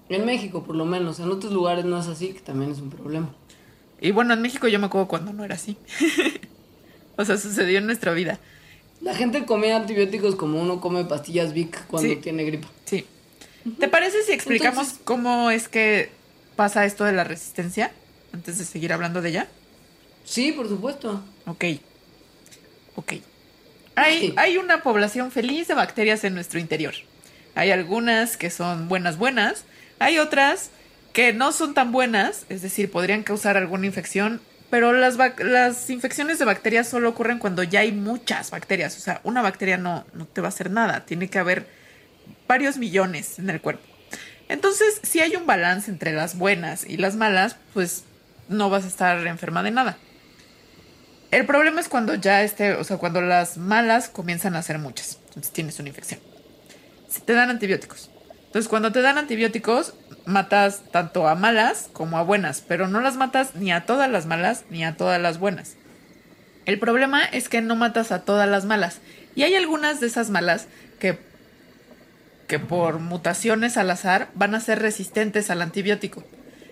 En 0.09 0.27
México, 0.27 0.65
por 0.65 0.77
lo 0.77 0.85
menos, 0.85 1.21
en 1.21 1.31
otros 1.31 1.53
lugares 1.53 1.85
no 1.87 1.99
es 1.99 2.07
así, 2.09 2.29
que 2.35 2.41
también 2.41 2.71
es 2.71 2.79
un 2.81 2.91
problema. 2.91 3.31
Y 4.01 4.11
bueno, 4.11 4.35
en 4.35 4.43
México 4.43 4.69
yo 4.69 4.79
me 4.79 4.87
acuerdo 4.87 5.09
cuando 5.09 5.33
no 5.33 5.45
era 5.45 5.55
así. 5.55 5.77
o 7.17 7.25
sea, 7.25 7.37
sucedió 7.37 7.79
en 7.79 7.87
nuestra 7.87 8.13
vida. 8.13 8.39
La 9.01 9.15
gente 9.15 9.45
come 9.45 9.73
antibióticos 9.73 10.35
como 10.37 10.61
uno 10.61 10.81
come 10.81 11.05
pastillas 11.05 11.53
Vic 11.53 11.85
cuando 11.87 12.09
Sí. 12.09 12.17
tiene 12.17 12.45
gripa. 12.45 12.69
Sí. 12.85 13.05
¿Te 13.79 13.89
parece 13.89 14.23
si 14.23 14.33
explicamos 14.33 14.79
Entonces- 14.85 15.05
cómo 15.05 15.51
es 15.51 15.69
que 15.69 16.11
pasa 16.57 16.85
esto 16.85 17.05
de 17.05 17.13
la 17.13 17.25
resistencia? 17.25 17.93
Antes 18.33 18.59
de 18.59 18.65
seguir 18.65 18.93
hablando 18.93 19.21
de 19.23 19.29
ella. 19.31 19.49
Sí, 20.25 20.53
por 20.53 20.69
supuesto. 20.69 21.23
Ok. 21.47 21.65
Ok. 22.97 23.13
Hay, 23.97 24.19
Sí. 24.21 24.33
hay 24.37 24.57
una 24.57 24.83
población 24.83 25.31
feliz 25.31 25.69
de 25.69 25.75
bacterias 25.75 26.25
en 26.25 26.35
nuestro 26.35 26.59
interior. 26.59 26.95
Hay 27.55 27.71
algunas 27.71 28.37
que 28.37 28.51
son 28.51 28.89
buenas, 28.89 29.19
buenas. 29.19 29.65
Hay 29.99 30.19
otras 30.19 30.71
que 31.13 31.33
no 31.33 31.53
son 31.53 31.75
tan 31.75 31.93
buenas, 31.93 32.45
es 32.49 32.63
decir, 32.63 32.91
podrían 32.91 33.23
causar 33.23 33.57
alguna 33.57 33.87
infección. 33.87 34.41
Pero 34.75 34.93
las, 34.93 35.89
infecciones 35.89 36.41
de 36.41 36.45
bacterias 36.45 36.89
solo 36.89 37.09
ocurren 37.09 37.39
cuando 37.39 37.63
ya 37.63 37.79
hay 37.79 37.93
muchas 37.93 38.51
bacterias. 38.51 38.97
O 38.97 39.01
sea, 39.01 39.21
una 39.23 39.41
bacteria 39.41 39.77
no, 39.77 40.05
no 40.15 40.27
te 40.27 40.41
va 40.41 40.49
a 40.49 40.51
hacer 40.51 40.69
nada. 40.69 41.07
Tiene 41.07 41.31
que 41.31 41.39
haber 41.39 41.69
varios 42.49 42.77
millones 42.77 43.39
en 43.39 43.51
el 43.51 43.61
cuerpo. 43.61 43.85
Entonces, 44.49 44.99
si 45.05 45.21
hay 45.21 45.37
un 45.37 45.47
balance 45.47 45.89
entre 45.89 46.13
las 46.13 46.37
buenas 46.37 46.85
y 46.85 46.97
las 46.97 47.15
malas, 47.15 47.55
pues 47.73 48.03
no 48.49 48.69
vas 48.69 48.85
a 48.85 48.89
estar 48.89 49.25
enferma 49.29 49.63
de 49.63 49.71
nada. 49.71 49.97
El 51.31 51.47
problema 51.47 51.81
es 51.81 51.89
cuando 51.89 52.17
ya 52.17 52.43
este, 52.43 52.73
o 52.73 52.83
sea, 52.83 52.97
cuando 52.97 53.21
las 53.21 53.57
malas 53.57 54.09
comienzan 54.09 54.57
a 54.57 54.63
ser 54.63 54.81
muchas. 54.81 55.21
Entonces 55.29 55.53
tienes 55.53 55.79
una 55.79 55.91
infección. 55.91 56.19
Se 57.09 57.21
te 57.21 57.33
dan 57.33 57.49
antibióticos. 57.49 58.11
Entonces, 58.47 58.69
cuando 58.69 58.91
te 58.91 59.03
dan 59.03 59.19
antibióticos, 59.19 59.95
matas 60.27 60.83
tanto 60.91 61.29
a 61.29 61.35
malas 61.35 61.89
como 61.93 62.19
a 62.19 62.23
buenas, 62.23 62.63
pero 62.67 62.89
no 62.89 63.01
las 63.01 63.17
matas 63.17 63.55
ni 63.55 63.73
a 63.73 63.87
todas 63.87 64.11
las 64.11 64.27
malas 64.27 64.65
ni 64.71 64.85
a 64.85 64.97
todas 64.97 65.21
las 65.21 65.39
buenas. 65.39 65.77
El 66.67 66.79
problema 66.79 67.25
es 67.25 67.49
que 67.49 67.61
no 67.61 67.77
matas 67.77 68.13
a 68.13 68.23
todas 68.23 68.49
las 68.49 68.65
malas. 68.65 69.01
Y 69.35 69.43
hay 69.43 69.55
algunas 69.55 70.01
de 70.01 70.07
esas 70.07 70.31
malas 70.31 70.67
que, 70.99 71.19
que 72.47 72.59
por 72.59 73.01
mutaciones 73.01 73.77
al 73.77 73.91
azar 73.91 74.29
van 74.35 74.55
a 74.55 74.61
ser 74.61 74.79
resistentes 74.81 75.51
al 75.51 75.61
antibiótico. 75.61 76.25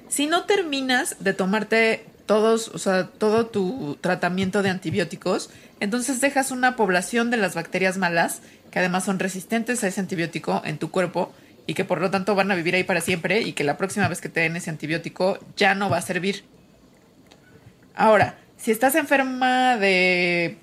Si 0.08 0.26
no 0.26 0.44
terminas 0.44 1.16
de 1.20 1.34
tomarte 1.34 2.06
todos, 2.26 2.68
o 2.68 2.78
sea, 2.78 3.08
todo 3.08 3.46
tu 3.46 3.98
tratamiento 4.00 4.62
de 4.62 4.70
antibióticos, 4.70 5.50
entonces 5.80 6.20
dejas 6.20 6.50
una 6.50 6.76
población 6.76 7.30
de 7.30 7.36
las 7.36 7.54
bacterias 7.54 7.98
malas, 7.98 8.40
que 8.70 8.78
además 8.78 9.04
son 9.04 9.18
resistentes 9.18 9.82
a 9.84 9.88
ese 9.88 10.00
antibiótico 10.00 10.62
en 10.64 10.78
tu 10.78 10.90
cuerpo 10.90 11.32
y 11.66 11.74
que 11.74 11.84
por 11.84 12.00
lo 12.00 12.10
tanto 12.10 12.34
van 12.34 12.50
a 12.50 12.54
vivir 12.54 12.74
ahí 12.74 12.84
para 12.84 13.00
siempre 13.00 13.40
y 13.40 13.52
que 13.52 13.64
la 13.64 13.76
próxima 13.76 14.08
vez 14.08 14.20
que 14.20 14.28
te 14.28 14.40
den 14.40 14.56
ese 14.56 14.70
antibiótico 14.70 15.38
ya 15.56 15.74
no 15.74 15.88
va 15.88 15.98
a 15.98 16.02
servir. 16.02 16.44
Ahora, 17.94 18.38
si 18.56 18.70
estás 18.70 18.94
enferma 18.94 19.76
de 19.76 20.58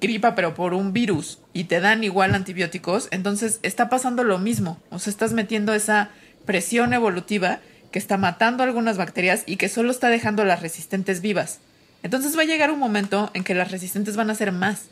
gripa 0.00 0.34
pero 0.34 0.54
por 0.54 0.74
un 0.74 0.92
virus 0.92 1.38
y 1.52 1.64
te 1.64 1.80
dan 1.80 2.02
igual 2.02 2.34
antibióticos, 2.34 3.08
entonces 3.10 3.60
está 3.62 3.88
pasando 3.88 4.24
lo 4.24 4.38
mismo. 4.38 4.80
O 4.90 4.98
sea, 4.98 5.10
estás 5.10 5.32
metiendo 5.32 5.74
esa 5.74 6.10
presión 6.44 6.92
evolutiva 6.92 7.60
que 7.92 7.98
está 7.98 8.16
matando 8.16 8.64
algunas 8.64 8.96
bacterias 8.96 9.44
y 9.46 9.56
que 9.56 9.68
solo 9.68 9.90
está 9.90 10.08
dejando 10.08 10.44
las 10.44 10.62
resistentes 10.62 11.20
vivas. 11.20 11.60
Entonces 12.02 12.36
va 12.36 12.42
a 12.42 12.46
llegar 12.46 12.70
un 12.70 12.80
momento 12.80 13.30
en 13.34 13.44
que 13.44 13.54
las 13.54 13.70
resistentes 13.70 14.16
van 14.16 14.30
a 14.30 14.34
ser 14.34 14.50
más 14.50 14.86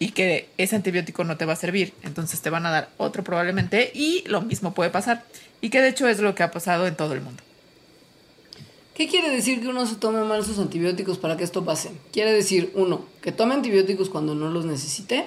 y 0.00 0.12
que 0.12 0.48
ese 0.56 0.74
antibiótico 0.74 1.22
no 1.24 1.36
te 1.36 1.44
va 1.44 1.52
a 1.52 1.56
servir. 1.56 1.92
Entonces 2.02 2.40
te 2.40 2.50
van 2.50 2.64
a 2.64 2.70
dar 2.70 2.88
otro 2.96 3.22
probablemente 3.22 3.92
y 3.94 4.24
lo 4.26 4.40
mismo 4.40 4.72
puede 4.72 4.90
pasar. 4.90 5.24
Y 5.60 5.68
que 5.68 5.82
de 5.82 5.90
hecho 5.90 6.08
es 6.08 6.18
lo 6.20 6.34
que 6.34 6.42
ha 6.42 6.50
pasado 6.50 6.86
en 6.88 6.96
todo 6.96 7.12
el 7.12 7.20
mundo. 7.20 7.42
¿Qué 8.94 9.08
quiere 9.08 9.28
decir 9.30 9.60
que 9.60 9.68
uno 9.68 9.86
se 9.86 9.96
tome 9.96 10.24
mal 10.24 10.42
sus 10.44 10.58
antibióticos 10.58 11.18
para 11.18 11.36
que 11.36 11.44
esto 11.44 11.66
pase? 11.66 11.90
Quiere 12.12 12.32
decir, 12.32 12.72
uno, 12.74 13.04
que 13.20 13.30
tome 13.30 13.54
antibióticos 13.54 14.08
cuando 14.08 14.34
no 14.34 14.50
los 14.50 14.64
necesite. 14.64 15.26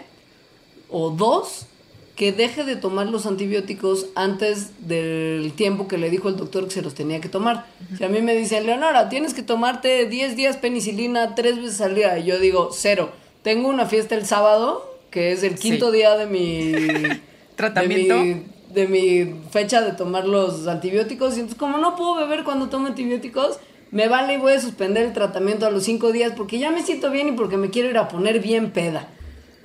O 0.89 1.11
dos, 1.11 1.67
que 2.15 2.32
deje 2.32 2.63
de 2.63 2.76
tomar 2.76 3.07
los 3.07 3.28
antibióticos 3.28 4.07
antes 4.15 4.88
del 4.88 5.53
tiempo 5.55 5.88
que 5.88 5.99
le 5.99 6.09
dijo 6.09 6.30
el 6.30 6.36
doctor 6.36 6.65
que 6.65 6.71
se 6.71 6.82
los 6.82 6.95
tenía 6.95 7.21
que 7.21 7.30
tomar. 7.30 7.67
Si 7.95 8.03
a 8.03 8.09
mí 8.09 8.24
me 8.24 8.36
dicen, 8.36 8.65
Leonora, 8.65 9.07
tienes 9.09 9.36
que 9.36 9.43
tomarte 9.43 10.07
10 10.07 10.36
días 10.36 10.57
penicilina 10.57 11.36
tres 11.36 11.57
veces 11.57 11.82
al 11.82 11.93
día, 11.93 12.17
y 12.17 12.26
yo 12.26 12.39
digo, 12.39 12.69
cero. 12.74 13.11
Tengo 13.44 13.68
una 13.70 13.86
fiesta 13.86 14.16
el 14.16 14.26
sábado, 14.26 14.98
que 15.12 15.32
es 15.32 15.44
el 15.44 15.56
quinto 15.56 15.91
Sí. 15.91 15.98
día 15.98 16.18
de 16.18 16.26
mi 16.26 16.72
Tratamiento. 17.56 18.16
De 18.16 18.24
mi, 18.24 18.44
de 18.74 18.88
mi 18.88 19.41
fecha 19.52 19.82
de 19.82 19.91
tomar 19.91 20.26
los 20.28 20.68
antibióticos. 20.68 21.34
Y 21.38 21.41
entonces, 21.41 21.58
como 21.60 21.78
no 21.78 21.96
puedo 21.96 22.16
beber 22.16 22.44
cuando 22.44 22.70
tomo 22.70 22.88
antibióticos, 22.88 23.60
me 23.91 24.08
vale 24.08 24.34
y 24.34 24.38
voy 24.38 24.54
a 24.54 24.60
suspender 24.60 25.06
el 25.06 25.14
tratamiento 25.14 25.68
a 25.68 25.72
los 25.72 25.84
cinco 25.84 26.12
días 26.12 26.34
porque 26.36 26.58
ya 26.58 26.72
me 26.72 26.82
siento 26.82 27.12
bien 27.12 27.28
y 27.30 27.32
porque 27.34 27.58
me 27.58 27.70
quiero 27.70 27.89
ir 27.89 27.98
a 28.00 28.08
poner 28.08 28.39
bien 28.39 28.72
peda. 28.72 29.08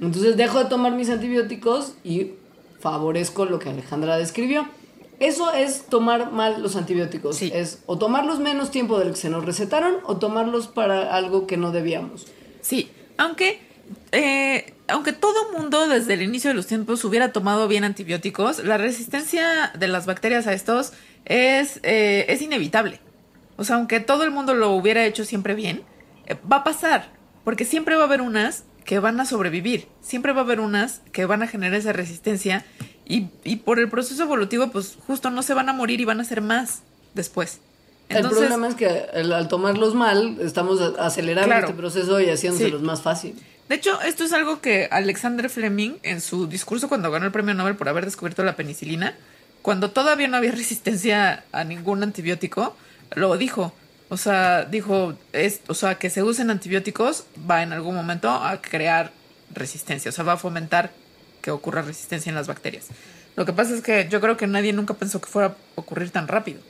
Entonces 0.00 0.36
dejo 0.36 0.58
de 0.58 0.66
tomar 0.66 0.92
mis 0.92 1.08
antibióticos 1.08 1.94
y 2.04 2.32
favorezco 2.80 3.46
lo 3.46 3.58
que 3.58 3.70
Alejandra 3.70 4.18
describió. 4.18 4.68
Eso 5.18 5.52
es 5.52 5.86
tomar 5.86 6.30
mal 6.30 6.62
los 6.62 6.76
antibióticos. 6.76 7.36
Sí. 7.36 7.50
Es 7.52 7.82
o 7.86 7.98
tomarlos 7.98 8.38
menos 8.38 8.70
tiempo 8.70 8.98
del 8.98 9.10
que 9.10 9.16
se 9.16 9.30
nos 9.30 9.44
recetaron 9.44 9.96
o 10.04 10.18
tomarlos 10.18 10.68
para 10.68 11.14
algo 11.14 11.46
que 11.46 11.56
no 11.56 11.72
debíamos. 11.72 12.26
Sí, 12.60 12.90
aunque, 13.16 13.58
eh, 14.12 14.74
aunque 14.88 15.12
todo 15.12 15.52
mundo 15.52 15.86
desde 15.88 16.14
el 16.14 16.22
inicio 16.22 16.50
de 16.50 16.54
los 16.54 16.66
tiempos 16.66 17.04
hubiera 17.04 17.32
tomado 17.32 17.68
bien 17.68 17.84
antibióticos, 17.84 18.64
la 18.64 18.78
resistencia 18.78 19.72
de 19.78 19.88
las 19.88 20.06
bacterias 20.06 20.46
a 20.46 20.52
estos 20.54 20.92
es, 21.24 21.80
eh, 21.82 22.26
es 22.28 22.40
inevitable. 22.42 23.00
O 23.56 23.64
sea, 23.64 23.76
aunque 23.76 24.00
todo 24.00 24.24
el 24.24 24.30
mundo 24.30 24.54
lo 24.54 24.70
hubiera 24.72 25.04
hecho 25.04 25.24
siempre 25.24 25.54
bien, 25.54 25.82
eh, 26.26 26.36
va 26.50 26.56
a 26.58 26.64
pasar, 26.64 27.10
porque 27.44 27.64
siempre 27.64 27.96
va 27.96 28.02
a 28.02 28.06
haber 28.06 28.20
unas 28.20 28.64
que 28.84 28.98
van 29.00 29.20
a 29.20 29.26
sobrevivir, 29.26 29.86
siempre 30.00 30.32
va 30.32 30.40
a 30.40 30.44
haber 30.44 30.60
unas 30.60 31.02
que 31.12 31.26
van 31.26 31.42
a 31.42 31.46
generar 31.46 31.74
esa 31.78 31.92
resistencia 31.92 32.64
y, 33.04 33.26
y 33.44 33.56
por 33.56 33.78
el 33.78 33.88
proceso 33.90 34.22
evolutivo, 34.22 34.70
pues 34.70 34.96
justo 35.06 35.30
no 35.30 35.42
se 35.42 35.52
van 35.54 35.68
a 35.68 35.72
morir 35.74 36.00
y 36.00 36.04
van 36.06 36.20
a 36.20 36.24
ser 36.24 36.40
más 36.40 36.82
después. 37.14 37.60
el 38.08 38.26
problema 38.26 38.68
es 38.68 38.74
que 38.74 38.86
al, 38.88 39.30
al 39.32 39.48
tomarlos 39.48 39.94
mal, 39.94 40.38
estamos 40.40 40.80
acelerando 40.98 41.48
Claro. 41.48 41.66
este 41.66 41.76
proceso 41.78 42.20
y 42.20 42.30
haciéndoselos 42.30 42.80
Sí. 42.80 42.86
más 42.86 43.02
fácil. 43.02 43.34
De 43.68 43.74
hecho, 43.74 44.00
esto 44.00 44.24
es 44.24 44.32
algo 44.32 44.60
que 44.60 44.88
Alexander 44.90 45.50
Fleming, 45.50 45.98
en 46.02 46.20
su 46.20 46.46
discurso 46.46 46.88
cuando 46.88 47.10
ganó 47.10 47.26
el 47.26 47.32
premio 47.32 47.54
Nobel 47.54 47.76
por 47.76 47.88
haber 47.88 48.04
descubierto 48.04 48.42
la 48.42 48.56
penicilina, 48.56 49.14
cuando 49.60 49.90
todavía 49.90 50.28
no 50.28 50.36
había 50.36 50.52
resistencia 50.62 51.44
a 51.52 51.64
ningún 51.64 52.02
antibiótico, 52.02 52.76
lo 53.14 53.36
dijo. 53.36 53.74
O 54.08 54.16
sea, 54.16 54.64
dijo, 54.64 55.18
es, 55.34 55.60
o 55.66 55.74
sea, 55.74 55.96
que 55.96 56.08
se 56.08 56.22
usen 56.22 56.50
antibióticos 56.50 57.26
va 57.48 57.62
en 57.62 57.74
algún 57.74 57.94
momento 57.94 58.30
a 58.30 58.62
crear 58.62 59.12
resistencia, 59.52 60.08
o 60.08 60.12
sea, 60.12 60.24
va 60.24 60.34
a 60.34 60.38
fomentar 60.38 60.90
que 61.42 61.50
ocurra 61.50 61.82
resistencia 61.82 62.30
en 62.30 62.36
las 62.36 62.46
bacterias. 62.46 62.86
Lo 63.36 63.44
que 63.44 63.52
pasa 63.52 63.74
es 63.74 63.82
que 63.82 64.08
yo 64.10 64.20
creo 64.22 64.38
que 64.38 64.46
nadie 64.46 64.72
nunca 64.72 64.94
pensó 64.94 65.20
que 65.20 65.28
fuera 65.28 65.48
a 65.48 65.54
ocurrir 65.74 66.10
tan 66.10 66.26
rápido. 66.26 66.60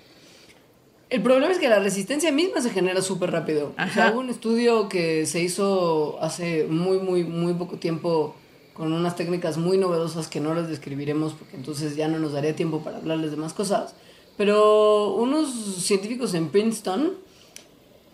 El 1.11 1.23
problema 1.23 1.53
es 1.53 1.59
que 1.59 1.69
la 1.69 1.79
resistencia 1.79 2.31
misma 2.33 2.61
se 2.61 2.71
genera 2.71 3.01
súper 3.01 3.31
rápido. 3.31 3.73
O 3.79 3.93
sea, 3.93 4.11
hubo 4.13 4.21
un 4.21 4.29
estudio 4.29 4.89
que 4.89 5.25
se 5.25 5.41
hizo 5.41 6.19
hace 6.21 6.65
muy, 6.65 6.99
muy, 6.99 7.25
muy 7.25 7.55
poco 7.55 7.77
tiempo 7.77 8.35
con 8.75 8.93
unas 8.93 9.17
técnicas 9.17 9.57
muy 9.57 9.79
novedosas 9.79 10.29
que 10.29 10.41
no 10.41 10.55
las 10.55 10.69
describiremos 10.69 11.33
porque 11.33 11.57
entonces 11.57 11.97
ya 11.97 12.09
no 12.09 12.19
nos 12.19 12.33
daría 12.33 12.55
tiempo 12.55 12.81
para 12.81 12.99
hablarles 12.99 13.31
de 13.31 13.39
más 13.39 13.55
cosas. 13.55 13.95
Pero 14.37 15.15
unos 15.15 15.51
científicos 15.83 16.35
en 16.35 16.51
Princeton 16.51 17.15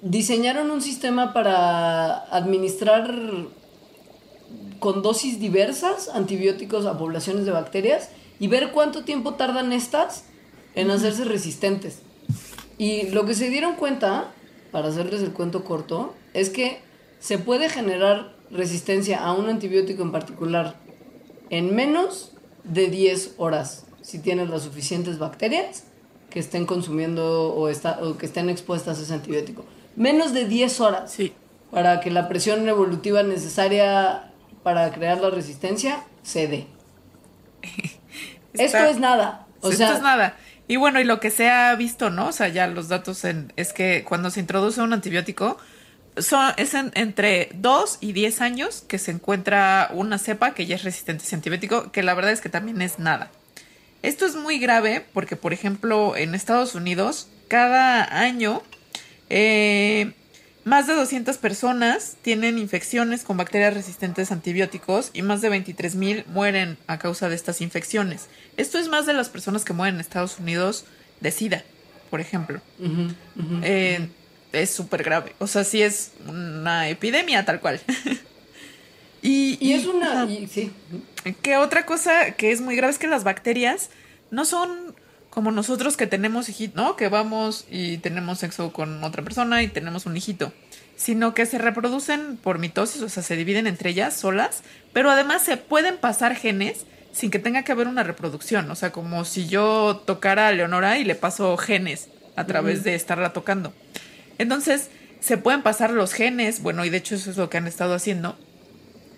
diseñaron 0.01 0.71
un 0.71 0.81
sistema 0.81 1.33
para 1.33 2.25
administrar 2.35 3.13
con 4.79 5.03
dosis 5.03 5.41
diversas 5.41 6.09
antibióticos 6.09 6.87
a 6.87 6.97
poblaciones 6.97 7.45
de 7.45 7.51
bacterias 7.51 8.11
y 8.39 8.47
ver 8.49 8.71
cuánto 8.71 9.05
tiempo 9.05 9.35
tardan 9.35 9.73
estas 9.73 10.25
en 10.75 10.91
hacerse 10.91 11.25
resistentes. 11.25 12.01
Y 12.79 13.11
lo 13.11 13.25
que 13.25 13.35
se 13.35 13.51
dieron 13.51 13.77
cuenta, 13.77 14.33
para 14.73 14.89
hacerles 14.89 15.23
el 15.23 15.33
cuento 15.33 15.65
corto, 15.65 16.15
es 16.33 16.51
que 16.51 16.81
se 17.21 17.39
puede 17.39 17.69
generar 17.69 18.35
resistencia 18.51 19.25
a 19.25 19.33
un 19.33 19.49
antibiótico 19.49 20.03
en 20.03 20.13
particular 20.13 20.77
en 21.51 21.75
menos 21.75 22.33
de 22.65 22.89
10 22.89 23.35
horas 23.39 23.87
si 24.03 24.19
tienes 24.19 24.51
las 24.51 24.63
suficientes 24.63 25.19
bacterias 25.19 25.85
que 26.31 26.41
estén 26.41 26.67
consumiendo 26.67 27.55
o, 27.55 27.69
está, 27.69 28.01
o 28.03 28.17
que 28.19 28.27
estén 28.27 28.51
expuestas 28.51 28.99
a 28.99 29.03
ese 29.03 29.15
antibiótico. 29.15 29.65
Menos 29.97 30.35
de 30.35 30.47
10 30.47 30.81
horas 30.81 31.13
Sí. 31.13 31.33
para 31.71 32.01
que 32.01 32.11
la 32.11 32.29
presión 32.29 32.69
evolutiva 32.69 33.23
necesaria 33.23 34.33
para 34.63 34.91
crear 34.93 35.21
la 35.21 35.31
resistencia 35.31 36.05
se 36.23 36.49
dé. 36.49 36.67
Esto 38.55 38.79
es 38.79 38.99
nada. 38.99 39.47
O 39.61 39.71
Esto 39.71 39.85
es 39.85 40.03
nada. 40.03 40.37
Y 40.67 40.77
bueno, 40.77 41.01
y 41.01 41.05
lo 41.05 41.21
que 41.21 41.31
se 41.31 41.51
ha 41.51 41.75
visto, 41.75 42.09
¿no? 42.11 42.29
O 42.29 42.33
sea, 42.33 42.49
ya 42.49 42.67
los 42.67 42.89
datos 42.89 43.25
en, 43.25 43.53
es 43.57 43.73
que 43.73 44.03
cuando 44.09 44.31
se 44.31 44.41
introduce 44.41 44.81
un 44.81 44.93
antibiótico, 44.93 45.59
son, 46.17 46.53
es 46.57 46.75
en- 46.75 46.93
entre 46.95 47.51
2 47.55 47.99
y 48.01 48.13
10 48.13 48.41
años 48.41 48.83
que 48.89 48.99
se 48.99 49.11
encuentra 49.11 49.91
una 49.93 50.19
cepa 50.19 50.55
que 50.55 50.65
ya 50.67 50.77
es 50.77 50.85
resistente 50.85 51.23
a 51.25 51.27
ese 51.27 51.35
antibiótico, 51.37 51.93
que 51.93 52.03
la 52.03 52.15
verdad 52.15 52.33
es 52.33 52.41
que 52.41 52.49
también 52.49 52.81
es 52.83 52.99
nada. 52.99 53.31
Esto 54.03 54.25
es 54.27 54.37
muy 54.37 54.59
grave 54.59 55.05
porque, 55.13 55.37
por 55.37 55.53
ejemplo, 55.53 56.17
en 56.17 56.35
Estados 56.35 56.75
Unidos, 56.75 57.29
cada 57.49 58.19
año 58.21 58.63
eh, 59.31 60.13
Más 60.65 60.87
de 60.87 60.95
200 60.95 61.37
personas 61.37 62.17
tienen 62.23 62.59
infecciones 62.59 63.23
con 63.23 63.37
bacterias 63.37 63.75
resistentes 63.75 64.31
a 64.31 64.35
antibióticos 64.35 65.11
y 65.13 65.21
más 65.23 65.43
de 65.43 65.51
23.000 65.51 66.25
mueren 66.27 66.79
a 66.87 66.99
causa 66.99 67.29
de 67.29 67.35
estas 67.35 67.61
infecciones. 67.61 68.29
Esto 68.57 68.79
es 68.79 68.89
más 68.89 69.05
de 69.05 69.13
las 69.13 69.29
personas 69.29 69.65
que 69.65 69.75
mueren 69.75 69.97
en 69.97 70.01
Estados 70.01 70.39
Unidos 70.39 70.87
de 71.21 71.31
SIDA, 71.33 71.65
por 72.11 72.21
ejemplo. 72.21 72.63
Eh, 73.63 74.09
es 74.53 74.71
súper 74.71 75.03
grave. 75.03 75.35
O 75.39 75.47
sea, 75.47 75.65
sí 75.65 75.83
es 75.83 76.13
una 76.27 76.89
epidemia 76.89 77.45
tal 77.45 77.61
cual. 77.61 77.81
y, 79.23 79.59
Y 79.61 79.75
es 79.75 79.87
una... 79.87 80.25
y- 80.25 80.47
sí. 80.47 80.71
Que 81.43 81.57
otra 81.59 81.85
cosa 81.87 82.33
que 82.33 82.53
es 82.53 82.61
muy 82.61 82.77
grave 82.77 82.93
es 82.93 82.99
que 82.99 83.07
las 83.07 83.25
bacterias 83.25 83.91
no 84.31 84.45
son 84.45 84.95
como 85.35 85.51
nosotros 85.51 85.97
que 85.97 86.07
tenemos 86.07 86.49
hijito, 86.49 86.81
¿no? 86.81 86.95
Que 86.95 87.09
vamos 87.09 87.67
y 87.69 87.99
tenemos 87.99 88.39
sexo 88.39 88.73
con 88.73 89.03
otra 89.03 89.25
persona 89.25 89.65
y 89.65 89.69
tenemos 89.69 90.07
un 90.07 90.17
hijito. 90.17 90.53
Sino 90.97 91.35
que 91.35 91.45
se 91.45 91.59
reproducen 91.59 92.37
por 92.37 92.61
mitosis, 92.61 93.03
o 93.03 93.09
sea, 93.09 93.25
se 93.25 93.35
dividen 93.35 93.67
entre 93.67 93.91
ellas 93.91 94.15
solas, 94.15 94.63
pero 94.93 95.11
además 95.11 95.43
se 95.43 95.57
pueden 95.57 95.97
pasar 95.97 96.37
genes 96.37 96.87
sin 97.13 97.33
que 97.33 97.41
tenga 97.41 97.65
que 97.65 97.73
haber 97.73 97.89
una 97.89 98.05
reproducción. 98.05 98.71
O 98.71 98.77
sea, 98.77 98.93
como 98.93 99.25
si 99.25 99.49
yo 99.49 100.03
tocara 100.07 100.47
a 100.47 100.53
Leonora 100.53 100.99
y 100.99 101.05
le 101.05 101.17
paso 101.17 101.57
genes 101.57 102.11
a 102.37 102.47
través 102.47 102.85
de 102.85 102.95
estarla 102.95 103.33
tocando. 103.33 103.75
Entonces, 104.39 104.89
se 105.19 105.37
pueden 105.37 105.63
pasar 105.63 105.91
los 105.91 106.13
genes, 106.13 106.63
bueno, 106.63 106.85
y 106.85 106.91
de 106.91 106.99
hecho 106.99 107.17
eso 107.17 107.33
es 107.33 107.37
lo 107.37 107.51
que 107.51 107.59
han 107.59 107.67
estado 107.67 107.95
haciendo, 107.95 108.39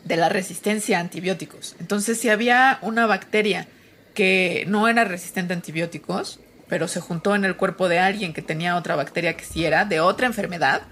de 0.05 0.17
la 0.17 0.31
resistencia 0.31 0.97
a 0.97 1.01
antibióticos. 1.01 1.77
Entonces, 1.79 2.19
si 2.19 2.31
había 2.31 2.79
una 2.81 3.05
bacteria 3.05 3.69
que 4.17 4.65
no 4.67 4.89
era 4.89 5.05
resistente 5.05 5.53
a 5.55 5.57
antibióticos, 5.57 6.41
pero 6.69 6.89
se 6.89 7.01
juntó 7.01 7.37
en 7.37 7.45
el 7.45 7.57
cuerpo 7.57 7.89
de 7.89 8.01
alguien 8.01 8.33
que 8.33 8.43
tenía 8.43 8.75
otra 8.77 8.97
bacteria 8.97 9.37
que 9.37 9.45
sí 9.45 9.65
era, 9.65 9.85
de 9.85 10.01
otra 10.01 10.27
enfermedad, 10.27 10.83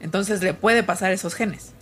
entonces 0.00 0.42
le 0.42 0.54
puede 0.54 0.82
pasar 0.82 1.12
esos 1.12 1.34
genes. 1.34 1.72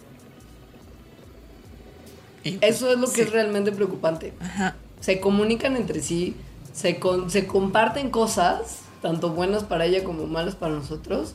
Y, 2.43 2.53
pues, 2.59 2.75
Eso 2.77 2.91
es 2.93 2.99
lo 2.99 3.07
que 3.07 3.15
sí. 3.15 3.21
es 3.21 3.31
realmente 3.33 3.71
preocupante. 3.73 4.33
Ajá. 4.41 4.75
Se 5.01 5.21
comunican 5.21 5.77
entre 5.77 6.01
sí, 6.01 6.35
se, 6.73 6.99
con- 6.99 7.31
se 7.31 7.47
comparten 7.47 8.11
cosas, 8.11 8.81
tanto 9.03 9.31
buenas 9.31 9.65
para 9.65 9.85
ella 9.85 10.03
como 10.03 10.27
malas 10.27 10.57
para 10.57 10.75
nosotros, 10.75 11.35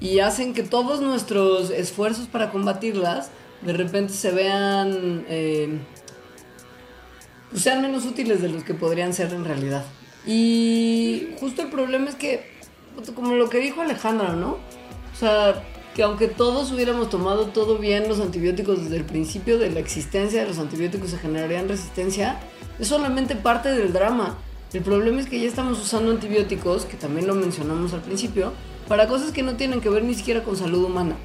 y 0.00 0.20
hacen 0.20 0.54
que 0.54 0.62
todos 0.62 1.00
nuestros 1.00 1.70
esfuerzos 1.70 2.26
para 2.28 2.50
combatirlas 2.50 3.28
de 3.62 3.72
repente 3.72 4.12
se 4.12 4.30
vean, 4.30 5.24
eh, 5.28 5.78
sean 7.60 7.82
menos 7.82 8.04
útiles 8.04 8.42
de 8.42 8.48
los 8.48 8.64
que 8.64 8.74
podrían 8.74 9.12
ser 9.12 9.32
en 9.32 9.44
realidad. 9.44 9.84
Y 10.26 11.28
justo 11.38 11.62
el 11.62 11.68
problema 11.68 12.08
es 12.08 12.16
que, 12.16 12.50
puto, 12.94 13.14
como 13.14 13.34
lo 13.34 13.48
que 13.48 13.58
dijo 13.58 13.82
Alejandra, 13.82 14.32
¿no? 14.32 14.52
O 14.52 15.16
sea, 15.18 15.62
que 15.94 16.02
aunque 16.02 16.26
todos 16.28 16.72
hubiéramos 16.72 17.08
tomado 17.08 17.46
todo 17.46 17.78
bien 17.78 18.08
los 18.08 18.20
antibióticos 18.20 18.82
desde 18.82 18.96
el 18.96 19.04
principio 19.04 19.58
de 19.58 19.70
la 19.70 19.80
existencia 19.80 20.42
de 20.42 20.48
los 20.48 20.58
antibióticos 20.58 21.10
se 21.10 21.18
generarían 21.18 21.68
resistencia, 21.68 22.40
es 22.78 22.88
solamente 22.88 23.36
parte 23.36 23.70
del 23.70 23.92
drama. 23.92 24.36
El 24.72 24.82
problema 24.82 25.20
es 25.20 25.28
que 25.28 25.38
ya 25.38 25.46
estamos 25.46 25.80
usando 25.80 26.10
antibióticos, 26.10 26.84
que 26.84 26.96
también 26.96 27.28
lo 27.28 27.34
mencionamos 27.34 27.92
al 27.92 28.00
principio, 28.00 28.52
para 28.88 29.06
cosas 29.06 29.30
que 29.30 29.44
no 29.44 29.54
tienen 29.54 29.80
que 29.80 29.88
ver 29.88 30.02
ni 30.02 30.14
siquiera 30.14 30.42
con 30.42 30.56
salud 30.56 30.82
humana. 30.82 31.16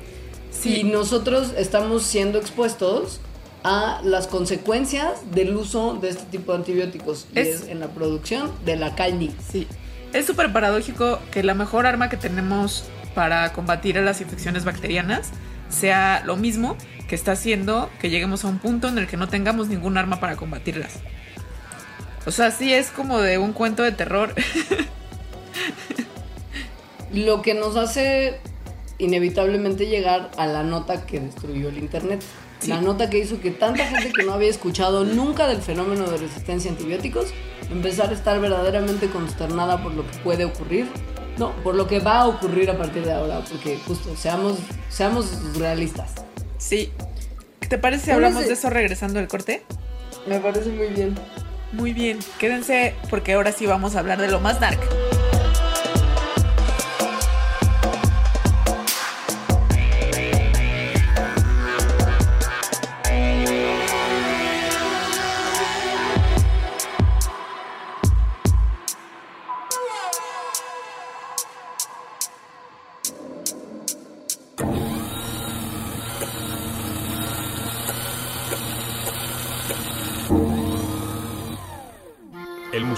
Sí. 0.51 0.81
Y 0.81 0.83
nosotros 0.83 1.53
estamos 1.57 2.03
siendo 2.03 2.37
expuestos 2.37 3.19
a 3.63 3.99
las 4.03 4.27
consecuencias 4.27 5.31
del 5.31 5.55
uso 5.55 5.95
de 5.95 6.09
este 6.09 6.23
tipo 6.25 6.51
de 6.53 6.59
antibióticos. 6.59 7.27
Y 7.35 7.39
Es- 7.39 7.47
es 7.63 7.67
en 7.69 7.79
la 7.79 7.87
producción 7.87 8.51
de 8.65 8.75
la 8.77 8.95
calle. 8.95 9.31
Sí. 9.51 9.67
Es 10.13 10.25
súper 10.25 10.51
paradójico 10.53 11.19
que 11.31 11.43
la 11.43 11.53
mejor 11.53 11.85
arma 11.85 12.09
que 12.09 12.17
tenemos 12.17 12.85
para 13.15 13.51
combatir 13.53 13.97
a 13.97 14.01
las 14.01 14.21
infecciones 14.21 14.65
bacterianas 14.65 15.29
sea 15.69 16.23
lo 16.25 16.35
mismo 16.35 16.75
que 17.07 17.15
está 17.15 17.33
haciendo 17.33 17.89
que 17.99 18.09
lleguemos 18.09 18.43
a 18.43 18.47
un 18.47 18.59
punto 18.59 18.87
en 18.87 18.97
el 18.97 19.07
que 19.07 19.17
no 19.17 19.27
tengamos 19.27 19.67
ningún 19.67 19.97
arma 19.97 20.19
para 20.19 20.35
combatirlas. 20.35 20.93
O 22.25 22.31
sea, 22.31 22.51
sí 22.51 22.73
es 22.73 22.89
como 22.91 23.19
de 23.19 23.37
un 23.37 23.53
cuento 23.53 23.83
de 23.83 23.91
terror. 23.91 24.33
Lo 27.13 27.41
que 27.41 27.53
nos 27.55 27.75
hace 27.75 28.39
inevitablemente 28.99 29.87
llegar 29.87 30.29
a 30.37 30.45
la 30.45 30.63
nota 30.63 31.05
que 31.05 31.19
destruyó 31.19 31.69
el 31.69 31.77
Internet. 31.79 32.21
Sí. 32.59 32.69
La 32.69 32.81
nota 32.81 33.09
que 33.09 33.19
hizo 33.19 33.39
que 33.39 33.51
tanta 33.51 33.85
gente 33.85 34.11
que 34.11 34.23
no 34.23 34.33
había 34.33 34.49
escuchado 34.49 35.05
nunca 35.05 35.47
del 35.47 35.61
fenómeno 35.61 36.09
de 36.09 36.17
resistencia 36.17 36.69
a 36.69 36.73
antibióticos 36.73 37.33
empezar 37.71 38.09
a 38.09 38.13
estar 38.13 38.39
verdaderamente 38.39 39.09
consternada 39.09 39.81
por 39.81 39.93
lo 39.93 40.05
que 40.05 40.17
puede 40.19 40.45
ocurrir. 40.45 40.87
No, 41.37 41.53
por 41.63 41.75
lo 41.75 41.87
que 41.87 41.99
va 41.99 42.19
a 42.19 42.27
ocurrir 42.27 42.69
a 42.69 42.77
partir 42.77 43.05
de 43.05 43.13
ahora, 43.13 43.41
porque 43.49 43.79
justo 43.87 44.15
seamos, 44.17 44.57
seamos 44.89 45.57
realistas. 45.57 46.11
Sí. 46.57 46.91
¿Te 47.69 47.77
parece 47.77 48.05
si 48.05 48.11
hablamos 48.11 48.45
de 48.45 48.53
eso 48.53 48.69
regresando 48.69 49.19
del 49.19 49.27
corte? 49.27 49.63
Me 50.27 50.39
parece 50.39 50.69
muy 50.69 50.87
bien. 50.87 51.15
Muy 51.71 51.93
bien, 51.93 52.19
quédense 52.39 52.95
porque 53.09 53.33
ahora 53.33 53.51
sí 53.51 53.67
vamos 53.67 53.95
a 53.95 53.99
hablar 53.99 54.19
de 54.19 54.29
lo 54.29 54.39
más 54.39 54.59
dark. 54.59 54.79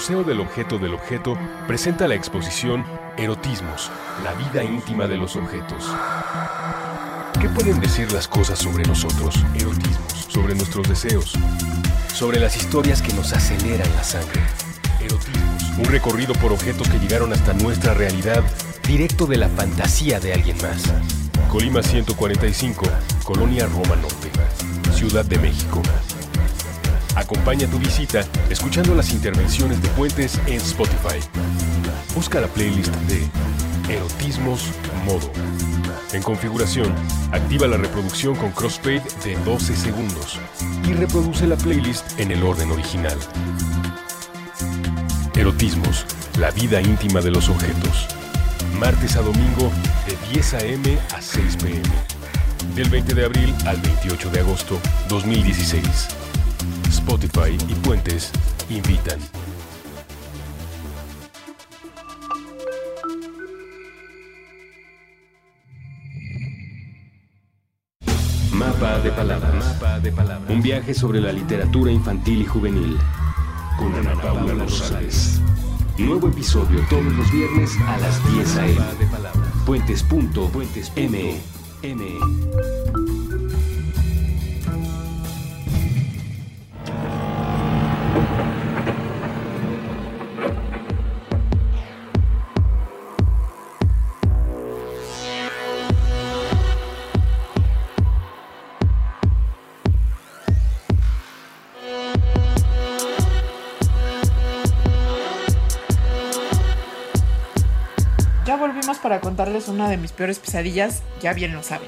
Museo 0.02 0.24
del 0.24 0.40
Objeto 0.40 0.80
del 0.80 0.96
Objeto 0.96 1.38
presenta 1.68 2.08
la 2.08 2.16
exposición 2.16 2.84
Erotismos, 3.18 3.92
la 4.24 4.34
vida 4.34 4.64
íntima 4.64 5.06
de 5.06 5.16
los 5.16 5.36
objetos. 5.36 5.86
¿Qué 7.40 7.48
pueden 7.50 7.80
decir 7.80 8.12
las 8.12 8.28
cosas 8.28 8.58
sobre 8.58 8.84
nosotros? 8.84 9.36
Erotismos, 9.54 10.26
sobre 10.28 10.56
nuestros 10.56 10.90
deseos, 10.90 11.38
sobre 12.12 12.40
las 12.40 12.58
historias 12.58 13.04
que 13.04 13.14
nos 13.14 13.32
aceleran 13.32 13.94
la 13.94 14.04
sangre. 14.04 14.42
Erotismos, 15.00 15.78
un 15.78 15.86
recorrido 15.86 16.34
por 16.34 16.52
objetos 16.52 16.90
que 16.90 16.98
llegaron 16.98 17.32
hasta 17.32 17.54
nuestra 17.54 17.94
realidad, 17.94 18.44
directo 18.88 19.28
de 19.28 19.38
la 19.38 19.50
fantasía 19.50 20.20
de 20.20 20.34
alguien 20.34 20.58
más. 20.64 20.82
Colima 21.48 21.84
145, 21.84 22.86
Colonia 23.24 23.68
Roma 23.68 23.98
Norte, 23.98 24.32
Ciudad 24.96 25.26
de 25.26 25.38
México. 25.38 25.84
Acompaña 27.16 27.68
tu 27.68 27.78
visita 27.78 28.26
escuchando 28.50 28.96
las 28.96 29.12
intervenciones 29.12 29.82
de 29.82 29.90
Puentes 29.90 30.40
en 30.48 30.56
Spotify. 30.56 31.20
Busca 32.16 32.40
la 32.40 32.48
playlist 32.48 32.94
de 33.08 33.28
Erotismos 33.94 34.70
Modo. 35.06 35.32
En 36.14 36.24
configuración, 36.24 36.94
activa 37.32 37.68
la 37.68 37.78
reproducción 37.78 38.36
con 38.36 38.52
crossfade 38.52 39.04
de 39.26 39.36
12 39.44 39.76
segundos 39.76 40.40
y 40.88 40.94
reproduce 40.94 41.48
la 41.48 41.58
playlist 41.58 42.20
en 42.20 42.32
el 42.32 42.44
orden 42.44 42.72
original. 42.72 43.18
Erotismos, 45.36 46.06
la 46.40 46.52
vida 46.52 46.82
íntima 46.82 47.22
de 47.22 47.32
los 47.32 47.50
objetos. 47.50 48.08
Martes 48.80 49.16
a 49.16 49.22
domingo 49.22 49.70
de 50.08 50.34
10 50.34 50.54
a.m. 50.54 50.98
a 51.14 51.22
6 51.22 51.58
p.m. 51.58 52.76
Del 52.76 52.90
20 52.90 53.14
de 53.14 53.26
abril 53.26 53.54
al 53.66 53.78
28 53.82 54.30
de 54.30 54.40
agosto 54.40 54.80
2016. 55.10 55.82
Spotify 57.02 57.58
y 57.68 57.74
Puentes 57.76 58.32
invitan. 58.70 59.20
Mapa 68.54 69.00
de 69.00 69.12
palabras. 69.12 69.82
Un 70.48 70.62
viaje 70.62 70.94
sobre 70.94 71.22
la 71.22 71.32
literatura 71.32 71.92
infantil 71.92 72.42
y 72.42 72.46
juvenil. 72.46 72.98
Con 73.80 73.96
Ana 73.96 74.14
Paula 74.22 74.54
Rosales. 74.54 75.42
Nuevo 75.98 76.28
episodio 76.28 76.86
todos 76.88 77.04
los 77.06 77.32
viernes 77.32 77.72
a 77.88 77.98
las 77.98 78.32
10 78.32 78.58
a.m. 78.58 78.80
Puentes.me. 79.66 81.42
contarles 109.62 109.68
una 109.70 109.90
de 109.90 109.98
mis 109.98 110.12
peores 110.12 110.40
pesadillas, 110.40 111.02
ya 111.22 111.34
bien 111.34 111.54
lo 111.54 111.64
saben. 111.64 111.88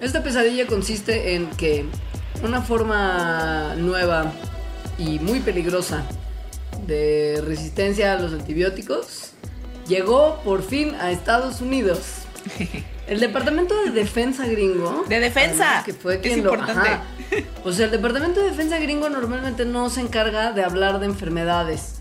Esta 0.00 0.22
pesadilla 0.22 0.66
consiste 0.66 1.34
en 1.34 1.50
que 1.50 1.84
una 2.42 2.62
forma 2.62 3.74
nueva 3.76 4.32
y 4.98 5.18
muy 5.18 5.40
peligrosa 5.40 6.04
de 6.86 7.42
resistencia 7.44 8.12
a 8.12 8.16
los 8.18 8.32
antibióticos 8.32 9.32
llegó 9.88 10.40
por 10.44 10.62
fin 10.62 10.94
a 11.00 11.10
Estados 11.10 11.60
Unidos. 11.60 11.98
El 13.08 13.20
Departamento 13.20 13.74
de 13.84 13.90
Defensa 13.90 14.46
gringo. 14.46 15.04
De 15.08 15.18
defensa. 15.18 15.82
Que 15.84 15.94
fue 15.94 16.16
Es 16.16 16.20
quien 16.20 16.44
lo- 16.44 16.52
importante. 16.52 16.88
ajá. 16.90 17.02
O 17.64 17.72
sea, 17.72 17.86
el 17.86 17.90
Departamento 17.90 18.40
de 18.42 18.50
Defensa 18.50 18.78
gringo 18.78 19.08
normalmente 19.08 19.64
no 19.64 19.88
se 19.88 20.02
encarga 20.02 20.52
de 20.52 20.62
hablar 20.62 21.00
de 21.00 21.06
enfermedades. 21.06 21.97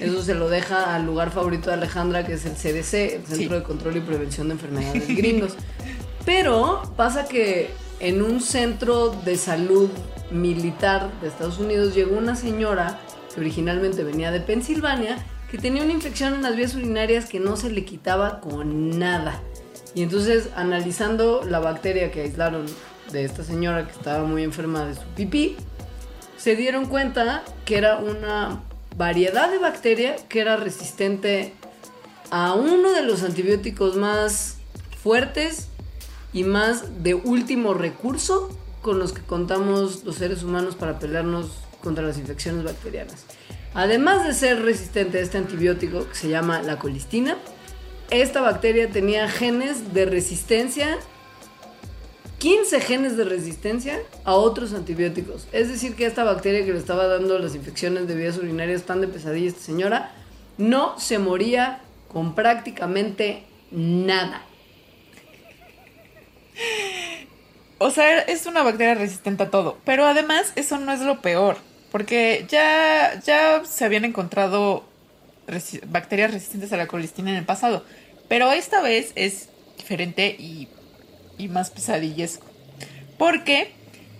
Eso 0.00 0.22
se 0.22 0.34
lo 0.34 0.48
deja 0.48 0.94
al 0.94 1.04
lugar 1.06 1.30
favorito 1.30 1.70
de 1.70 1.74
Alejandra, 1.76 2.24
que 2.26 2.34
es 2.34 2.44
el 2.46 2.52
CDC, 2.52 2.94
el 3.16 3.26
Centro 3.26 3.36
Sí. 3.36 3.48
de 3.48 3.62
Control 3.62 3.96
y 3.96 4.00
Prevención 4.00 4.48
de 4.48 4.54
Enfermedades 4.54 5.08
Gringos. 5.16 5.54
Pero 6.24 6.82
pasa 6.96 7.26
que 7.26 7.70
en 8.00 8.22
un 8.22 8.40
centro 8.40 9.10
de 9.24 9.36
salud 9.36 9.88
militar 10.30 11.10
de 11.20 11.28
Estados 11.28 11.58
Unidos 11.58 11.94
llegó 11.94 12.16
una 12.16 12.36
señora 12.36 13.00
que 13.34 13.40
originalmente 13.40 14.04
venía 14.04 14.30
de 14.30 14.40
Pensilvania 14.40 15.16
que 15.50 15.56
tenía 15.58 15.82
una 15.82 15.92
infección 15.94 16.34
en 16.34 16.42
las 16.42 16.54
vías 16.56 16.74
urinarias 16.74 17.24
que 17.24 17.40
no 17.40 17.56
se 17.56 17.70
le 17.70 17.84
quitaba 17.86 18.40
con 18.40 18.98
nada. 18.98 19.40
Y 19.94 20.02
entonces, 20.02 20.50
analizando 20.54 21.42
la 21.48 21.58
bacteria 21.58 22.10
que 22.10 22.20
aislaron 22.20 22.66
de 23.10 23.24
esta 23.24 23.42
señora 23.42 23.86
que 23.86 23.92
estaba 23.92 24.24
muy 24.24 24.42
enferma 24.44 24.84
de 24.84 24.94
su 24.94 25.00
pipí, 25.16 25.56
se 26.36 26.54
dieron 26.54 26.84
cuenta 26.84 27.42
que 27.64 27.78
era 27.78 27.96
una 27.96 28.62
variedad 28.98 29.50
de 29.50 29.58
bacteria 29.58 30.16
que 30.28 30.40
era 30.40 30.56
resistente 30.56 31.54
a 32.30 32.54
uno 32.54 32.90
de 32.90 33.02
los 33.02 33.22
antibióticos 33.22 33.96
más 33.96 34.58
fuertes 35.02 35.68
y 36.32 36.42
más 36.42 37.02
de 37.04 37.14
último 37.14 37.74
recurso 37.74 38.50
con 38.82 38.98
los 38.98 39.12
que 39.12 39.22
contamos 39.22 40.04
los 40.04 40.16
seres 40.16 40.42
humanos 40.42 40.74
para 40.74 40.98
pelearnos 40.98 41.52
contra 41.80 42.04
las 42.04 42.18
infecciones 42.18 42.64
bacterianas. 42.64 43.24
Además 43.72 44.26
de 44.26 44.34
ser 44.34 44.62
resistente 44.62 45.18
a 45.18 45.20
este 45.20 45.38
antibiótico 45.38 46.08
que 46.08 46.14
se 46.14 46.28
llama 46.28 46.60
la 46.60 46.78
colistina, 46.78 47.38
esta 48.10 48.40
bacteria 48.40 48.90
tenía 48.90 49.28
genes 49.28 49.94
de 49.94 50.06
resistencia 50.06 50.98
15 52.38 52.80
genes 52.80 53.16
de 53.16 53.24
resistencia 53.24 54.00
a 54.24 54.34
otros 54.34 54.72
antibióticos. 54.72 55.48
Es 55.52 55.68
decir, 55.68 55.96
que 55.96 56.06
esta 56.06 56.24
bacteria 56.24 56.64
que 56.64 56.72
le 56.72 56.78
estaba 56.78 57.06
dando 57.06 57.38
las 57.38 57.54
infecciones 57.54 58.06
de 58.06 58.14
vías 58.14 58.38
urinarias 58.38 58.84
tan 58.84 59.00
de 59.00 59.08
pesadilla 59.08 59.48
esta 59.48 59.60
señora, 59.60 60.12
no 60.56 60.98
se 60.98 61.18
moría 61.18 61.80
con 62.08 62.34
prácticamente 62.34 63.44
nada. 63.70 64.42
O 67.78 67.90
sea, 67.90 68.20
es 68.20 68.46
una 68.46 68.62
bacteria 68.62 68.94
resistente 68.94 69.44
a 69.44 69.50
todo. 69.50 69.78
Pero 69.84 70.04
además, 70.06 70.52
eso 70.56 70.78
no 70.78 70.92
es 70.92 71.00
lo 71.00 71.20
peor. 71.20 71.56
Porque 71.90 72.44
ya, 72.48 73.20
ya 73.24 73.64
se 73.64 73.84
habían 73.84 74.04
encontrado 74.04 74.84
bacterias 75.86 76.32
resistentes 76.32 76.72
a 76.72 76.76
la 76.76 76.86
colistina 76.86 77.30
en 77.30 77.36
el 77.36 77.44
pasado. 77.44 77.84
Pero 78.28 78.52
esta 78.52 78.82
vez 78.82 79.12
es 79.14 79.48
diferente 79.76 80.36
y, 80.38 80.68
y 81.38 81.48
más 81.48 81.70
pesadillesco. 81.70 82.46
Porque 83.16 83.72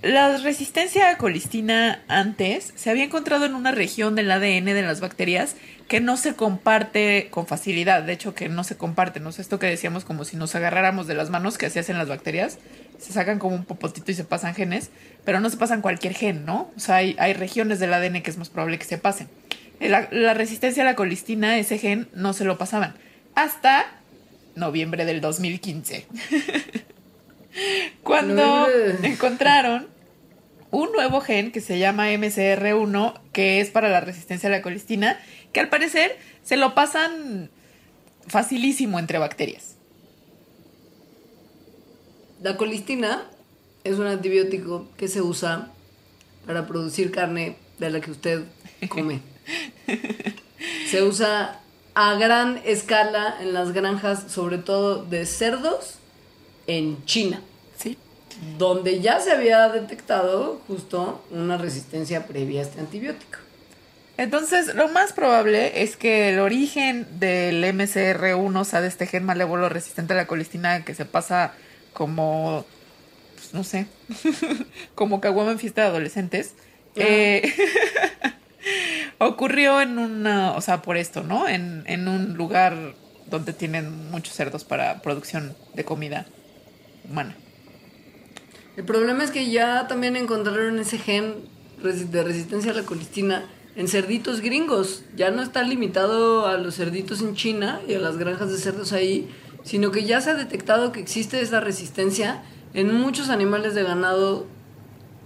la 0.02 0.36
resistencia 0.38 1.10
a 1.10 1.18
colistina 1.18 2.02
antes 2.06 2.72
se 2.76 2.88
había 2.88 3.02
encontrado 3.02 3.44
en 3.44 3.54
una 3.54 3.72
región 3.72 4.14
del 4.14 4.30
ADN 4.30 4.66
de 4.66 4.82
las 4.82 5.00
bacterias 5.00 5.56
que 5.88 6.00
no 6.00 6.16
se 6.16 6.34
comparte 6.34 7.28
con 7.30 7.46
facilidad. 7.46 8.04
De 8.04 8.12
hecho, 8.12 8.34
que 8.34 8.48
no 8.48 8.62
se 8.62 8.76
comparte. 8.76 9.18
No 9.18 9.30
esto 9.30 9.58
que 9.58 9.66
decíamos 9.66 10.04
como 10.04 10.24
si 10.24 10.36
nos 10.36 10.54
agarráramos 10.54 11.08
de 11.08 11.14
las 11.14 11.30
manos 11.30 11.58
que 11.58 11.66
así 11.66 11.80
hacen 11.80 11.98
las 11.98 12.08
bacterias. 12.08 12.58
Se 12.98 13.12
sacan 13.12 13.38
como 13.38 13.56
un 13.56 13.64
popotito 13.64 14.12
y 14.12 14.14
se 14.14 14.24
pasan 14.24 14.54
genes, 14.54 14.90
pero 15.24 15.40
no 15.40 15.50
se 15.50 15.56
pasan 15.56 15.82
cualquier 15.82 16.14
gen, 16.14 16.44
¿no? 16.44 16.70
O 16.76 16.80
sea, 16.80 16.96
hay, 16.96 17.16
hay 17.18 17.32
regiones 17.32 17.80
del 17.80 17.92
ADN 17.92 18.22
que 18.22 18.30
es 18.30 18.38
más 18.38 18.50
probable 18.50 18.78
que 18.78 18.84
se 18.84 18.98
pasen. 18.98 19.28
La 19.80 20.34
resistencia 20.34 20.82
a 20.82 20.86
la 20.86 20.96
colistina, 20.96 21.58
ese 21.58 21.78
gen, 21.78 22.08
no 22.12 22.32
se 22.32 22.44
lo 22.44 22.58
pasaban. 22.58 22.94
Hasta 23.34 23.86
noviembre 24.54 25.04
del 25.04 25.20
2015. 25.20 26.06
Cuando 28.02 28.66
encontraron 29.02 29.88
un 30.70 30.92
nuevo 30.92 31.20
gen 31.20 31.52
que 31.52 31.60
se 31.60 31.78
llama 31.78 32.10
MCR1, 32.10 33.20
que 33.32 33.60
es 33.60 33.70
para 33.70 33.88
la 33.88 34.00
resistencia 34.00 34.48
a 34.48 34.52
la 34.52 34.62
colistina, 34.62 35.18
que 35.52 35.60
al 35.60 35.68
parecer 35.68 36.16
se 36.42 36.56
lo 36.56 36.74
pasan 36.74 37.50
facilísimo 38.26 38.98
entre 38.98 39.18
bacterias. 39.18 39.76
La 42.42 42.56
colistina 42.56 43.24
es 43.84 43.98
un 43.98 44.06
antibiótico 44.06 44.88
que 44.96 45.08
se 45.08 45.22
usa 45.22 45.70
para 46.46 46.66
producir 46.66 47.10
carne 47.10 47.56
de 47.78 47.90
la 47.90 48.00
que 48.00 48.10
usted 48.10 48.44
come. 48.88 49.20
Se 50.90 51.02
usa 51.02 51.60
a 51.94 52.14
gran 52.14 52.60
escala 52.64 53.36
en 53.40 53.52
las 53.52 53.72
granjas, 53.72 54.32
sobre 54.32 54.58
todo 54.58 55.04
de 55.04 55.26
cerdos, 55.26 55.98
en 56.66 57.04
China. 57.04 57.42
Donde 58.56 59.00
ya 59.00 59.20
se 59.20 59.32
había 59.32 59.68
detectado 59.68 60.60
justo 60.66 61.24
una 61.30 61.58
resistencia 61.58 62.26
previa 62.26 62.60
a 62.60 62.64
este 62.64 62.80
antibiótico. 62.80 63.38
Entonces, 64.18 64.74
lo 64.74 64.88
más 64.88 65.12
probable 65.12 65.82
es 65.82 65.96
que 65.96 66.30
el 66.30 66.40
origen 66.40 67.06
del 67.20 67.62
MCR1, 67.62 68.60
o 68.60 68.64
sea, 68.64 68.80
de 68.80 68.88
este 68.88 69.06
gen 69.06 69.24
malévolo 69.24 69.68
resistente 69.68 70.12
a 70.12 70.16
la 70.16 70.26
colistina 70.26 70.84
que 70.84 70.94
se 70.96 71.04
pasa 71.04 71.52
como, 71.92 72.66
pues, 73.36 73.54
no 73.54 73.62
sé, 73.62 73.86
como 74.96 75.20
caguama 75.20 75.52
en 75.52 75.60
fiesta 75.60 75.82
de 75.82 75.86
adolescentes, 75.86 76.54
eh, 76.96 77.54
ocurrió 79.18 79.80
en 79.80 79.98
una, 79.98 80.52
o 80.56 80.60
sea, 80.62 80.82
por 80.82 80.96
esto, 80.96 81.22
¿no? 81.22 81.48
En, 81.48 81.84
en 81.86 82.08
un 82.08 82.34
lugar 82.34 82.94
donde 83.26 83.52
tienen 83.52 84.10
muchos 84.10 84.34
cerdos 84.34 84.64
para 84.64 85.00
producción 85.00 85.56
de 85.74 85.84
comida 85.84 86.26
humana. 87.08 87.36
El 88.78 88.84
problema 88.84 89.24
es 89.24 89.32
que 89.32 89.50
ya 89.50 89.88
también 89.88 90.14
encontraron 90.14 90.78
ese 90.78 90.98
gen 90.98 91.34
de 91.82 92.22
resistencia 92.22 92.70
a 92.70 92.74
la 92.74 92.84
colistina 92.84 93.42
en 93.74 93.88
cerditos 93.88 94.40
gringos. 94.40 95.02
Ya 95.16 95.32
no 95.32 95.42
está 95.42 95.64
limitado 95.64 96.46
a 96.46 96.56
los 96.58 96.76
cerditos 96.76 97.20
en 97.20 97.34
China 97.34 97.80
y 97.88 97.94
a 97.94 97.98
las 97.98 98.18
granjas 98.18 98.52
de 98.52 98.56
cerdos 98.56 98.92
ahí, 98.92 99.28
sino 99.64 99.90
que 99.90 100.04
ya 100.04 100.20
se 100.20 100.30
ha 100.30 100.34
detectado 100.34 100.92
que 100.92 101.00
existe 101.00 101.40
esa 101.40 101.58
resistencia 101.58 102.44
en 102.72 102.94
muchos 102.94 103.30
animales 103.30 103.74
de 103.74 103.82
ganado 103.82 104.46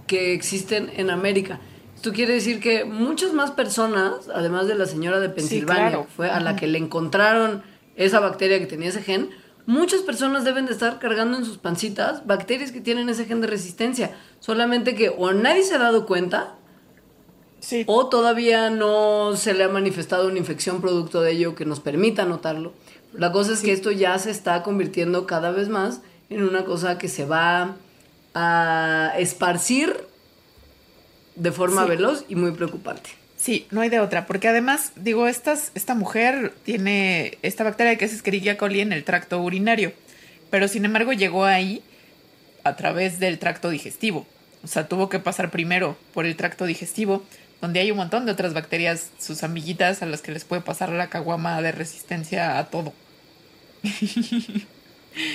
que 0.07 0.33
existen 0.33 0.91
en 0.97 1.11
América. 1.11 1.61
Esto 1.95 2.15
quiere 2.15 2.33
decir 2.33 2.59
que 2.59 2.87
muchas 2.87 3.35
más 3.35 3.51
personas, 3.51 4.31
además 4.35 4.67
de 4.67 4.77
la 4.77 4.87
señora 4.87 5.21
de 5.21 5.29
Pensilvania, 5.29 5.89
claro. 5.89 6.07
fue 6.17 6.31
a 6.31 6.41
la 6.41 6.57
que 6.57 6.69
le 6.69 6.79
encontraron 6.79 7.63
esa 7.97 8.19
bacteria 8.19 8.59
que 8.59 8.67
tenía 8.67 8.89
ese 8.89 9.03
gen, 9.03 9.29
muchas 9.67 10.01
personas 10.03 10.45
deben 10.45 10.67
de 10.67 10.73
estar 10.73 10.99
cargando 10.99 11.37
en 11.39 11.45
sus 11.45 11.59
pancitas 11.59 12.27
bacterias 12.27 12.73
que 12.73 12.81
tienen 12.81 13.09
ese 13.09 13.25
gen 13.27 13.41
de 13.41 13.47
resistencia. 13.47 14.17
Solamente 14.41 14.95
que 14.95 15.09
o 15.17 15.33
nadie 15.33 15.63
se 15.63 15.75
ha 15.75 15.79
dado 15.79 16.07
cuenta 16.07 16.55
Sí. 17.61 17.85
o 17.87 18.09
todavía 18.09 18.71
no 18.71 19.37
se 19.37 19.55
le 19.55 19.63
ha 19.65 19.69
manifestado 19.69 20.27
una 20.27 20.39
infección 20.39 20.81
producto 20.81 21.21
de 21.21 21.31
ello 21.33 21.55
que 21.55 21.65
nos 21.65 21.79
permita 21.81 22.25
notarlo. 22.25 22.73
La 23.13 23.31
cosa 23.31 23.53
es 23.53 23.61
que 23.61 23.73
esto 23.73 23.91
ya 23.93 24.19
se 24.19 24.31
está 24.31 24.63
convirtiendo 24.65 25.27
cada 25.27 25.53
vez 25.53 25.69
más 25.69 26.01
en 26.29 26.43
una 26.43 26.65
cosa 26.65 26.99
que 26.99 27.09
se 27.09 27.25
va 27.25 27.77
a 28.35 29.13
esparcir 29.19 29.95
de 31.37 31.53
forma 31.53 31.85
Sí. 31.85 31.89
veloz 31.91 32.25
y 32.29 32.35
muy 32.35 32.51
preocupante. 32.53 33.11
Sí, 33.43 33.67
no 33.73 33.81
hay 33.81 33.89
de 33.89 33.99
otra, 33.99 34.25
porque 34.25 34.47
además, 34.47 34.93
digo, 34.95 35.27
estas, 35.27 35.73
esta 35.75 35.97
mujer 35.97 36.55
tiene 36.63 37.39
esta 37.43 37.65
bacteria 37.65 37.99
que 37.99 38.05
es 38.05 38.13
Escherichia 38.13 38.57
coli 38.57 38.81
en 38.81 38.93
el 38.93 39.03
tracto 39.03 39.43
urinario, 39.43 39.93
pero 40.49 40.69
sin 40.69 40.85
embargo 40.85 41.13
llegó 41.13 41.45
ahí 41.45 41.83
a 42.63 42.77
través 42.77 43.19
del 43.19 43.41
tracto 43.41 43.71
digestivo. 43.71 44.29
O 44.63 44.69
sea, 44.69 44.87
tuvo 44.87 45.09
que 45.09 45.19
pasar 45.19 45.51
primero 45.51 45.97
por 46.15 46.25
el 46.25 46.37
tracto 46.37 46.67
digestivo, 46.67 47.25
donde 47.61 47.81
hay 47.81 47.91
un 47.91 47.97
montón 47.97 48.27
de 48.27 48.31
otras 48.31 48.55
bacterias, 48.55 49.11
sus 49.19 49.43
amiguitas, 49.43 50.03
a 50.03 50.07
las 50.07 50.23
que 50.23 50.31
les 50.31 50.45
puede 50.45 50.63
pasar 50.63 50.91
la 50.91 51.09
caguama 51.09 51.61
de 51.63 51.73
resistencia 51.73 52.61
a 52.61 52.71
todo. 52.71 52.93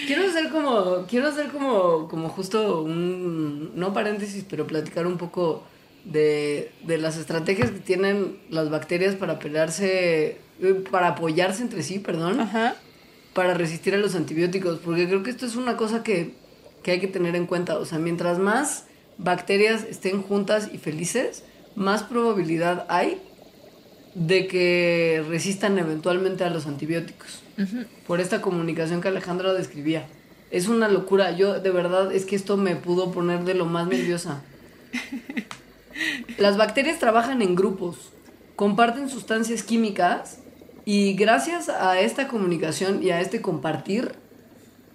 Quiero 0.07 0.25
hacer 0.29 0.49
como, 0.49 1.05
quiero 1.07 1.27
hacer 1.27 1.49
como, 1.49 2.07
como 2.07 2.29
justo 2.29 2.83
un, 2.83 3.77
no 3.77 3.91
paréntesis, 3.91 4.45
pero 4.49 4.65
platicar 4.65 5.05
un 5.05 5.17
poco 5.17 5.65
de, 6.11 6.71
de 6.83 6.97
las 6.97 7.17
estrategias 7.17 7.71
que 7.71 7.79
tienen 7.79 8.37
las 8.49 8.69
bacterias 8.69 9.15
para 9.15 9.39
pelearse, 9.39 10.37
eh, 10.61 10.83
para 10.89 11.09
apoyarse 11.09 11.61
entre 11.61 11.83
sí, 11.83 11.99
perdón. 11.99 12.39
Ajá. 12.39 12.75
para 13.33 13.53
resistir 13.53 13.93
a 13.93 13.97
los 13.97 14.15
antibióticos, 14.15 14.79
porque 14.79 15.07
creo 15.07 15.21
que 15.21 15.29
esto 15.29 15.45
es 15.45 15.55
una 15.55 15.77
cosa 15.77 16.01
que, 16.01 16.33
que 16.81 16.89
hay 16.91 16.99
que 16.99 17.07
tener 17.07 17.35
en 17.35 17.45
cuenta. 17.45 17.77
O 17.77 17.85
sea, 17.85 17.99
mientras 17.99 18.39
más 18.39 18.85
bacterias 19.19 19.83
estén 19.83 20.23
juntas 20.23 20.69
y 20.73 20.79
felices, 20.79 21.43
más 21.75 22.01
probabilidad 22.01 22.87
hay 22.89 23.21
de 24.15 24.47
que 24.47 25.23
resistan 25.29 25.77
eventualmente 25.77 26.43
a 26.43 26.49
los 26.49 26.65
antibióticos. 26.65 27.43
Por 28.07 28.19
esta 28.19 28.41
comunicación 28.41 29.01
que 29.01 29.07
Alejandra 29.07 29.53
describía. 29.53 30.07
Es 30.49 30.67
una 30.67 30.87
locura. 30.87 31.31
Yo, 31.31 31.59
de 31.59 31.69
verdad, 31.69 32.11
es 32.11 32.25
que 32.25 32.35
esto 32.35 32.57
me 32.57 32.75
pudo 32.75 33.11
poner 33.11 33.43
de 33.43 33.53
lo 33.53 33.65
más 33.65 33.87
nerviosa. 33.87 34.41
Las 36.37 36.57
bacterias 36.57 36.99
trabajan 36.99 37.41
en 37.41 37.55
grupos, 37.55 38.11
comparten 38.55 39.09
sustancias 39.09 39.63
químicas 39.63 40.39
y 40.85 41.13
gracias 41.13 41.69
a 41.69 41.99
esta 41.99 42.27
comunicación 42.27 43.03
y 43.03 43.11
a 43.11 43.21
este 43.21 43.41
compartir, 43.41 44.13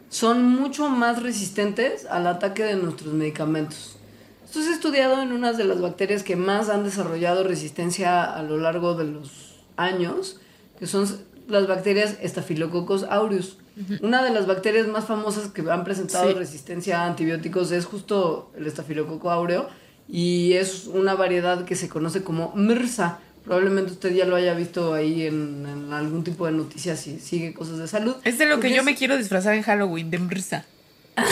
son 0.09 0.45
mucho 0.45 0.89
más 0.89 1.23
resistentes 1.23 2.07
al 2.07 2.27
ataque 2.27 2.65
de 2.65 2.77
nuestros 2.77 3.15
medicamentos. 3.15 3.97
Esto 4.45 4.61
es 4.61 4.67
estudiado 4.67 5.23
en 5.23 5.33
unas 5.33 5.57
de 5.57 5.65
las 5.65 5.81
bacterias 5.81 6.23
que 6.23 6.37
más 6.37 6.69
han 6.69 6.85
desarrollado 6.85 7.45
resistencia 7.45 8.23
a 8.23 8.43
lo 8.43 8.59
largo 8.59 8.95
de 8.95 9.05
los 9.05 9.61
años, 9.77 10.39
que 10.79 10.87
son 10.87 11.09
las 11.49 11.67
bacterias 11.67 12.19
Staphylococcus 12.23 13.05
aureus. 13.05 13.57
Una 14.03 14.23
de 14.23 14.31
las 14.31 14.47
bacterias 14.47 14.87
más 14.87 15.07
famosas 15.07 15.49
que 15.49 15.63
han 15.71 15.85
presentado 15.85 16.35
resistencia 16.35 17.01
a 17.01 17.07
antibióticos 17.07 17.73
es 17.73 17.87
justo 17.87 18.53
el 18.55 18.71
Staphylococcus 18.71 19.31
aureo 19.31 19.69
y 20.09 20.55
es 20.55 20.87
una 20.87 21.15
variedad 21.15 21.65
que 21.65 21.75
se 21.75 21.89
conoce 21.89 22.23
como 22.23 22.53
MRSA. 22.55 23.21
Probablemente 23.45 23.93
usted 23.93 24.15
ya 24.15 24.25
lo 24.25 24.37
haya 24.37 24.55
visto 24.55 24.95
ahí 24.95 25.27
en, 25.27 25.67
algún 25.93 26.23
tipo 26.23 26.47
de 26.47 26.53
noticias 26.53 27.01
si 27.01 27.19
sigue 27.19 27.55
cosas 27.55 27.79
de 27.79 27.89
salud. 27.89 28.15
Es 28.25 28.39
de 28.39 28.47
lo 28.47 28.61
que 28.61 28.73
yo 28.73 28.85
me 28.85 28.95
quiero 28.95 29.17
disfrazar 29.17 29.55
en 29.55 29.63
Halloween, 29.63 30.11
de 30.11 30.19
MRSA. 30.19 30.65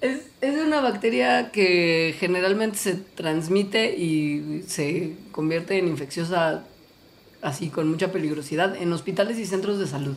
es, 0.00 0.20
es 0.40 0.60
una 0.60 0.80
bacteria 0.80 1.50
que 1.50 2.14
generalmente 2.18 2.78
se 2.78 2.94
transmite 2.94 3.96
y 3.96 4.64
se 4.68 5.14
convierte 5.32 5.78
en 5.78 5.88
infecciosa 5.88 6.64
así 7.42 7.68
con 7.68 7.88
mucha 7.88 8.12
peligrosidad 8.12 8.76
en 8.76 8.92
hospitales 8.92 9.38
y 9.38 9.46
centros 9.46 9.78
de 9.78 9.86
salud. 9.86 10.16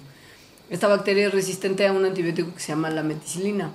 Esta 0.69 0.87
bacteria 0.87 1.27
es 1.27 1.33
resistente 1.33 1.85
a 1.85 1.91
un 1.91 2.05
antibiótico 2.05 2.53
que 2.53 2.59
se 2.59 2.69
llama 2.69 2.89
la 2.89 3.03
meticilina. 3.03 3.71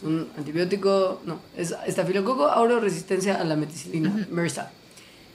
Es 0.00 0.06
un 0.06 0.28
antibiótico, 0.36 1.20
no, 1.26 1.40
es 1.56 1.74
estafilococo 1.86 2.46
aureo 2.46 2.80
resistencia 2.80 3.38
a 3.38 3.44
la 3.44 3.54
meticilina, 3.54 4.26
MRSA. 4.30 4.72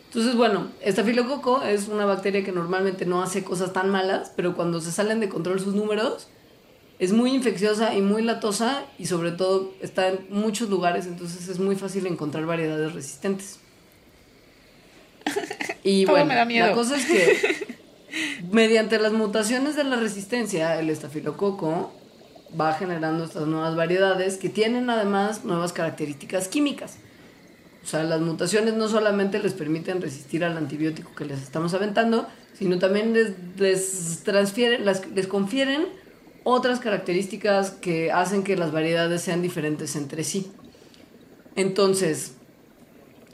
Entonces, 0.08 0.36
bueno, 0.36 0.70
estafilococo 0.82 1.62
es 1.62 1.88
una 1.88 2.06
bacteria 2.06 2.44
que 2.44 2.52
normalmente 2.52 3.06
no 3.06 3.22
hace 3.22 3.44
cosas 3.44 3.74
tan 3.74 3.90
malas, 3.90 4.32
pero 4.36 4.56
cuando 4.56 4.82
se 4.82 4.92
salen 4.92 5.20
de 5.20 5.30
control 5.30 5.60
sus 5.60 5.76
números, 5.76 6.30
es 6.98 7.12
muy 7.12 7.32
infecciosa 7.32 7.94
y 7.94 8.02
muy 8.02 8.24
latosa 8.24 8.86
y 8.98 9.08
sobre 9.08 9.32
todo 9.32 9.74
está 9.82 10.08
en 10.08 10.26
muchos 10.30 10.70
lugares, 10.70 11.06
entonces 11.06 11.48
es 11.48 11.60
muy 11.60 11.76
fácil 11.76 12.08
encontrar 12.08 12.46
variedades 12.46 12.94
resistentes. 12.94 13.60
Y 15.84 16.06
bueno, 16.06 16.34
la 16.34 16.74
cosa 16.74 16.98
es 16.98 17.06
que 17.06 17.78
mediante 18.52 18.98
las 18.98 19.14
mutaciones 19.14 19.76
de 19.76 19.84
la 19.84 19.98
resistencia, 19.98 20.80
el 20.80 20.90
estafilococo 20.90 21.94
va 22.60 22.74
generando 22.74 23.24
estas 23.26 23.48
nuevas 23.48 23.76
variedades 23.76 24.38
que 24.38 24.50
tienen 24.50 24.90
además 24.90 25.44
nuevas 25.46 25.74
características 25.74 26.48
químicas. 26.48 26.98
O 27.84 27.88
sea, 27.88 28.04
las 28.04 28.22
mutaciones 28.22 28.74
no 28.74 28.88
solamente 28.88 29.40
les 29.40 29.54
permiten 29.54 30.02
resistir 30.02 30.44
al 30.44 30.58
antibiótico 30.58 31.14
que 31.16 31.26
les 31.26 31.42
estamos 31.42 31.74
aventando, 31.74 32.28
sino 32.58 32.80
también 32.80 33.14
les, 33.14 33.34
les 33.58 34.24
transfieren, 34.24 34.86
les 34.86 35.28
confieren 35.28 35.86
otras 36.44 36.80
características 36.80 37.72
que 37.72 38.12
hacen 38.12 38.44
que 38.44 38.56
las 38.56 38.72
variedades 38.72 39.22
sean 39.22 39.42
diferentes 39.42 39.96
entre 39.96 40.24
sí. 40.24 40.52
Entonces, 41.56 42.36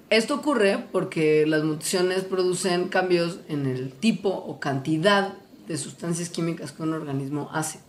esto 0.10 0.36
ocurre 0.36 0.86
porque 0.92 1.46
las 1.48 1.64
mutaciones 1.64 2.24
producen 2.24 2.90
cambios 2.90 3.40
en 3.48 3.66
el 3.66 3.94
tipo 3.94 4.30
o 4.30 4.60
cantidad 4.60 5.34
de 5.68 5.78
sustancias 5.78 6.30
químicas 6.30 6.74
que 6.74 6.84
un 6.84 6.94
organismo 6.94 7.50
hace. 7.54 7.80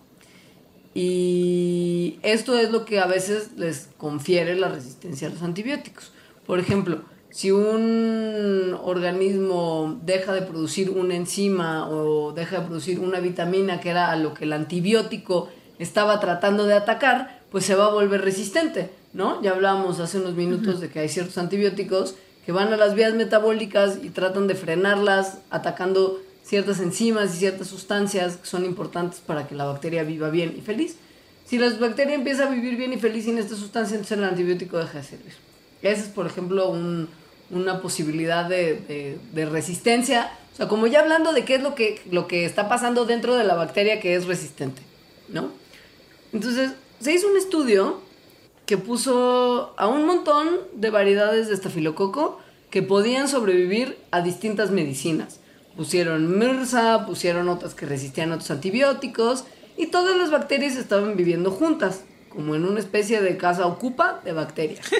Y 0.95 2.18
esto 2.22 2.59
es 2.59 2.70
lo 2.70 2.84
que 2.84 3.01
a 3.01 3.07
veces 3.07 3.53
les 3.57 3.88
confiere 3.97 4.55
la 4.57 4.68
resistencia 4.68 5.28
a 5.28 5.30
los 5.30 5.43
antibióticos. 5.43 6.12
Por 6.47 6.59
ejemplo, 6.59 7.03
si 7.30 7.51
un 7.51 8.76
organismo 8.82 9.99
deja 10.05 10.34
de 10.34 10.43
producir 10.43 10.90
una 10.90 11.14
enzima 11.14 11.88
o 11.88 12.32
deja 12.32 12.61
de 12.61 12.66
producir 12.66 13.01
una 13.01 13.20
vitamina 13.20 13.80
que 13.80 13.88
era 13.88 14.11
a 14.11 14.16
lo 14.16 14.34
que 14.34 14.45
el 14.45 14.53
antibiótico 14.53 15.49
estaba 15.78 16.20
tratando 16.20 16.66
de 16.66 16.74
atacar, 16.74 17.40
pues 17.51 17.64
se 17.64 17.74
va 17.74 17.86
a 17.86 17.93
volver 17.93 18.20
resistente, 18.20 18.90
¿no? 19.14 19.43
Ya 19.43 19.53
hablábamos 19.53 19.99
hace 19.99 20.18
unos 20.18 20.34
minutos 20.34 20.80
de 20.80 20.90
que 20.90 21.01
hay 21.01 21.09
ciertos 21.09 21.38
antibióticos 21.38 22.16
que 22.45 22.53
van 22.53 22.72
a 22.72 22.76
las 22.76 22.95
vías 22.95 23.14
metabólicas 23.14 23.99
y 24.03 24.11
tratan 24.11 24.47
de 24.47 24.55
frenarlas 24.55 25.38
atacando 25.49 26.20
ciertas 26.45 26.80
enzimas 26.80 27.34
y 27.34 27.38
ciertas 27.38 27.68
sustancias 27.68 28.38
son 28.43 28.64
importantes 28.64 29.20
para 29.20 29.47
que 29.47 29.55
la 29.55 29.64
bacteria 29.64 30.03
viva 30.03 30.30
bien 30.30 30.55
y 30.57 30.61
feliz. 30.61 30.97
Si 31.45 31.59
la 31.59 31.70
bacteria 31.70 32.14
empieza 32.14 32.45
a 32.47 32.51
vivir 32.51 32.76
bien 32.76 32.93
y 32.93 32.99
feliz 32.99 33.24
sin 33.24 33.38
esta 33.38 33.57
sustancia, 33.57 33.95
entonces 33.95 34.18
el 34.18 34.24
antibiótico 34.24 34.78
deja 34.78 34.99
de 34.99 35.05
servir. 35.05 35.34
Ese 35.82 36.03
es, 36.03 36.09
por 36.09 36.26
ejemplo, 36.26 36.70
un, 36.70 37.09
una 37.51 37.80
posibilidad 37.80 38.49
de, 38.49 39.18
resistencia. 39.51 40.32
O 40.53 40.57
sea, 40.57 40.68
como 40.68 40.86
ya 40.86 41.01
hablando 41.01 41.32
de 41.32 41.45
qué 41.45 41.57
es 41.57 41.62
lo 41.62 41.74
que, 41.74 42.01
lo 42.11 42.26
que 42.26 42.45
está 42.45 42.68
pasando 42.68 43.05
dentro 43.05 43.36
de 43.36 43.45
la 43.45 43.55
bacteria 43.55 44.01
que 44.01 44.14
es 44.14 44.26
resistente, 44.26 44.82
¿no? 45.28 45.51
Entonces, 46.32 46.72
se 47.01 47.12
hizo 47.12 47.28
un 47.28 47.36
estudio 47.36 48.01
que 48.66 48.78
puso 48.78 49.74
a 49.76 49.88
un 49.88 50.07
montón 50.07 50.61
de 50.74 50.90
variedades 50.90 51.49
de 51.49 51.55
estafilococo 51.55 52.38
que 52.70 52.82
podían 52.82 53.28
sobrevivir 53.28 53.99
a 54.11 54.22
distintas 54.22 54.70
medicinas. 54.70 55.40
Pusieron 55.77 56.39
MRSA, 56.39 57.07
pusieron 57.07 57.49
otras 57.49 57.75
que 57.75 57.87
resistían 57.87 58.33
otros 58.33 58.51
antibióticos 58.51 59.45
y 59.77 59.87
todas 59.87 60.16
las 60.16 60.31
bacterias 60.31 60.77
estaban 60.77 61.16
viviendo 61.16 61.51
juntas, 61.51 62.03
como 62.29 62.55
en 62.55 62.64
una 62.64 62.81
especie 62.81 63.20
de 63.20 63.37
casa 63.37 63.66
ocupa 63.66 64.20
de 64.25 64.33
bacterias. 64.33 64.91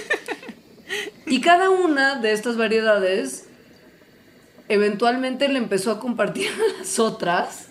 Y 1.27 1.41
cada 1.41 1.71
una 1.71 2.17
de 2.17 2.33
estas 2.33 2.59
variedades 2.59 3.47
eventualmente 4.69 5.49
le 5.49 5.59
empezó 5.59 5.91
a 5.91 5.99
compartir 5.99 6.49
a 6.49 6.79
las 6.79 6.99
otras 6.99 7.69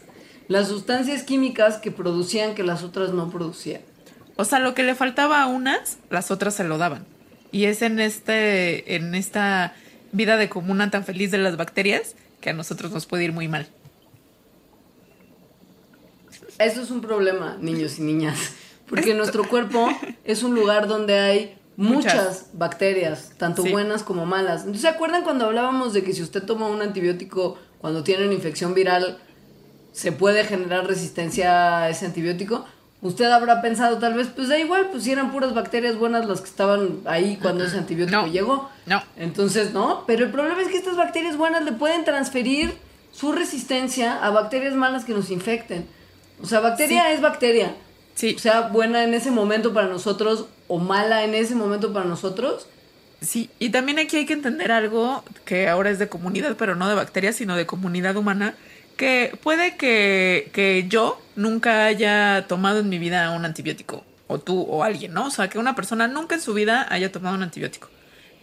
las 0.47 0.67
sustancias 0.67 1.23
químicas 1.23 1.77
que 1.77 1.91
producían 1.91 2.55
que 2.55 2.63
las 2.63 2.83
otras 2.83 3.13
no 3.13 3.29
producían. 3.29 3.81
O 4.35 4.45
sea, 4.45 4.59
lo 4.59 4.73
que 4.73 4.83
le 4.83 4.95
faltaba 4.95 5.41
a 5.41 5.47
unas, 5.47 5.99
las 6.09 6.31
otras 6.31 6.55
se 6.55 6.63
lo 6.63 6.77
daban. 6.77 7.05
Y 7.51 7.65
es 7.65 7.81
en 7.81 7.99
este 7.99 8.95
en 8.95 9.13
esta 9.13 9.75
vida 10.11 10.37
de 10.37 10.49
comuna 10.49 10.89
tan 10.89 11.05
feliz 11.05 11.31
de 11.31 11.37
las 11.37 11.55
bacterias 11.55 12.15
que 12.41 12.49
a 12.49 12.53
nosotros 12.53 12.91
nos 12.91 13.05
puede 13.05 13.23
ir 13.23 13.31
muy 13.31 13.47
mal. 13.47 13.67
Eso 16.59 16.81
es 16.81 16.91
un 16.91 17.01
problema, 17.01 17.57
niños 17.59 17.97
y 17.97 18.01
niñas, 18.01 18.53
porque 18.89 19.13
nuestro 19.13 19.47
cuerpo 19.47 19.87
es 20.23 20.43
un 20.43 20.53
lugar 20.53 20.87
donde 20.87 21.19
hay 21.19 21.57
Muchas, 21.77 22.49
bacterias, 22.53 23.31
tanto 23.37 23.63
buenas 23.63 24.03
como 24.03 24.25
malas. 24.25 24.65
¿Se 24.75 24.87
acuerdan 24.87 25.23
cuando 25.23 25.45
hablábamos 25.45 25.93
de 25.93 26.03
que 26.03 26.13
si 26.13 26.21
usted 26.21 26.43
toma 26.43 26.67
un 26.67 26.81
antibiótico 26.81 27.57
cuando 27.79 28.03
tiene 28.03 28.25
una 28.25 28.33
infección 28.33 28.73
viral, 28.73 29.19
se 29.91 30.11
puede 30.11 30.43
generar 30.43 30.85
resistencia 30.85 31.79
a 31.79 31.89
ese 31.89 32.05
antibiótico? 32.05 32.65
Usted 33.01 33.25
habrá 33.25 33.61
pensado 33.61 33.97
tal 33.97 34.13
vez, 34.13 34.27
pues 34.27 34.47
da 34.47 34.59
igual, 34.59 34.89
pues 34.91 35.03
si 35.03 35.11
eran 35.11 35.31
puras 35.31 35.55
bacterias 35.55 35.97
buenas 35.97 36.27
las 36.27 36.41
que 36.41 36.49
estaban 36.49 36.99
ahí 37.05 37.39
cuando 37.41 37.63
ese 37.63 37.77
antibiótico 37.77 38.27
llegó. 38.27 38.69
No. 38.85 39.01
Entonces, 39.17 39.73
no. 39.73 40.03
Pero 40.05 40.25
el 40.25 40.31
problema 40.31 40.61
es 40.61 40.67
que 40.67 40.77
estas 40.77 40.97
bacterias 40.97 41.35
buenas 41.35 41.63
le 41.63 41.71
pueden 41.71 42.05
transferir 42.05 42.75
su 43.11 43.31
resistencia 43.31 44.23
a 44.23 44.29
bacterias 44.29 44.75
malas 44.75 45.03
que 45.03 45.13
nos 45.13 45.31
infecten. 45.31 45.87
O 46.43 46.45
sea, 46.45 46.59
bacteria 46.59 47.11
es 47.11 47.21
bacteria. 47.21 47.75
Sí. 48.13 48.37
Sea 48.37 48.61
buena 48.67 49.03
en 49.03 49.15
ese 49.15 49.31
momento 49.31 49.73
para 49.73 49.87
nosotros 49.87 50.45
o 50.67 50.77
mala 50.77 51.23
en 51.23 51.33
ese 51.33 51.55
momento 51.55 51.91
para 51.93 52.05
nosotros. 52.05 52.67
Sí, 53.21 53.49
y 53.59 53.69
también 53.69 53.99
aquí 53.99 54.17
hay 54.17 54.25
que 54.25 54.33
entender 54.33 54.71
algo 54.71 55.23
que 55.45 55.67
ahora 55.69 55.89
es 55.89 55.99
de 55.99 56.07
comunidad, 56.07 56.55
pero 56.57 56.75
no 56.75 56.87
de 56.87 56.95
bacterias, 56.95 57.35
sino 57.35 57.55
de 57.55 57.65
comunidad 57.65 58.15
humana, 58.15 58.55
que 58.97 59.37
puede 59.43 59.75
que, 59.75 60.49
que 60.53 60.85
yo 60.87 61.19
nunca 61.41 61.85
haya 61.85 62.45
tomado 62.47 62.79
en 62.79 62.89
mi 62.89 62.99
vida 62.99 63.31
un 63.31 63.45
antibiótico, 63.45 64.05
o 64.27 64.39
tú 64.39 64.61
o 64.61 64.83
alguien, 64.83 65.13
¿no? 65.13 65.27
O 65.27 65.31
sea, 65.31 65.49
que 65.49 65.59
una 65.59 65.75
persona 65.75 66.07
nunca 66.07 66.35
en 66.35 66.41
su 66.41 66.53
vida 66.53 66.87
haya 66.89 67.11
tomado 67.11 67.35
un 67.35 67.43
antibiótico 67.43 67.89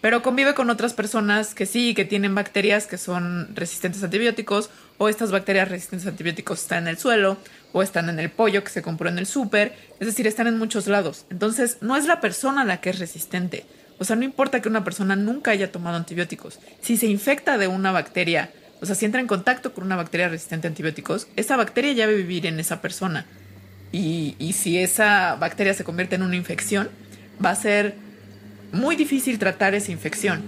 pero 0.01 0.23
convive 0.23 0.55
con 0.55 0.71
otras 0.71 0.95
personas 0.95 1.55
que 1.55 1.67
sí, 1.67 1.95
que 1.95 2.05
tienen 2.05 2.35
bacterias 2.35 2.87
que 2.87 2.99
son 2.99 3.49
resistentes 3.55 4.03
a 4.03 4.07
antibióticos, 4.07 4.71
o 4.97 5.09
estas 5.09 5.31
bacterias 5.31 5.69
resistentes 5.69 6.07
a 6.07 6.11
antibióticos 6.11 6.61
están 6.61 6.85
en 6.85 6.89
el 6.89 6.99
suelo, 6.99 7.37
o 7.73 7.83
están 7.83 8.09
en 8.09 8.19
el 8.19 8.31
pollo 8.31 8.63
que 8.63 8.71
se 8.71 8.83
compró 8.83 9.09
en 9.09 9.19
el 9.19 9.27
súper, 9.27 9.75
es 9.99 10.07
decir, 10.07 10.27
están 10.27 10.47
en 10.47 10.59
muchos 10.59 10.87
lados. 10.87 11.27
Entonces, 11.31 11.79
no 11.81 11.97
es 11.97 12.07
la 12.07 12.21
persona 12.21 12.65
la 12.65 12.81
que 12.81 12.91
es 12.91 12.99
resistente. 12.99 13.65
O 13.99 14.05
sea, 14.05 14.15
no 14.15 14.23
importa 14.23 14.63
que 14.63 14.69
una 14.69 14.85
persona 14.85 15.17
nunca 15.17 15.51
haya 15.51 15.73
tomado 15.73 15.97
antibióticos. 15.97 16.61
Si 16.81 16.97
se 16.97 17.07
infecta 17.07 17.59
de 17.59 17.67
una 17.67 17.91
bacteria, 17.91 18.51
o 18.81 18.87
sea, 18.87 18.95
si 18.95 19.05
entra 19.05 19.21
en 19.21 19.27
contacto 19.27 19.73
con 19.73 19.85
una 19.85 19.97
bacteria 19.97 20.29
resistente 20.29 20.67
a 20.67 20.71
antibióticos, 20.71 21.29
esa 21.37 21.57
bacteria 21.57 21.93
ya 21.93 22.07
va 22.07 22.13
a 22.13 22.17
vivir 22.17 22.47
en 22.47 22.61
esa 22.61 22.81
persona. 22.81 23.27
Y, 23.93 24.37
y 24.39 24.53
si 24.53 24.79
esa 24.79 25.37
bacteria 25.37 25.75
se 25.75 25.85
convierte 25.85 26.17
en 26.17 26.23
una 26.23 26.37
infección, 26.37 26.89
va 27.45 27.51
a 27.51 27.55
ser 27.55 27.97
muy 28.73 28.97
difícil 28.97 29.39
tratar 29.39 29.75
esa 29.75 29.93
infección. 29.93 30.43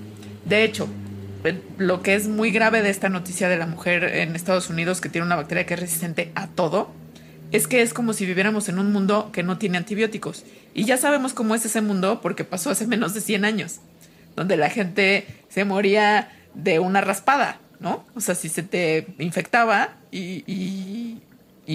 De 0.45 0.64
hecho, 0.64 0.89
lo 1.78 2.03
que 2.03 2.14
es 2.14 2.28
muy 2.28 2.51
grave 2.51 2.83
de 2.83 2.91
esta 2.91 3.09
noticia 3.09 3.49
de 3.49 3.57
la 3.57 3.66
mujer 3.66 4.05
en 4.05 4.37
Estados 4.37 4.68
Unidos 4.68 5.01
que 5.01 5.09
tiene 5.09 5.26
una 5.26 5.37
bacteria 5.37 5.66
que 5.66 5.74
es 5.74 5.81
resistente 5.81 6.33
a 6.35 6.49
todo, 6.49 6.93
es 7.53 7.66
que 7.66 7.83
es 7.83 7.95
como 7.95 8.12
si 8.12 8.26
viviéramos 8.26 8.68
en 8.68 8.78
un 8.78 8.93
mundo 8.93 9.31
que 9.33 9.43
no 9.43 9.59
tiene 9.59 9.78
antibióticos. 9.78 10.45
Y 10.74 10.85
ya 10.85 10.97
sabemos 10.97 11.33
cómo 11.33 11.55
es 11.55 11.64
ese 11.64 11.81
mundo 11.81 12.20
porque 12.20 12.45
pasó 12.45 12.70
hace 12.70 12.87
menos 12.87 13.14
de 13.14 13.20
100 13.20 13.45
años, 13.45 13.81
donde 14.37 14.57
la 14.57 14.70
gente 14.70 15.26
se 15.49 15.64
moría 15.64 16.28
de 16.55 16.78
una 16.78 17.01
raspada, 17.01 17.60
¿no? 17.81 18.05
O 18.14 18.20
sea, 18.20 18.35
si 18.35 18.49
se 18.49 18.62
te 18.62 19.07
infectaba 19.18 19.95
y, 20.12 20.45
y, 20.47 21.20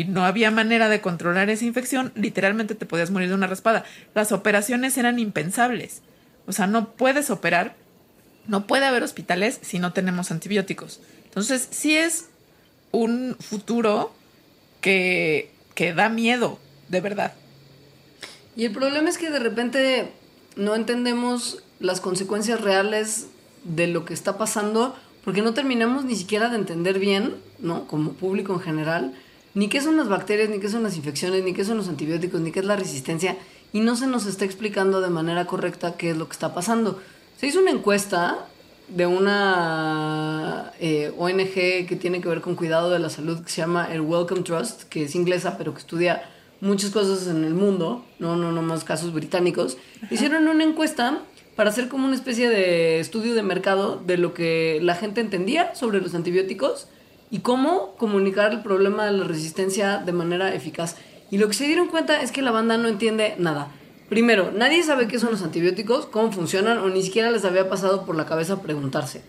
no 0.08 0.26
había 0.26 0.52
manera 0.52 0.90
de 0.90 1.00
controlar 1.00 1.50
esa 1.50 1.64
infección, 1.64 2.12
literalmente 2.16 2.76
te 2.76 2.86
podías 2.86 3.12
morir 3.12 3.30
de 3.30 3.36
una 3.36 3.48
raspada. 3.48 3.86
Las 4.14 4.34
operaciones 4.34 4.98
eran 4.98 5.20
impensables. 5.20 6.02
O 6.48 6.52
sea, 6.52 6.68
no 6.68 6.92
puedes 6.92 7.30
operar, 7.30 7.76
no 8.46 8.68
puede 8.68 8.86
haber 8.86 9.04
hospitales 9.04 9.58
si 9.62 9.80
no 9.80 9.94
tenemos 9.94 10.32
antibióticos. 10.32 11.00
Entonces, 11.24 11.70
sí 11.72 11.96
es 11.96 12.26
un 12.92 13.38
futuro 13.40 14.14
que, 14.82 15.50
que 15.76 15.94
da 15.94 16.10
miedo, 16.10 16.60
de 16.90 17.00
verdad. 17.00 17.34
Y 18.58 18.66
el 18.66 18.74
problema 18.74 19.10
es 19.10 19.18
que 19.18 19.30
de 19.30 19.40
repente 19.40 20.12
no 20.58 20.76
entendemos 20.76 21.64
las 21.80 22.02
consecuencias 22.02 22.60
reales 22.60 23.28
de 23.64 23.88
lo 23.88 24.04
que 24.04 24.14
está 24.14 24.38
pasando 24.38 24.96
porque 25.26 25.42
no 25.42 25.54
terminamos 25.54 26.06
ni 26.06 26.16
siquiera 26.16 26.50
de 26.50 26.56
entender 26.56 27.00
bien, 27.00 27.36
¿no? 27.60 27.88
Como 27.88 28.14
público 28.14 28.54
en 28.54 28.60
general, 28.60 29.14
ni 29.56 29.68
qué 29.68 29.82
son 29.82 29.98
las 29.98 30.08
bacterias, 30.08 30.50
ni 30.50 30.60
qué 30.60 30.70
son 30.70 30.84
las 30.84 30.96
infecciones, 30.96 31.44
ni 31.44 31.54
qué 31.54 31.66
son 31.66 31.78
los 31.78 31.90
antibióticos, 31.90 32.40
ni 32.40 32.52
qué 32.52 32.60
es 32.60 32.66
la 32.66 32.76
resistencia, 32.76 33.36
y 33.74 33.80
no 33.80 33.96
se 33.96 34.06
nos 34.06 34.28
está 34.28 34.46
explicando 34.46 35.02
de 35.02 35.10
manera 35.10 35.48
correcta 35.48 35.98
qué 35.98 36.12
es 36.12 36.18
lo 36.18 36.28
que 36.28 36.34
está 36.34 36.54
pasando. 36.54 37.02
Se 37.38 37.48
hizo 37.48 37.60
una 37.60 37.72
encuesta 37.72 38.48
de 38.88 39.08
una 39.08 40.72
eh, 40.80 41.12
ONG 41.18 41.88
que 41.88 41.98
tiene 42.00 42.22
que 42.22 42.30
ver 42.30 42.42
con 42.42 42.56
cuidado 42.56 42.92
de 42.92 43.00
la 43.00 43.10
salud 43.10 43.44
que 43.44 43.50
se 43.50 43.62
llama 43.62 43.92
el 43.92 44.02
Welcome 44.02 44.44
Trust, 44.44 44.84
que 44.84 45.06
es 45.06 45.16
inglesa, 45.16 45.58
pero 45.58 45.74
que 45.74 45.80
estudia 45.80 46.30
muchas 46.62 46.92
cosas 46.92 47.28
en 47.28 47.44
el 47.44 47.56
mundo, 47.56 48.06
no, 48.20 48.36
no, 48.36 48.52
no 48.52 48.62
más 48.62 48.84
casos 48.84 49.12
británicos. 49.12 49.78
Hicieron 50.12 50.48
una 50.48 50.64
encuesta 50.64 51.22
para 51.56 51.70
hacer 51.70 51.88
como 51.88 52.06
una 52.06 52.16
especie 52.16 52.50
de 52.50 53.00
estudio 53.00 53.34
de 53.34 53.44
mercado 53.44 54.02
de 54.06 54.18
lo 54.18 54.34
que 54.34 54.80
la 54.82 54.96
gente 54.96 55.22
entendía 55.22 55.74
sobre 55.76 56.02
los 56.02 56.14
antibióticos 56.14 56.88
y 57.32 57.40
cómo 57.40 57.96
comunicar 57.98 58.52
el 58.52 58.62
problema 58.62 59.06
de 59.06 59.14
la 59.14 59.24
resistencia 59.26 59.98
de 59.98 60.12
manera 60.12 60.54
eficaz. 60.54 60.98
Y 61.32 61.38
lo 61.38 61.48
que 61.48 61.54
se 61.54 61.68
dieron 61.68 61.88
cuenta 61.88 62.22
es 62.22 62.32
que 62.32 62.42
la 62.42 62.52
banda 62.52 62.78
no 62.78 62.88
entiende 62.88 63.36
nada. 63.38 63.72
Primero, 64.10 64.52
nadie 64.52 64.84
sabe 64.84 65.08
qué 65.08 65.18
son 65.18 65.32
los 65.32 65.42
antibióticos, 65.42 66.06
cómo 66.06 66.32
funcionan 66.32 66.78
o 66.78 66.90
ni 66.90 67.02
siquiera 67.02 67.32
les 67.32 67.46
había 67.46 67.70
pasado 67.70 68.06
por 68.06 68.16
la 68.16 68.26
cabeza 68.26 68.62
preguntarse. 68.62 69.24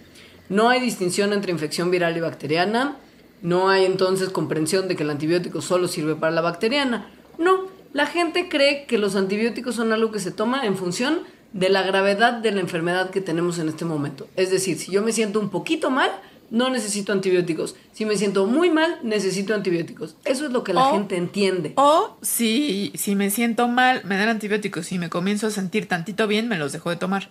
No 0.49 0.69
hay 0.69 0.81
distinción 0.81 1.33
entre 1.33 1.53
infección 1.53 1.91
viral 1.91 2.17
y 2.17 2.21
bacteriana. 2.21 2.97
No 3.41 3.69
hay 3.69 3.85
entonces 3.85 4.29
comprensión 4.29 4.89
de 4.89 4.97
que 4.97 5.03
el 5.03 5.11
antibiótico 5.11 5.61
solo 5.63 5.89
sirve 5.89 6.15
para 6.15 6.33
la 6.33 6.41
bacteriana. 6.41 7.11
No, 7.39 7.69
la 7.93 8.07
gente 8.07 8.49
cree 8.49 8.85
que 8.87 8.99
los 8.99 9.17
antibióticos 9.17 9.75
son 9.75 9.93
algo 9.93 10.13
que 10.13 10.21
se 10.21 10.31
toma 10.31 10.67
en 10.67 10.77
función 10.77 11.21
de 11.53 11.69
la 11.71 11.83
gravedad 11.83 12.35
de 12.35 12.53
la 12.53 12.61
enfermedad 12.61 13.11
que 13.11 13.21
tenemos 13.21 13.59
en 13.59 13.69
este 13.69 13.85
momento. 13.85 14.29
Es 14.37 14.51
decir, 14.51 14.79
si 14.79 14.91
yo 14.93 15.03
me 15.03 15.13
siento 15.13 15.41
un 15.41 15.49
poquito 15.51 15.91
mal, 15.91 16.11
no 16.51 16.71
necesito 16.71 17.13
antibióticos. 17.13 17.75
Si 17.93 18.05
me 18.05 18.17
siento 18.17 18.47
muy 18.47 18.71
mal, 18.71 18.99
necesito 19.03 19.53
antibióticos. 19.55 20.17
Eso 20.25 20.47
es 20.47 20.53
lo 20.53 20.63
que 20.63 20.75
la 20.75 20.89
O- 20.89 20.93
gente 20.93 21.17
entiende. 21.17 21.73
O 21.77 22.17
si, 22.23 22.93
si 22.95 23.17
me 23.17 23.31
siento 23.31 23.67
mal, 23.69 24.03
me 24.05 24.17
dan 24.17 24.29
antibióticos. 24.29 24.87
Si 24.87 24.99
me 24.99 25.09
comienzo 25.11 25.47
a 25.49 25.51
sentir 25.51 25.87
tantito 25.89 26.27
bien, 26.29 26.47
me 26.49 26.59
los 26.59 26.73
dejo 26.73 26.91
de 26.91 26.97
tomar. 26.97 27.29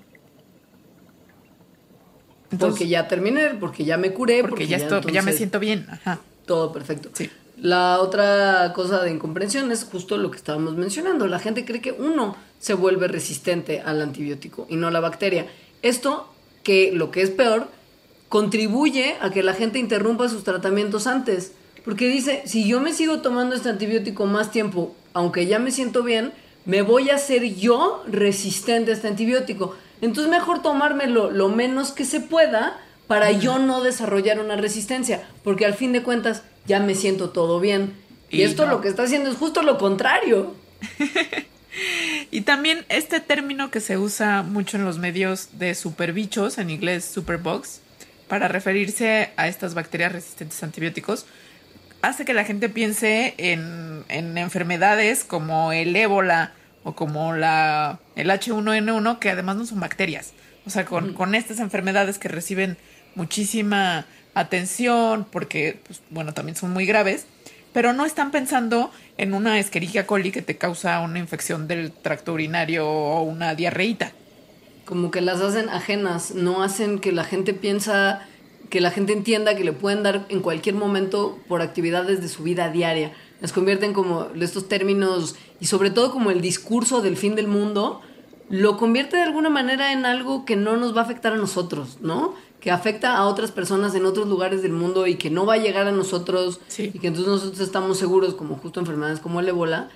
porque 2.60 2.88
ya 2.88 3.08
terminé, 3.08 3.50
porque 3.60 3.84
ya 3.84 3.98
me 3.98 4.14
curé, 4.14 4.42
porque, 4.42 4.66
ya, 4.68 4.78
esto- 4.78 5.02
ya 5.10 5.22
me 5.22 5.34
siento 5.34 5.60
bien. 5.60 5.88
Ajá. 5.90 6.20
Todo 6.46 6.72
perfecto. 6.72 7.10
Sí. 7.14 7.30
La 7.58 8.00
otra 8.02 8.74
cosa 8.74 9.02
de 9.02 9.12
incomprensión 9.12 9.72
es 9.72 9.86
justo 9.86 10.18
lo 10.18 10.30
que 10.30 10.38
estábamos 10.38 10.76
mencionando. 10.76 11.26
La 11.28 11.40
gente 11.40 11.64
cree 11.64 11.82
que 11.82 11.94
uno 11.94 12.36
se 12.60 12.74
vuelve 12.74 13.08
resistente 13.08 13.82
al 13.82 14.02
antibiótico 14.02 14.68
y 14.70 14.76
no 14.76 14.90
la 14.92 15.00
bacteria. 15.00 15.48
Esto, 15.82 16.30
que 16.64 16.92
lo 16.92 17.12
que 17.12 17.22
es 17.22 17.30
peor, 17.30 17.68
contribuye 18.28 19.16
a 19.22 19.30
que 19.30 19.44
la 19.44 19.54
gente 19.54 19.80
interrumpa 19.80 20.28
sus 20.28 20.44
tratamientos 20.44 21.08
antes. 21.08 21.54
Porque 21.86 22.08
dice, 22.08 22.42
si 22.46 22.68
yo 22.68 22.82
me 22.82 22.92
sigo 22.92 23.22
tomando 23.22 23.56
este 23.56 23.70
antibiótico 23.70 24.26
más 24.26 24.52
tiempo, 24.52 24.94
aunque 25.14 25.46
ya 25.46 25.60
me 25.60 25.72
siento 25.72 26.04
bien, 26.04 26.34
me 26.66 26.82
voy 26.82 27.10
a 27.10 27.16
hacer 27.16 27.56
yo 27.56 28.04
resistente 28.08 28.92
a 28.92 28.96
este 28.96 29.08
antibiótico. 29.08 29.76
Entonces 30.02 30.30
mejor 30.30 30.62
tomármelo 30.62 31.32
lo 31.32 31.48
menos 31.48 31.92
que 31.92 32.04
se 32.04 32.20
pueda 32.20 32.82
para 33.08 33.32
yo 33.32 33.60
no 33.60 33.82
desarrollar 33.82 34.40
una 34.40 34.58
resistencia. 34.58 35.30
Porque 35.44 35.66
al 35.66 35.76
fin 35.76 35.94
de 35.94 36.04
cuentas 36.04 36.44
ya 36.68 36.80
me 36.80 36.96
siento 36.96 37.30
todo 37.30 37.60
bien. 37.60 37.94
Y, 38.30 38.38
Y 38.38 38.44
esto 38.44 38.66
no. 38.66 38.74
lo 38.74 38.82
que 38.82 38.88
está 38.88 39.04
haciendo 39.04 39.30
es 39.30 39.38
justo 39.38 39.62
lo 39.62 39.78
contrario. 39.78 40.56
Y 42.32 42.42
también 42.42 42.86
este 42.90 43.20
término 43.20 43.72
que 43.72 43.80
se 43.80 43.98
usa 43.98 44.44
mucho 44.44 44.78
en 44.78 44.86
los 44.86 44.98
medios 44.98 45.60
de 45.60 45.76
superbichos, 45.76 46.58
en 46.58 46.70
inglés 46.70 47.06
superbugs, 47.06 47.82
para 48.28 48.48
referirse 48.48 49.32
a 49.38 49.48
estas 49.48 49.74
bacterias 49.74 50.12
resistentes 50.12 50.62
a 50.64 50.66
antibióticos, 50.66 51.26
hace 52.02 52.26
que 52.26 52.34
la 52.34 52.44
gente 52.44 52.70
piense 52.70 53.36
en, 53.38 54.04
en 54.10 54.38
enfermedades 54.38 55.24
como 55.24 55.72
el 55.72 55.96
ébola 55.96 56.54
o 56.84 56.96
como 56.96 57.34
la, 57.34 58.00
el 58.16 58.30
H1N1, 58.30 59.20
que 59.20 59.30
además 59.30 59.58
no 59.58 59.66
son 59.66 59.80
bacterias. 59.80 60.34
O 60.66 60.70
sea, 60.70 60.86
con, 60.86 61.14
con 61.14 61.36
estas 61.36 61.60
enfermedades 61.60 62.18
que 62.18 62.28
reciben 62.28 62.78
muchísima 63.16 64.06
atención, 64.36 65.26
porque, 65.32 65.80
pues, 65.88 66.02
bueno, 66.12 66.34
también 66.34 66.56
son 66.56 66.72
muy 66.72 66.86
graves, 66.86 67.26
pero 67.74 67.92
no 67.94 68.06
están 68.06 68.32
pensando 68.32 68.92
en 69.18 69.34
una 69.34 69.60
Escherichia 69.60 70.06
coli 70.06 70.32
que 70.32 70.42
te 70.42 70.58
causa 70.58 71.00
una 71.02 71.20
infección 71.20 71.68
del 71.68 71.92
tracto 71.92 72.34
urinario 72.34 72.88
o 72.88 73.24
una 73.24 73.56
diarreíta. 73.56 74.12
como 74.86 75.10
que 75.10 75.20
las 75.22 75.42
hacen 75.42 75.68
ajenas, 75.70 76.36
no 76.36 76.62
hacen 76.64 77.00
que 77.00 77.12
la 77.12 77.24
gente 77.24 77.54
piensa, 77.54 78.22
que 78.70 78.82
la 78.82 78.92
gente 78.92 79.14
entienda 79.14 79.56
que 79.56 79.64
le 79.64 79.74
pueden 79.74 80.04
dar 80.04 80.26
en 80.30 80.42
cualquier 80.42 80.76
momento 80.76 81.40
por 81.48 81.62
actividades 81.62 82.22
de 82.22 82.30
su 82.30 82.44
vida 82.44 82.70
diaria. 82.70 83.12
Las 83.42 83.52
convierten 83.52 83.94
como 83.94 84.28
estos 84.40 84.68
términos 84.70 85.36
y 85.60 85.66
sobre 85.66 85.90
todo 85.90 86.12
como 86.12 86.30
el 86.30 86.40
discurso 86.40 87.02
del 87.02 87.18
fin 87.18 87.36
del 87.36 87.48
mundo, 87.48 88.02
lo 88.48 88.78
convierte 88.78 89.18
de 89.18 89.24
alguna 89.24 89.50
manera 89.50 89.92
en 89.92 90.06
algo 90.06 90.46
que 90.46 90.56
no 90.56 90.78
nos 90.78 90.96
va 90.96 91.02
a 91.02 91.06
afectar 91.06 91.34
a 91.34 91.38
nosotros, 91.38 91.98
¿no? 92.02 92.36
Que 92.66 92.72
afecta 92.72 93.16
a 93.16 93.28
otras 93.28 93.52
personas 93.52 93.94
en 93.94 94.08
otros 94.08 94.28
lugares 94.28 94.64
del 94.64 94.72
mundo 94.72 95.06
y 95.06 95.18
que 95.18 95.30
no 95.30 95.46
va 95.46 95.54
a 95.54 95.58
llegar 95.58 95.86
a 95.86 95.92
nosotros 95.92 96.60
Sí. 96.68 96.90
y 96.92 96.98
que 96.98 97.06
entonces 97.10 97.32
nosotros 97.32 97.60
estamos 97.60 98.00
seguros, 98.00 98.34
como 98.34 98.56
justo 98.56 98.80
enfermedades 98.80 99.20
como 99.20 99.40
el 99.40 99.48
ébola, 99.48 99.90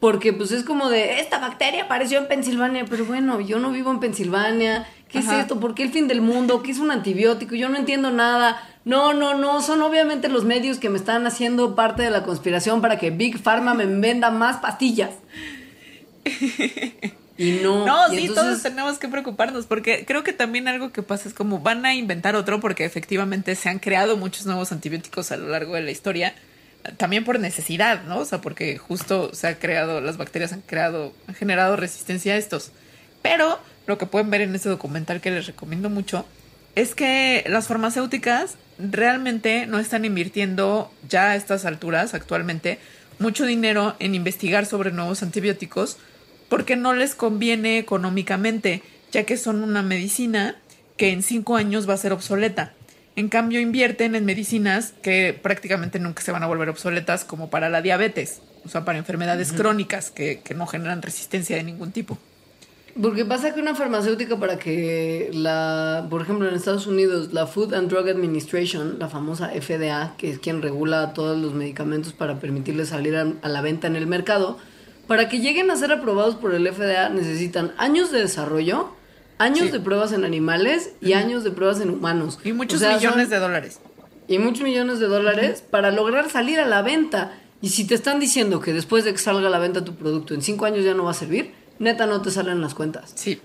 porque 0.00 0.32
pues 0.32 0.50
es 0.50 0.64
como 0.64 0.88
de, 0.90 1.20
esta 1.20 1.38
bacteria 1.38 1.84
apareció 1.84 2.18
en 2.18 2.26
Pensilvania, 2.26 2.86
pero 2.90 3.04
bueno, 3.04 3.40
yo 3.40 3.60
no 3.60 3.70
vivo 3.70 3.92
en 3.92 4.00
Pensilvania. 4.00 4.84
¿Qué 5.08 5.20
Ajá. 5.20 5.36
es 5.36 5.40
esto? 5.42 5.60
¿Por 5.60 5.76
qué 5.76 5.84
el 5.84 5.92
fin 5.92 6.08
del 6.08 6.22
mundo? 6.22 6.64
¿Qué 6.64 6.72
es 6.72 6.80
un 6.80 6.90
antibiótico? 6.90 7.54
Yo 7.54 7.68
no 7.68 7.76
entiendo 7.76 8.10
nada. 8.10 8.60
No, 8.84 9.12
no, 9.12 9.34
no, 9.34 9.62
son 9.62 9.80
obviamente 9.80 10.28
los 10.28 10.42
medios 10.42 10.78
que 10.78 10.90
me 10.90 10.98
están 10.98 11.24
haciendo 11.28 11.76
parte 11.76 12.02
de 12.02 12.10
la 12.10 12.24
conspiración 12.24 12.80
para 12.80 12.98
que 12.98 13.10
Big 13.10 13.38
Pharma 13.38 13.74
me 13.74 13.86
venda 13.86 14.32
más 14.32 14.56
pastillas. 14.56 15.10
Y 17.38 17.60
no. 17.62 17.86
No, 17.86 18.12
y 18.12 18.16
sí, 18.16 18.22
entonces- 18.26 18.44
todos 18.44 18.62
tenemos 18.62 18.98
que 18.98 19.08
preocuparnos, 19.08 19.66
porque 19.66 20.04
creo 20.04 20.22
que 20.22 20.32
también 20.32 20.68
algo 20.68 20.92
que 20.92 21.02
pasa 21.02 21.28
es 21.28 21.34
como 21.34 21.60
van 21.60 21.84
a 21.86 21.94
inventar 21.94 22.36
otro, 22.36 22.60
porque 22.60 22.84
efectivamente 22.84 23.54
se 23.54 23.68
han 23.68 23.78
creado 23.78 24.16
muchos 24.16 24.46
nuevos 24.46 24.72
antibióticos 24.72 25.32
a 25.32 25.36
lo 25.36 25.48
largo 25.48 25.74
de 25.74 25.82
la 25.82 25.90
historia, 25.90 26.34
también 26.96 27.24
por 27.24 27.38
necesidad, 27.40 28.02
¿no? 28.04 28.18
O 28.18 28.24
sea, 28.24 28.40
porque 28.40 28.76
justo 28.76 29.34
se 29.34 29.46
ha 29.46 29.58
creado, 29.58 30.00
las 30.00 30.16
bacterias 30.16 30.52
han 30.52 30.62
creado, 30.62 31.12
han 31.28 31.34
generado 31.34 31.76
resistencia 31.76 32.34
a 32.34 32.36
estos. 32.36 32.72
Pero 33.22 33.58
lo 33.86 33.98
que 33.98 34.06
pueden 34.06 34.30
ver 34.30 34.40
en 34.40 34.54
este 34.54 34.68
documental 34.68 35.20
que 35.20 35.30
les 35.30 35.46
recomiendo 35.46 35.90
mucho 35.90 36.26
es 36.74 36.94
que 36.94 37.44
las 37.48 37.68
farmacéuticas 37.68 38.56
realmente 38.78 39.66
no 39.66 39.78
están 39.78 40.04
invirtiendo 40.04 40.92
ya 41.08 41.30
a 41.30 41.36
estas 41.36 41.64
alturas 41.64 42.14
actualmente 42.14 42.78
mucho 43.18 43.44
dinero 43.46 43.94
en 44.00 44.14
investigar 44.14 44.66
sobre 44.66 44.90
nuevos 44.90 45.22
antibióticos 45.22 45.98
porque 46.52 46.76
no 46.76 46.92
les 46.92 47.14
conviene 47.14 47.78
económicamente, 47.78 48.82
ya 49.10 49.24
que 49.24 49.38
son 49.38 49.62
una 49.62 49.80
medicina 49.80 50.56
que 50.98 51.10
en 51.10 51.22
cinco 51.22 51.56
años 51.56 51.88
va 51.88 51.94
a 51.94 51.96
ser 51.96 52.12
obsoleta. 52.12 52.74
En 53.16 53.30
cambio, 53.30 53.58
invierten 53.58 54.14
en 54.14 54.26
medicinas 54.26 54.92
que 55.00 55.32
prácticamente 55.32 55.98
nunca 55.98 56.22
se 56.22 56.30
van 56.30 56.42
a 56.42 56.46
volver 56.46 56.68
obsoletas, 56.68 57.24
como 57.24 57.48
para 57.48 57.70
la 57.70 57.80
diabetes, 57.80 58.42
o 58.66 58.68
sea, 58.68 58.84
para 58.84 58.98
enfermedades 58.98 59.54
crónicas 59.54 60.10
que, 60.10 60.42
que 60.44 60.52
no 60.52 60.66
generan 60.66 61.00
resistencia 61.00 61.56
de 61.56 61.62
ningún 61.62 61.90
tipo. 61.90 62.18
Porque 63.00 63.24
pasa 63.24 63.54
que 63.54 63.60
una 63.60 63.74
farmacéutica 63.74 64.38
para 64.38 64.58
que 64.58 65.30
la, 65.32 66.06
por 66.10 66.20
ejemplo 66.20 66.50
en 66.50 66.54
Estados 66.54 66.86
Unidos, 66.86 67.32
la 67.32 67.46
Food 67.46 67.72
and 67.72 67.88
Drug 67.88 68.10
Administration, 68.10 68.98
la 68.98 69.08
famosa 69.08 69.48
FDA, 69.58 70.16
que 70.18 70.28
es 70.28 70.38
quien 70.38 70.60
regula 70.60 71.14
todos 71.14 71.40
los 71.40 71.54
medicamentos 71.54 72.12
para 72.12 72.40
permitirles 72.40 72.90
salir 72.90 73.16
a, 73.16 73.32
a 73.40 73.48
la 73.48 73.62
venta 73.62 73.86
en 73.86 73.96
el 73.96 74.06
mercado, 74.06 74.58
para 75.06 75.28
que 75.28 75.40
lleguen 75.40 75.70
a 75.70 75.76
ser 75.76 75.92
aprobados 75.92 76.36
por 76.36 76.54
el 76.54 76.66
FDA 76.66 77.08
necesitan 77.08 77.72
años 77.78 78.10
de 78.10 78.20
desarrollo, 78.20 78.90
Años 79.38 79.66
Sí. 79.66 79.70
de 79.72 79.80
pruebas 79.80 80.12
en 80.12 80.24
animales 80.24 80.90
y 81.00 81.14
años 81.14 81.42
de 81.42 81.50
pruebas 81.50 81.80
en 81.80 81.90
humanos. 81.90 82.38
Y 82.44 82.52
muchos 82.52 82.76
O 82.80 82.84
sea, 82.84 82.94
millones 82.96 83.22
son- 83.24 83.30
de 83.30 83.38
dólares. 83.40 83.80
y 84.28 84.38
muchos 84.38 84.62
millones 84.62 85.00
de 85.00 85.06
dólares 85.08 85.64
para 85.68 85.90
lograr 85.90 86.30
salir 86.30 86.60
a 86.60 86.66
la 86.66 86.80
venta. 86.82 87.32
Y 87.60 87.70
si 87.70 87.84
te 87.84 87.96
están 87.96 88.20
diciendo 88.20 88.60
que 88.60 88.72
después 88.72 89.04
de 89.04 89.10
que 89.12 89.18
salga 89.18 89.48
a 89.48 89.50
la 89.50 89.58
venta 89.58 89.84
tu 89.84 89.96
producto 89.96 90.34
en 90.34 90.42
cinco 90.42 90.64
años 90.66 90.84
ya 90.84 90.94
no 90.94 91.04
va 91.04 91.10
a 91.10 91.14
servir, 91.14 91.54
neta 91.80 92.06
no 92.06 92.22
te 92.22 92.30
salen 92.30 92.60
las 92.60 92.74
cuentas. 92.74 93.10
Sí. 93.16 93.40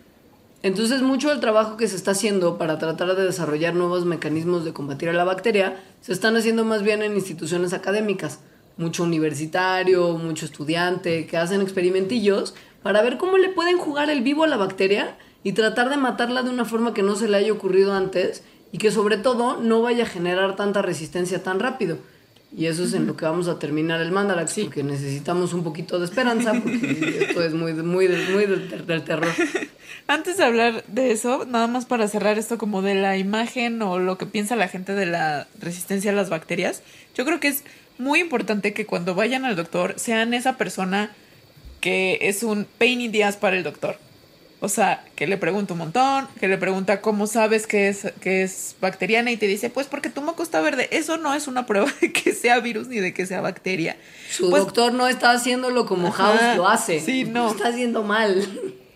Entonces 0.62 1.02
mucho 1.02 1.30
del 1.30 1.40
trabajo 1.40 1.78
que 1.78 1.88
se 1.88 1.96
está 1.96 2.12
haciendo 2.12 2.60
para 2.60 2.78
tratar 2.78 3.16
de 3.16 3.24
desarrollar 3.24 3.74
nuevos 3.74 4.06
mecanismos 4.06 4.66
de 4.66 4.74
combatir 4.74 5.10
a 5.10 5.14
la 5.14 5.24
bacteria 5.24 5.78
se 6.02 6.14
están 6.14 6.36
haciendo 6.36 6.64
más 6.64 6.84
bien 6.84 7.02
en 7.02 7.16
instituciones 7.16 7.74
académicas. 7.74 8.40
Mucho 8.78 9.04
universitario, 9.04 10.14
mucho 10.18 10.46
estudiante, 10.46 11.26
que 11.26 11.38
hacen 11.38 11.62
experimentillos 11.62 12.54
para 12.84 13.02
ver 13.02 13.18
cómo 13.18 13.38
le 13.38 13.50
pueden 13.50 13.78
jugar 13.78 14.10
el 14.10 14.22
vivo 14.22 14.44
a 14.44 14.48
la 14.48 14.58
bacteria 14.58 15.18
y 15.44 15.54
tratar 15.54 15.90
de 15.90 15.98
matarla 15.98 16.44
de 16.44 16.50
una 16.50 16.66
forma 16.66 16.94
que 16.94 17.04
no 17.04 17.16
se 17.16 17.28
le 17.28 17.38
haya 17.38 17.52
ocurrido 17.54 17.94
antes 17.94 18.44
y 18.72 18.78
que 18.78 18.92
sobre 18.92 19.18
todo 19.18 19.58
no 19.58 19.82
vaya 19.82 20.04
a 20.04 20.08
generar 20.08 20.56
tanta 20.56 20.82
resistencia 20.82 21.42
tan 21.44 21.60
rápido. 21.60 21.98
Y 22.56 22.68
eso 22.68 22.84
es 22.86 22.94
en 22.94 23.08
lo 23.08 23.18
que 23.18 23.26
vamos 23.26 23.48
a 23.50 23.60
terminar 23.60 24.00
el 24.00 24.12
Mandarax, 24.12 24.60
porque 24.64 24.82
necesitamos 24.84 25.54
un 25.54 25.64
poquito 25.64 26.00
de 26.00 26.06
esperanza, 26.06 26.54
porque 26.54 27.18
esto 27.28 27.44
es 27.44 27.54
muy, 27.54 27.74
muy, 27.74 28.08
muy 28.08 28.46
del, 28.46 28.70
ter- 28.70 28.86
del 28.86 29.04
terror. 29.04 29.28
Antes 30.08 30.38
de 30.38 30.46
hablar 30.46 30.84
de 30.88 31.12
eso, 31.12 31.46
nada 31.46 31.68
más 31.68 31.86
para 31.86 32.08
cerrar 32.08 32.38
esto 32.38 32.58
como 32.58 32.82
de 32.82 32.96
la 32.96 33.18
imagen 33.18 33.82
o 33.82 34.00
lo 34.00 34.18
que 34.18 34.26
piensa 34.26 34.56
la 34.56 34.70
gente 34.70 34.94
de 34.94 35.06
la 35.06 35.48
resistencia 35.60 36.12
a 36.12 36.16
las 36.16 36.30
bacterias, 36.30 36.84
yo 37.16 37.26
creo 37.26 37.40
que 37.42 37.50
es 37.50 37.64
muy 38.00 38.20
importante 38.20 38.74
que 38.74 38.86
cuando 38.86 39.16
vayan 39.16 39.46
al 39.46 39.56
doctor 39.56 39.96
sean 39.98 40.34
esa 40.34 40.58
persona 40.58 41.12
que 41.82 42.20
es 42.22 42.44
un 42.44 42.66
pain 42.78 43.02
in 43.02 43.12
the 43.12 43.24
ass 43.24 43.36
para 43.38 43.56
el 43.58 43.64
doctor. 43.64 43.98
O 44.60 44.70
sea, 44.70 45.04
que 45.16 45.28
le 45.28 45.38
pregunta 45.38 45.74
un 45.74 45.80
montón, 45.80 46.28
que 46.40 46.48
le 46.48 46.58
pregunta 46.58 47.00
cómo 47.02 47.28
sabes 47.28 47.68
que 47.68 47.90
es, 47.90 48.08
que 48.22 48.42
es 48.42 48.76
bacteriana 48.82 49.30
y 49.30 49.38
te 49.38 49.46
dice, 49.46 49.70
pues 49.70 49.86
porque 49.86 50.10
tu 50.10 50.24
moco 50.24 50.42
está 50.42 50.62
verde. 50.62 50.88
Eso 50.92 51.18
no 51.18 51.36
es 51.36 51.48
una 51.48 51.68
prueba 51.68 51.92
de 52.02 52.12
que 52.12 52.34
sea 52.34 52.60
virus 52.60 52.88
ni 52.88 52.98
de 53.00 53.14
que 53.14 53.28
sea 53.28 53.40
bacteria. 53.42 53.98
Su 54.32 54.50
Pues, 54.50 54.64
doctor 54.64 54.94
no 54.94 55.08
está 55.08 55.30
haciéndolo 55.32 55.86
como 55.86 56.08
Ajá, 56.08 56.24
House 56.36 56.58
lo 56.58 56.68
hace. 56.68 57.00
sí, 57.00 57.24
no. 57.26 57.46
Lo 57.46 57.52
está 57.56 57.68
haciendo 57.68 58.02
mal. 58.04 58.48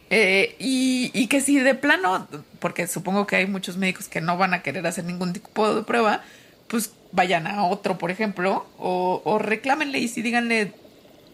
Eh, 0.10 0.56
y, 0.60 1.12
y 1.14 1.28
que 1.28 1.40
si 1.42 1.60
de 1.60 1.76
plano, 1.76 2.28
porque 2.60 2.88
supongo 2.88 3.28
que 3.28 3.36
hay 3.38 3.46
muchos 3.46 3.78
médicos 3.78 4.10
que 4.10 4.20
no 4.20 4.38
van 4.38 4.54
a 4.56 4.64
querer 4.64 4.86
hacer 4.88 5.06
ningún 5.06 5.32
tipo 5.32 5.76
de 5.76 5.84
prueba, 5.84 6.24
pues 6.68 6.92
vayan 7.12 7.48
a 7.48 7.66
otro, 7.66 7.98
por 7.98 8.12
ejemplo, 8.12 8.66
o, 8.78 9.22
o 9.24 9.38
reclámenle 9.38 10.00
y 10.00 10.08
si 10.08 10.22
díganle, 10.22 10.74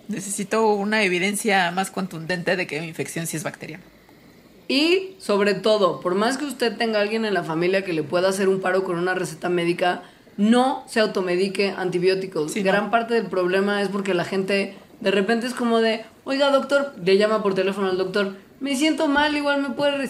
necesito 0.07 0.73
una 0.73 1.03
evidencia 1.03 1.71
más 1.71 1.91
contundente 1.91 2.55
de 2.55 2.67
que 2.67 2.82
mi 2.82 2.88
infección 2.88 3.28
sí 3.28 3.38
es 3.38 3.43
bacteriana. 3.43 3.84
Y 4.67 5.15
sobre 5.19 5.53
todo, 5.53 6.01
por 6.01 6.15
más 6.15 6.38
que 6.38 6.45
usted 6.45 6.75
tenga 6.75 6.99
alguien 6.99 7.23
en 7.25 7.34
la 7.34 7.43
familia 7.43 7.86
que 7.86 7.93
le 7.93 8.03
pueda 8.03 8.30
hacer 8.30 8.49
un 8.49 8.59
paro 8.59 8.84
con 8.84 8.97
una 8.97 9.13
receta 9.13 9.47
médica, 9.47 10.03
no 10.36 10.84
se 10.88 10.99
automedique 10.99 11.73
antibióticos. 11.75 12.51
Sí, 12.51 12.63
Gran 12.63 12.86
no. 12.86 12.91
parte 12.91 13.13
del 13.13 13.28
problema 13.28 13.82
es 13.82 13.89
porque 13.89 14.13
la 14.13 14.25
gente 14.25 14.75
de 14.99 15.11
repente 15.11 15.47
es 15.47 15.53
como 15.53 15.80
de, 15.80 16.05
oiga 16.25 16.49
doctor, 16.51 16.93
le 17.03 17.17
llama 17.17 17.43
por 17.43 17.55
teléfono 17.55 17.88
al 17.88 17.97
doctor, 17.97 18.36
me 18.59 18.75
siento 18.75 19.07
mal, 19.07 19.38
igual 19.38 19.61
me 19.61 19.69
puede 19.69 20.09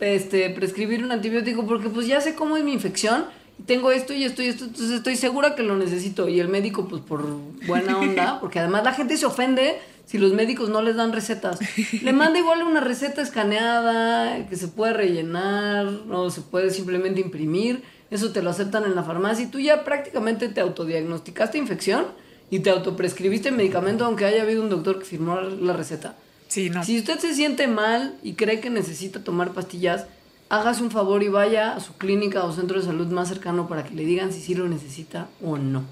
este, 0.00 0.50
prescribir 0.50 1.04
un 1.04 1.12
antibiótico 1.12 1.66
porque 1.66 1.88
pues 1.88 2.06
ya 2.06 2.20
sé 2.20 2.34
cómo 2.34 2.56
es 2.56 2.64
mi 2.64 2.72
infección. 2.72 3.26
Tengo 3.64 3.90
esto 3.90 4.12
y 4.12 4.24
esto 4.24 4.42
y 4.42 4.46
esto, 4.48 4.64
entonces 4.64 4.90
estoy 4.90 5.16
segura 5.16 5.54
que 5.54 5.62
lo 5.62 5.76
necesito. 5.76 6.28
Y 6.28 6.40
el 6.40 6.48
médico, 6.48 6.88
pues 6.88 7.02
por 7.02 7.24
buena 7.66 7.98
onda, 7.98 8.38
porque 8.40 8.58
además 8.58 8.84
la 8.84 8.92
gente 8.92 9.16
se 9.16 9.24
ofende 9.26 9.78
si 10.04 10.18
los 10.18 10.32
médicos 10.32 10.68
no 10.68 10.82
les 10.82 10.96
dan 10.96 11.12
recetas. 11.12 11.58
Le 12.02 12.12
manda 12.12 12.38
igual 12.38 12.62
una 12.62 12.80
receta 12.80 13.22
escaneada 13.22 14.46
que 14.46 14.56
se 14.56 14.68
puede 14.68 14.92
rellenar 14.92 15.86
o 16.10 16.30
se 16.30 16.42
puede 16.42 16.70
simplemente 16.70 17.20
imprimir. 17.20 17.82
Eso 18.10 18.30
te 18.30 18.40
lo 18.40 18.50
aceptan 18.50 18.84
en 18.84 18.94
la 18.94 19.02
farmacia 19.02 19.44
y 19.44 19.48
tú 19.48 19.58
ya 19.58 19.84
prácticamente 19.84 20.48
te 20.48 20.60
autodiagnosticaste 20.60 21.58
infección 21.58 22.06
y 22.50 22.60
te 22.60 22.70
autoprescribiste 22.70 23.50
medicamento 23.50 24.04
aunque 24.04 24.24
haya 24.24 24.42
habido 24.42 24.62
un 24.62 24.70
doctor 24.70 25.00
que 25.00 25.04
firmó 25.04 25.40
la 25.40 25.72
receta. 25.72 26.14
Sí, 26.46 26.70
no. 26.70 26.84
Si 26.84 26.98
usted 26.98 27.18
se 27.18 27.34
siente 27.34 27.66
mal 27.66 28.16
y 28.22 28.34
cree 28.34 28.60
que 28.60 28.70
necesita 28.70 29.24
tomar 29.24 29.52
pastillas, 29.52 30.06
hágase 30.48 30.82
un 30.82 30.90
favor 30.90 31.22
y 31.22 31.28
vaya 31.28 31.74
a 31.74 31.80
su 31.80 31.94
clínica 31.94 32.44
o 32.44 32.52
centro 32.52 32.78
de 32.78 32.86
salud 32.86 33.08
más 33.08 33.28
cercano 33.28 33.68
para 33.68 33.84
que 33.84 33.94
le 33.94 34.04
digan 34.04 34.32
si 34.32 34.40
sí 34.40 34.54
lo 34.54 34.68
necesita 34.68 35.28
o 35.42 35.56
no. 35.56 35.84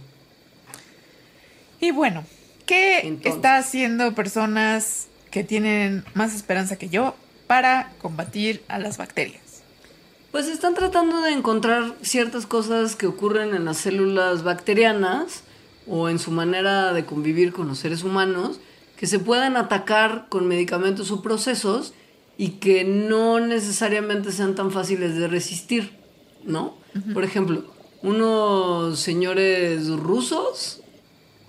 Y 1.80 1.90
bueno, 1.90 2.24
¿qué 2.66 3.00
Entonces. 3.00 3.34
está 3.34 3.57
haciendo 3.57 4.14
personas 4.14 5.09
que 5.30 5.44
tienen 5.44 6.05
más 6.14 6.34
esperanza 6.34 6.76
que 6.76 6.88
yo 6.88 7.14
para 7.46 7.92
combatir 8.00 8.62
a 8.68 8.78
las 8.78 8.96
bacterias? 8.96 9.42
Pues 10.30 10.48
están 10.48 10.74
tratando 10.74 11.20
de 11.20 11.32
encontrar 11.32 11.94
ciertas 12.02 12.46
cosas 12.46 12.96
que 12.96 13.07
ocurren 13.07 13.55
en 13.55 13.64
las 13.64 13.76
células 13.76 14.42
bacterianas 14.42 15.42
o 15.86 16.09
en 16.09 16.18
su 16.18 16.30
manera 16.30 16.92
de 16.92 17.05
convivir 17.05 17.52
con 17.52 17.68
los 17.68 17.78
seres 17.78 18.02
humanos 18.02 18.59
que 18.96 19.07
se 19.07 19.18
puedan 19.18 19.57
atacar 19.57 20.26
con 20.28 20.46
medicamentos 20.46 21.11
o 21.11 21.22
procesos 21.22 21.92
y 22.37 22.51
que 22.51 22.85
no 22.85 23.41
necesariamente 23.41 24.32
sean 24.32 24.55
tan 24.55 24.70
fáciles 24.70 25.16
de 25.16 25.28
resistir, 25.28 25.93
¿no? 26.45 26.74
Por 27.12 27.24
ejemplo, 27.24 27.64
unos 28.03 29.01
señores 29.01 29.89
rusos 29.89 30.80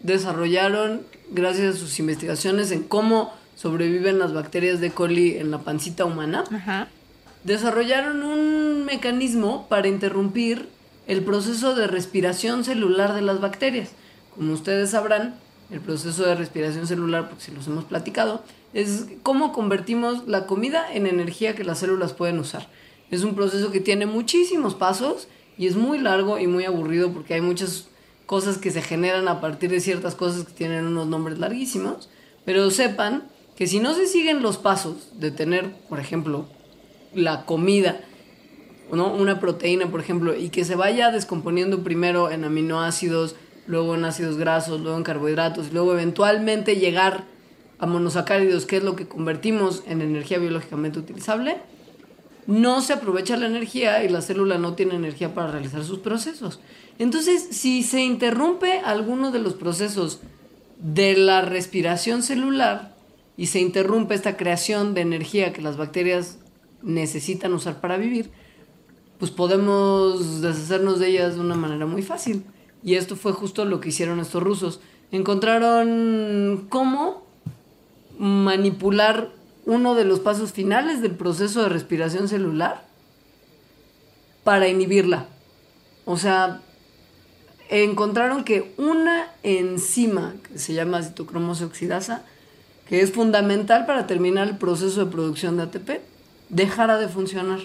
desarrollaron, 0.02 1.02
gracias 1.32 1.76
a 1.76 1.78
sus 1.78 2.00
investigaciones 2.00 2.72
en 2.72 2.84
cómo 2.84 3.34
sobreviven 3.56 4.20
las 4.20 4.34
bacterias 4.34 4.80
de 4.80 4.92
coli 4.92 5.38
en 5.38 5.52
la 5.52 5.60
pancita 5.60 6.06
humana, 6.06 6.44
Ajá. 6.52 6.88
desarrollaron 7.44 8.24
un 8.24 8.86
mecanismo 8.86 9.68
para 9.70 9.88
interrumpir 9.88 10.70
el 11.08 11.24
proceso 11.24 11.76
de 11.76 11.88
respiración 11.88 12.64
celular 12.64 13.14
de 13.14 13.22
las 13.22 13.40
bacterias. 13.40 13.90
Como 14.36 14.54
ustedes 14.54 14.92
sabrán, 14.92 15.36
el 15.72 15.82
proceso 15.82 16.26
de 16.26 16.36
respiración 16.36 16.88
celular, 16.88 17.30
porque 17.30 17.46
si 17.46 17.52
los 17.52 17.68
hemos 17.68 17.86
platicado, 17.86 18.44
es 18.76 19.06
cómo 19.24 19.54
convertimos 19.54 20.28
la 20.28 20.46
comida 20.46 20.86
en 20.94 21.08
energía 21.08 21.56
que 21.56 21.64
las 21.64 21.80
células 21.80 22.12
pueden 22.12 22.40
usar. 22.40 22.68
Es 23.10 23.24
un 23.24 23.34
proceso 23.34 23.72
que 23.72 23.80
tiene 23.80 24.06
muchísimos 24.06 24.76
pasos 24.76 25.30
y 25.58 25.68
es 25.68 25.78
muy 25.78 25.98
largo 25.98 26.38
y 26.40 26.48
muy 26.48 26.66
aburrido 26.66 27.14
porque 27.14 27.36
hay 27.36 27.42
muchas 27.42 27.88
cosas 28.26 28.58
que 28.58 28.72
se 28.72 28.82
generan 28.82 29.30
a 29.30 29.40
partir 29.40 29.70
de 29.70 29.80
ciertas 29.80 30.14
cosas 30.14 30.44
que 30.44 30.52
tienen 30.52 30.86
unos 30.86 31.08
nombres 31.08 31.40
larguísimos. 31.40 32.10
Pero 32.44 32.70
sepan 32.70 33.24
que 33.56 33.66
si 33.66 33.80
no 33.80 33.94
se 33.94 34.08
siguen 34.08 34.42
los 34.42 34.58
pasos 34.58 35.18
de 35.22 35.32
tener, 35.32 35.72
por 35.88 36.02
ejemplo, 36.02 36.46
la 37.14 37.46
comida, 37.46 38.02
¿no? 38.92 39.14
Una 39.14 39.40
proteína, 39.40 39.90
por 39.90 40.02
ejemplo, 40.02 40.36
y 40.36 40.50
que 40.50 40.66
se 40.66 40.76
vaya 40.76 41.12
descomponiendo 41.12 41.82
primero 41.82 42.30
en 42.30 42.44
aminoácidos, 42.44 43.38
luego 43.68 43.96
en 43.96 44.04
ácidos 44.04 44.36
grasos, 44.36 44.82
luego 44.82 44.98
en 44.98 45.04
carbohidratos, 45.06 45.68
y 45.68 45.72
luego 45.72 45.94
eventualmente 45.94 46.76
llegar 46.76 47.34
a 47.80 47.86
monosacáridos, 47.86 48.66
que 48.66 48.78
es 48.78 48.84
lo 48.84 48.96
que 48.96 49.08
convertimos 49.08 49.84
en 49.88 50.02
energía 50.02 50.38
biológicamente 50.38 51.00
utilizable, 51.00 51.58
no 52.48 52.82
se 52.82 52.94
aprovecha 52.94 53.38
la 53.38 53.48
energía 53.48 54.04
y 54.04 54.10
la 54.10 54.22
célula 54.22 54.58
no 54.58 54.76
tiene 54.76 54.96
energía 54.96 55.34
para 55.34 55.52
realizar 55.52 55.84
sus 55.84 56.00
procesos. 56.00 56.60
Entonces, 57.00 57.48
si 57.52 57.84
se 57.84 58.02
interrumpe 58.02 58.80
alguno 58.80 59.32
de 59.32 59.40
los 59.40 59.56
procesos 59.56 60.22
de 60.80 61.18
la 61.18 61.42
respiración 61.42 62.22
celular 62.24 62.96
y 63.36 63.48
se 63.48 63.60
interrumpe 63.60 64.14
esta 64.14 64.38
creación 64.38 64.94
de 64.94 65.02
energía 65.02 65.54
que 65.54 65.62
las 65.62 65.78
bacterias 65.78 66.38
necesitan 66.84 67.54
usar 67.54 67.82
para 67.82 67.98
vivir, 67.98 68.30
pues 69.18 69.32
podemos 69.32 70.42
deshacernos 70.42 71.00
de 71.00 71.08
ellas 71.08 71.36
de 71.36 71.42
una 71.42 71.56
manera 71.56 71.86
muy 71.86 72.04
fácil. 72.04 72.44
Y 72.84 72.96
esto 72.96 73.16
fue 73.16 73.32
justo 73.32 73.66
lo 73.66 73.80
que 73.80 73.90
hicieron 73.90 74.20
estos 74.20 74.44
rusos. 74.44 74.80
Encontraron 75.12 76.68
cómo 76.70 77.25
manipular 78.18 79.30
uno 79.66 79.96
de 79.96 80.06
los 80.06 80.20
pasos 80.20 80.52
finales 80.52 81.02
del 81.02 81.16
proceso 81.16 81.64
de 81.64 81.70
respiración 81.70 82.28
celular 82.28 82.86
para 84.44 84.68
inhibirla. 84.68 85.26
O 86.06 86.18
sea, 86.18 86.62
encontraron 87.70 88.44
que 88.44 88.74
una 88.78 89.32
enzima 89.44 90.36
que 90.44 90.60
se 90.60 90.74
llama 90.74 91.02
citocromosa 91.02 91.66
oxidasa, 91.66 92.24
que 92.88 93.02
es 93.02 93.12
fundamental 93.12 93.88
para 93.88 94.06
terminar 94.06 94.48
el 94.48 94.58
proceso 94.58 95.04
de 95.04 95.12
producción 95.12 95.58
de 95.58 95.64
ATP, 95.64 96.02
dejara 96.50 97.00
de 97.00 97.08
funcionar. 97.08 97.60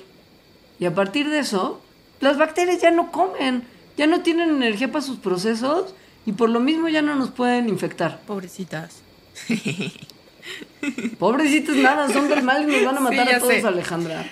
Y 0.78 0.86
a 0.86 0.94
partir 0.94 1.28
de 1.28 1.40
eso, 1.40 1.82
las 2.20 2.38
bacterias 2.38 2.80
ya 2.80 2.90
no 2.90 3.12
comen, 3.12 3.64
ya 3.98 4.06
no 4.06 4.22
tienen 4.22 4.48
energía 4.48 4.90
para 4.90 5.04
sus 5.04 5.18
procesos 5.18 5.94
y 6.24 6.32
por 6.32 6.48
lo 6.48 6.60
mismo 6.60 6.88
ya 6.88 7.02
no 7.02 7.14
nos 7.14 7.30
pueden 7.30 7.68
infectar. 7.68 8.20
Pobrecitas. 8.26 9.02
Pobrecitos 11.18 11.76
nada, 11.76 12.12
son 12.12 12.28
del 12.28 12.42
mal 12.42 12.62
y 12.68 12.72
nos 12.72 12.84
van 12.84 12.96
a 12.96 13.00
matar 13.00 13.34
a 13.34 13.38
todos, 13.38 13.52
sé. 13.52 13.66
Alejandra. 13.66 14.24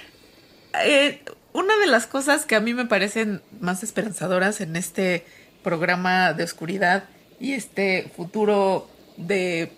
Eh, 0.85 1.21
una 1.53 1.77
de 1.79 1.87
las 1.87 2.07
cosas 2.07 2.47
que 2.47 2.57
a 2.57 2.61
mí 2.61 2.75
me 2.75 2.87
parecen 2.87 3.43
más 3.61 3.83
esperanzadoras 3.83 4.61
en 4.61 4.77
este 4.77 5.25
programa 5.63 6.33
de 6.33 6.45
oscuridad 6.45 7.05
y 7.41 7.53
este 7.53 8.11
futuro 8.17 8.89
de 9.17 9.73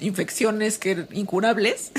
infecciones 0.00 0.78
que 0.78 1.06
incurables 1.12 1.92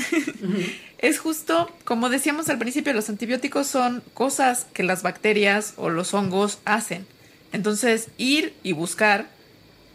es 0.98 1.18
justo, 1.18 1.70
como 1.84 2.08
decíamos 2.08 2.48
al 2.48 2.58
principio, 2.58 2.92
los 2.92 3.08
antibióticos 3.08 3.66
son 3.66 4.02
cosas 4.14 4.66
que 4.72 4.82
las 4.82 5.02
bacterias 5.02 5.74
o 5.76 5.90
los 5.90 6.14
hongos 6.14 6.58
hacen. 6.64 7.06
Entonces, 7.52 8.08
ir 8.18 8.54
y 8.62 8.72
buscar 8.72 9.28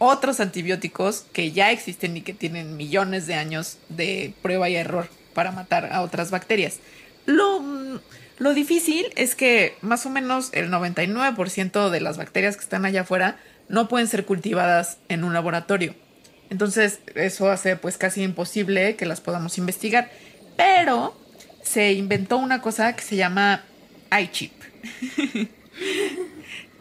otros 0.04 0.40
antibióticos 0.40 1.26
que 1.32 1.52
ya 1.52 1.70
existen 1.70 2.16
y 2.16 2.22
que 2.22 2.34
tienen 2.34 2.76
millones 2.76 3.26
de 3.26 3.34
años 3.34 3.78
de 3.88 4.34
prueba 4.42 4.68
y 4.68 4.76
error 4.76 5.08
para 5.34 5.52
matar 5.52 5.92
a 5.92 6.02
otras 6.02 6.30
bacterias. 6.30 6.78
Lo, 7.26 7.62
lo 8.38 8.54
difícil 8.54 9.06
es 9.16 9.34
que 9.34 9.76
más 9.80 10.06
o 10.06 10.10
menos 10.10 10.50
el 10.52 10.70
99% 10.70 11.90
de 11.90 12.00
las 12.00 12.16
bacterias 12.16 12.56
que 12.56 12.62
están 12.62 12.84
allá 12.84 13.02
afuera 13.02 13.36
no 13.68 13.88
pueden 13.88 14.08
ser 14.08 14.24
cultivadas 14.24 14.98
en 15.08 15.24
un 15.24 15.32
laboratorio. 15.32 15.94
Entonces, 16.50 17.00
eso 17.14 17.50
hace 17.50 17.76
pues 17.76 17.98
casi 17.98 18.22
imposible 18.22 18.96
que 18.96 19.06
las 19.06 19.20
podamos 19.20 19.58
investigar. 19.58 20.10
Pero 20.56 21.18
se 21.62 21.92
inventó 21.94 22.36
una 22.36 22.60
cosa 22.60 22.94
que 22.94 23.02
se 23.02 23.16
llama 23.16 23.64
iChip. 24.20 24.52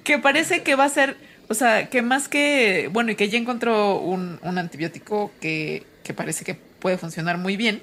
que 0.04 0.20
parece 0.20 0.64
que 0.64 0.76
va 0.76 0.86
a 0.86 0.90
ser, 0.90 1.18
o 1.48 1.54
sea, 1.54 1.90
que 1.90 2.02
más 2.02 2.28
que, 2.28 2.90
bueno, 2.92 3.12
y 3.12 3.16
que 3.16 3.30
ya 3.30 3.38
encontró 3.38 4.00
un, 4.00 4.40
un 4.42 4.58
antibiótico 4.58 5.32
que, 5.42 5.86
que, 6.04 6.14
parece 6.14 6.46
que 6.46 6.56
puede 6.56 6.98
funcionar 6.98 7.38
muy 7.38 7.58
bien. 7.58 7.82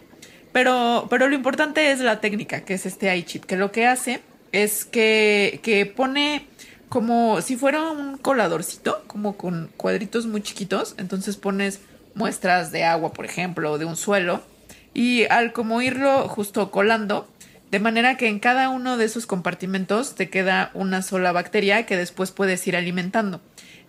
Pero, 0.53 1.07
pero 1.09 1.29
lo 1.29 1.35
importante 1.35 1.93
es 1.93 2.01
la 2.01 2.21
técnica, 2.21 2.63
que 2.63 2.75
es 2.75 2.87
este 2.87 3.15
iChip, 3.17 3.45
que 3.45 3.57
lo 3.57 3.71
que 3.71 3.87
hace 3.87 4.21
es 4.53 4.85
que, 4.85 5.61
que 5.63 5.87
pone 5.87 6.47
como 6.89 7.41
si 7.41 7.57
fuera 7.57 7.91
un 7.91 8.19
coladorcito, 8.19 9.05
como 9.07 9.37
con 9.37 9.71
cuadritos 9.77 10.27
muy 10.27 10.43
chiquitos. 10.43 10.95
Entonces 10.99 11.37
pones 11.37 11.81
muestras 12.15 12.73
de 12.73 12.85
agua, 12.85 13.13
por 13.13 13.25
ejemplo, 13.25 13.73
o 13.73 13.79
de 13.79 13.85
un 13.85 13.97
suelo. 13.97 14.43
Y 14.93 15.25
al 15.27 15.53
como 15.53 15.83
irlo 15.83 16.29
justo 16.29 16.73
colando, 16.73 17.29
de 17.71 17.79
manera 17.79 18.17
que 18.17 18.27
en 18.27 18.41
cada 18.41 18.69
uno 18.69 18.97
de 18.97 19.05
esos 19.05 19.27
compartimentos 19.27 20.17
te 20.17 20.29
queda 20.29 20.73
una 20.75 21.03
sola 21.03 21.31
bacteria 21.31 21.87
que 21.87 21.97
después 21.97 22.33
puedes 22.33 22.67
ir 22.67 22.77
alimentando. 22.77 23.41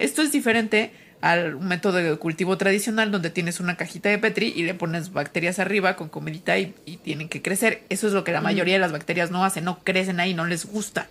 Esto 0.01 0.21
es 0.21 0.31
diferente 0.31 0.91
al 1.21 1.59
método 1.59 1.97
de 1.97 2.17
cultivo 2.17 2.57
tradicional 2.57 3.11
donde 3.11 3.29
tienes 3.29 3.59
una 3.59 3.77
cajita 3.77 4.09
de 4.09 4.17
Petri 4.17 4.51
y 4.55 4.63
le 4.63 4.73
pones 4.73 5.13
bacterias 5.13 5.59
arriba 5.59 5.95
con 5.95 6.09
comidita 6.09 6.57
y, 6.57 6.73
y 6.85 6.97
tienen 6.97 7.29
que 7.29 7.41
crecer. 7.41 7.83
Eso 7.89 8.07
es 8.07 8.13
lo 8.13 8.23
que 8.23 8.31
la 8.31 8.41
mayoría 8.41 8.73
de 8.73 8.79
las 8.79 8.91
bacterias 8.91 9.29
no 9.29 9.45
hacen, 9.45 9.63
no 9.63 9.83
crecen 9.83 10.19
ahí, 10.19 10.33
no 10.33 10.45
les 10.45 10.65
gusta. 10.65 11.07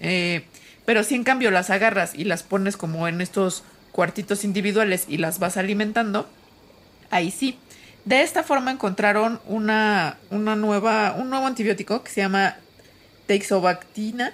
Eh, 0.00 0.44
pero 0.86 1.04
si 1.04 1.14
en 1.14 1.24
cambio 1.24 1.50
las 1.50 1.70
agarras 1.70 2.14
y 2.14 2.24
las 2.24 2.42
pones 2.42 2.76
como 2.76 3.06
en 3.06 3.20
estos 3.20 3.62
cuartitos 3.92 4.44
individuales 4.44 5.04
y 5.08 5.18
las 5.18 5.38
vas 5.38 5.56
alimentando, 5.56 6.28
ahí 7.10 7.30
sí. 7.30 7.58
De 8.04 8.22
esta 8.22 8.42
forma 8.42 8.72
encontraron 8.72 9.40
una, 9.46 10.16
una 10.30 10.56
nueva, 10.56 11.12
un 11.12 11.30
nuevo 11.30 11.46
antibiótico 11.46 12.02
que 12.02 12.10
se 12.10 12.22
llama 12.22 12.56
Teixobactina, 13.26 14.32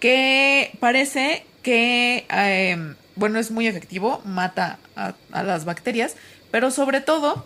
que 0.00 0.76
parece 0.80 1.46
que, 1.62 2.26
eh, 2.28 2.94
bueno, 3.16 3.38
es 3.38 3.50
muy 3.50 3.66
efectivo, 3.66 4.22
mata 4.24 4.78
a, 4.94 5.14
las 5.42 5.64
bacterias, 5.64 6.16
pero 6.50 6.70
sobre 6.70 7.00
todo, 7.00 7.44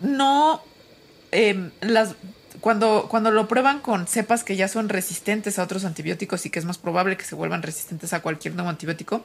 no 0.00 0.62
eh, 1.32 1.70
las 1.80 2.14
cuando, 2.60 3.06
cuando 3.08 3.30
lo 3.30 3.46
prueban 3.48 3.80
con 3.80 4.06
cepas 4.06 4.44
que 4.44 4.56
ya 4.56 4.68
son 4.68 4.88
resistentes 4.88 5.58
a 5.58 5.62
otros 5.62 5.84
antibióticos 5.84 6.44
y 6.46 6.50
que 6.50 6.58
es 6.58 6.64
más 6.64 6.78
probable 6.78 7.16
que 7.16 7.24
se 7.24 7.34
vuelvan 7.34 7.62
resistentes 7.62 8.12
a 8.12 8.20
cualquier 8.20 8.54
nuevo 8.54 8.68
antibiótico, 8.68 9.24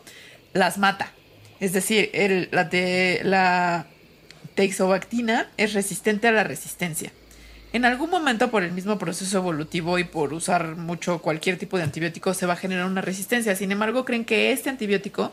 las 0.53 0.77
mata. 0.77 1.11
Es 1.59 1.73
decir, 1.73 2.11
la, 2.51 2.69
la 3.23 3.87
teixobactina 4.55 5.49
es 5.57 5.73
resistente 5.73 6.27
a 6.27 6.31
la 6.31 6.43
resistencia. 6.43 7.11
En 7.71 7.85
algún 7.85 8.11
momento, 8.11 8.51
por 8.51 8.61
el 8.61 8.71
mismo 8.71 8.99
proceso 8.99 9.39
evolutivo 9.39 9.97
y 9.97 10.03
por 10.03 10.31
usar 10.33 10.75
mucho 10.75 11.19
cualquier 11.23 11.57
tipo 11.57 11.77
de 11.77 11.83
antibiótico, 11.83 12.35
se 12.35 12.45
va 12.45 12.53
a 12.53 12.57
generar 12.57 12.85
una 12.85 13.01
resistencia. 13.01 13.55
Sin 13.55 13.71
embargo, 13.71 14.05
creen 14.05 14.25
que 14.25 14.51
este 14.51 14.69
antibiótico 14.69 15.31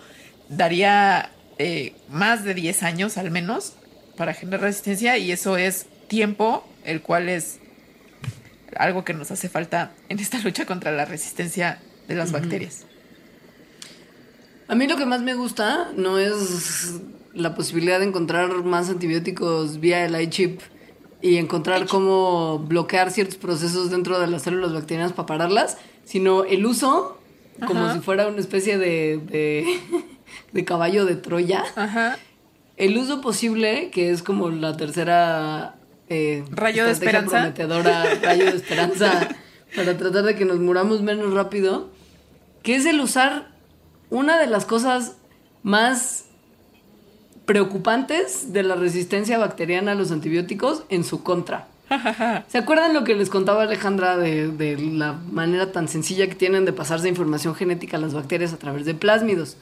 daría 0.51 1.31
eh, 1.59 1.95
más 2.11 2.45
de 2.45 2.53
10 2.53 2.83
años 2.83 3.17
al 3.17 3.31
menos 3.31 3.75
para 4.17 4.35
generar 4.35 4.61
resistencia 4.61 5.17
y 5.17 5.33
eso 5.33 5.57
es 5.57 5.87
tiempo, 6.09 6.69
el 6.85 7.01
cual 7.01 7.31
es 7.31 7.61
algo 8.77 9.05
que 9.05 9.15
nos 9.15 9.31
hace 9.31 9.49
falta 9.49 9.93
en 10.09 10.19
esta 10.19 10.39
lucha 10.45 10.67
contra 10.67 10.93
la 10.93 11.07
resistencia 11.07 11.81
de 12.09 12.17
las 12.17 12.29
uh 12.29 12.33
-huh. 12.33 12.41
bacterias. 12.41 12.85
A 14.69 14.75
mí 14.75 14.87
lo 14.87 14.97
que 14.97 15.07
más 15.07 15.23
me 15.23 15.35
gusta 15.35 15.91
no 15.97 16.19
es 16.19 17.01
la 17.35 17.55
posibilidad 17.55 17.99
de 17.99 18.07
encontrar 18.07 18.53
más 18.65 18.89
antibióticos 18.89 19.81
vía 19.81 20.05
el 20.05 20.21
iChip 20.21 20.61
y 21.23 21.37
encontrar 21.37 21.87
cómo 21.87 22.59
bloquear 22.59 23.11
ciertos 23.11 23.37
procesos 23.37 23.91
dentro 23.91 24.19
de 24.21 24.27
las 24.27 24.43
células 24.43 24.73
bacterianas 24.73 25.13
para 25.13 25.27
pararlas, 25.27 25.77
sino 26.05 26.45
el 26.45 26.67
uso 26.67 27.21
como 27.67 27.85
Ajá. 27.85 27.95
si 27.95 28.01
fuera 28.01 28.29
una 28.29 28.41
especie 28.41 28.79
de, 28.79 29.19
de, 29.19 29.81
de 30.53 30.65
caballo 30.65 31.05
de 31.05 31.17
Troya. 31.17 31.65
Ajá. 31.77 32.19
El 32.77 32.97
uso 32.97 33.21
posible, 33.21 33.91
que 33.91 34.11
es 34.11 34.23
como 34.23 34.51
la 34.51 34.77
tercera 34.77 35.77
eh, 36.09 36.45
rayo 36.51 36.87
de 36.87 36.93
esperanza. 36.93 37.39
prometedora, 37.39 38.05
rayo 38.23 38.47
de 38.47 38.57
esperanza, 38.57 39.29
para 39.77 39.97
tratar 39.97 40.25
de 40.25 40.35
que 40.35 40.45
nos 40.45 40.59
muramos 40.59 41.03
menos 41.03 41.33
rápido, 41.35 41.91
que 42.63 42.75
es 42.77 42.87
el 42.87 43.01
usar 43.01 43.49
una 44.11 44.39
de 44.39 44.47
las 44.47 44.65
cosas 44.65 45.17
más 45.63 46.27
preocupantes 47.45 48.53
de 48.53 48.63
la 48.63 48.77
resistencia 48.77 49.39
bacteriana 49.39 49.93
a 49.93 49.95
los 49.95 50.11
antibióticos 50.11 50.85
en 50.89 51.05
su 51.05 51.23
contra. 51.23 51.69
¿Se 52.49 52.59
acuerdan 52.59 52.95
lo 52.95 53.05
que 53.05 53.15
les 53.15 53.31
contaba 53.31 53.65
Alejandra 53.65 54.17
de, 54.17 54.49
de, 54.49 54.79
la 54.79 55.13
manera 55.13 55.73
tan 55.73 55.89
sencilla 55.89 56.29
que 56.29 56.35
tienen 56.35 56.65
de 56.65 56.73
pasarse 56.73 57.09
información 57.09 57.55
genética 57.55 57.97
a 57.97 58.01
las 58.01 58.15
bacterias 58.15 58.53
a 58.53 58.59
través 58.59 58.85
de 58.85 58.95
plásmidos? 58.95 59.57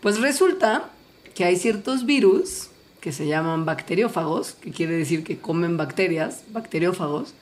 Pues 0.00 0.20
resulta 0.20 0.90
que 1.34 1.44
hay 1.44 1.56
ciertos 1.56 2.06
virus 2.06 2.68
que 3.00 3.12
se 3.12 3.26
llaman 3.26 3.64
bacteriófagos, 3.64 4.52
que 4.52 4.70
quiere 4.70 4.96
decir 4.96 5.24
que 5.24 5.38
comen 5.38 5.76
bacterias, 5.76 6.42
bacteriófagos, 6.50 7.34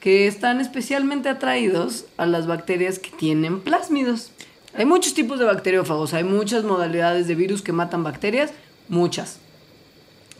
que 0.00 0.26
están 0.26 0.60
especialmente 0.60 1.28
atraídos 1.28 2.06
a 2.16 2.26
las 2.26 2.46
bacterias 2.46 2.98
que 2.98 3.10
tienen 3.10 3.60
plásmidos. 3.60 4.32
Hay 4.74 4.84
muchos 4.84 5.14
tipos 5.14 5.38
de 5.38 5.44
bacteriófagos, 5.44 6.14
hay 6.14 6.24
muchas 6.24 6.64
modalidades 6.64 7.28
de 7.28 7.34
virus 7.34 7.62
que 7.62 7.72
matan 7.72 8.02
bacterias, 8.02 8.52
muchas. 8.88 9.38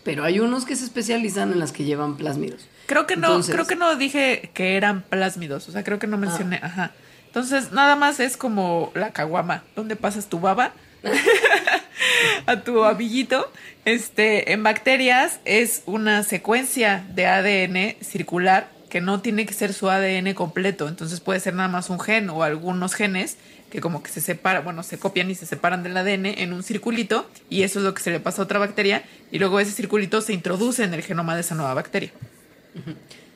Pero 0.04 0.24
hay 0.24 0.40
unos 0.40 0.64
que 0.64 0.74
se 0.74 0.84
especializan 0.84 1.52
en 1.52 1.60
las 1.60 1.70
que 1.70 1.84
llevan 1.84 2.16
plásmidos. 2.16 2.66
Creo 2.86 3.06
que 3.06 3.16
no, 3.16 3.28
Entonces, 3.28 3.54
creo 3.54 3.66
que 3.66 3.76
no 3.76 3.94
dije 3.96 4.50
que 4.52 4.76
eran 4.76 5.02
plásmidos, 5.02 5.68
o 5.68 5.72
sea, 5.72 5.84
creo 5.84 5.98
que 5.98 6.08
no 6.08 6.18
mencioné, 6.18 6.58
ah. 6.62 6.66
ajá. 6.66 6.92
Entonces, 7.26 7.72
nada 7.72 7.94
más 7.94 8.20
es 8.20 8.36
como 8.36 8.90
la 8.94 9.12
caguama, 9.12 9.64
donde 9.76 9.96
pasas 9.96 10.26
tu 10.26 10.40
baba 10.40 10.72
a 12.46 12.60
tu 12.62 12.84
amiguito. 12.84 13.50
Este, 13.84 14.52
en 14.52 14.62
bacterias 14.62 15.40
es 15.44 15.82
una 15.86 16.22
secuencia 16.22 17.04
de 17.14 17.26
ADN 17.26 18.04
circular 18.04 18.70
que 18.88 19.00
no 19.00 19.22
tiene 19.22 19.46
que 19.46 19.54
ser 19.54 19.72
su 19.72 19.88
ADN 19.88 20.34
completo, 20.34 20.86
entonces 20.86 21.20
puede 21.20 21.40
ser 21.40 21.54
nada 21.54 21.68
más 21.68 21.88
un 21.88 21.98
gen 21.98 22.28
o 22.28 22.42
algunos 22.42 22.92
genes 22.92 23.38
que 23.70 23.80
como 23.80 24.02
que 24.02 24.10
se 24.10 24.20
separan, 24.20 24.64
bueno, 24.64 24.82
se 24.82 24.98
copian 24.98 25.30
y 25.30 25.34
se 25.34 25.46
separan 25.46 25.82
del 25.82 25.96
ADN 25.96 26.26
en 26.26 26.52
un 26.52 26.62
circulito 26.62 27.26
y 27.48 27.62
eso 27.62 27.78
es 27.78 27.86
lo 27.86 27.94
que 27.94 28.02
se 28.02 28.10
le 28.10 28.20
pasa 28.20 28.42
a 28.42 28.44
otra 28.44 28.58
bacteria 28.58 29.02
y 29.30 29.38
luego 29.38 29.58
ese 29.60 29.72
circulito 29.72 30.20
se 30.20 30.34
introduce 30.34 30.84
en 30.84 30.92
el 30.92 31.02
genoma 31.02 31.34
de 31.34 31.40
esa 31.40 31.54
nueva 31.54 31.72
bacteria. 31.72 32.12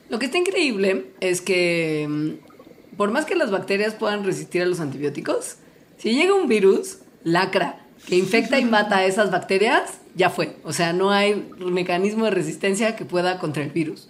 Lo 0.09 0.19
que 0.19 0.27
está 0.27 0.37
increíble 0.37 1.07
es 1.21 1.41
que 1.41 2.05
mm, 2.07 2.95
por 2.95 3.09
más 3.09 3.25
que 3.25 3.35
las 3.35 3.49
bacterias 3.49 3.95
puedan 3.95 4.23
resistir 4.23 4.61
a 4.61 4.65
los 4.67 4.79
antibióticos, 4.79 5.55
si 5.97 6.13
llega 6.13 6.35
un 6.35 6.47
virus, 6.47 6.99
lacra, 7.27 7.85
que 8.07 8.15
infecta 8.15 8.59
y 8.59 8.65
mata 8.65 8.99
a 8.99 9.05
esas 9.05 9.31
bacterias, 9.31 9.99
ya 10.15 10.29
fue. 10.29 10.57
O 10.63 10.71
sea, 10.71 10.93
no 10.93 11.11
hay 11.11 11.49
mecanismo 11.57 12.25
de 12.25 12.31
resistencia 12.31 12.95
que 12.95 13.05
pueda 13.05 13.37
contra 13.37 13.63
el 13.63 13.71
virus. 13.71 14.07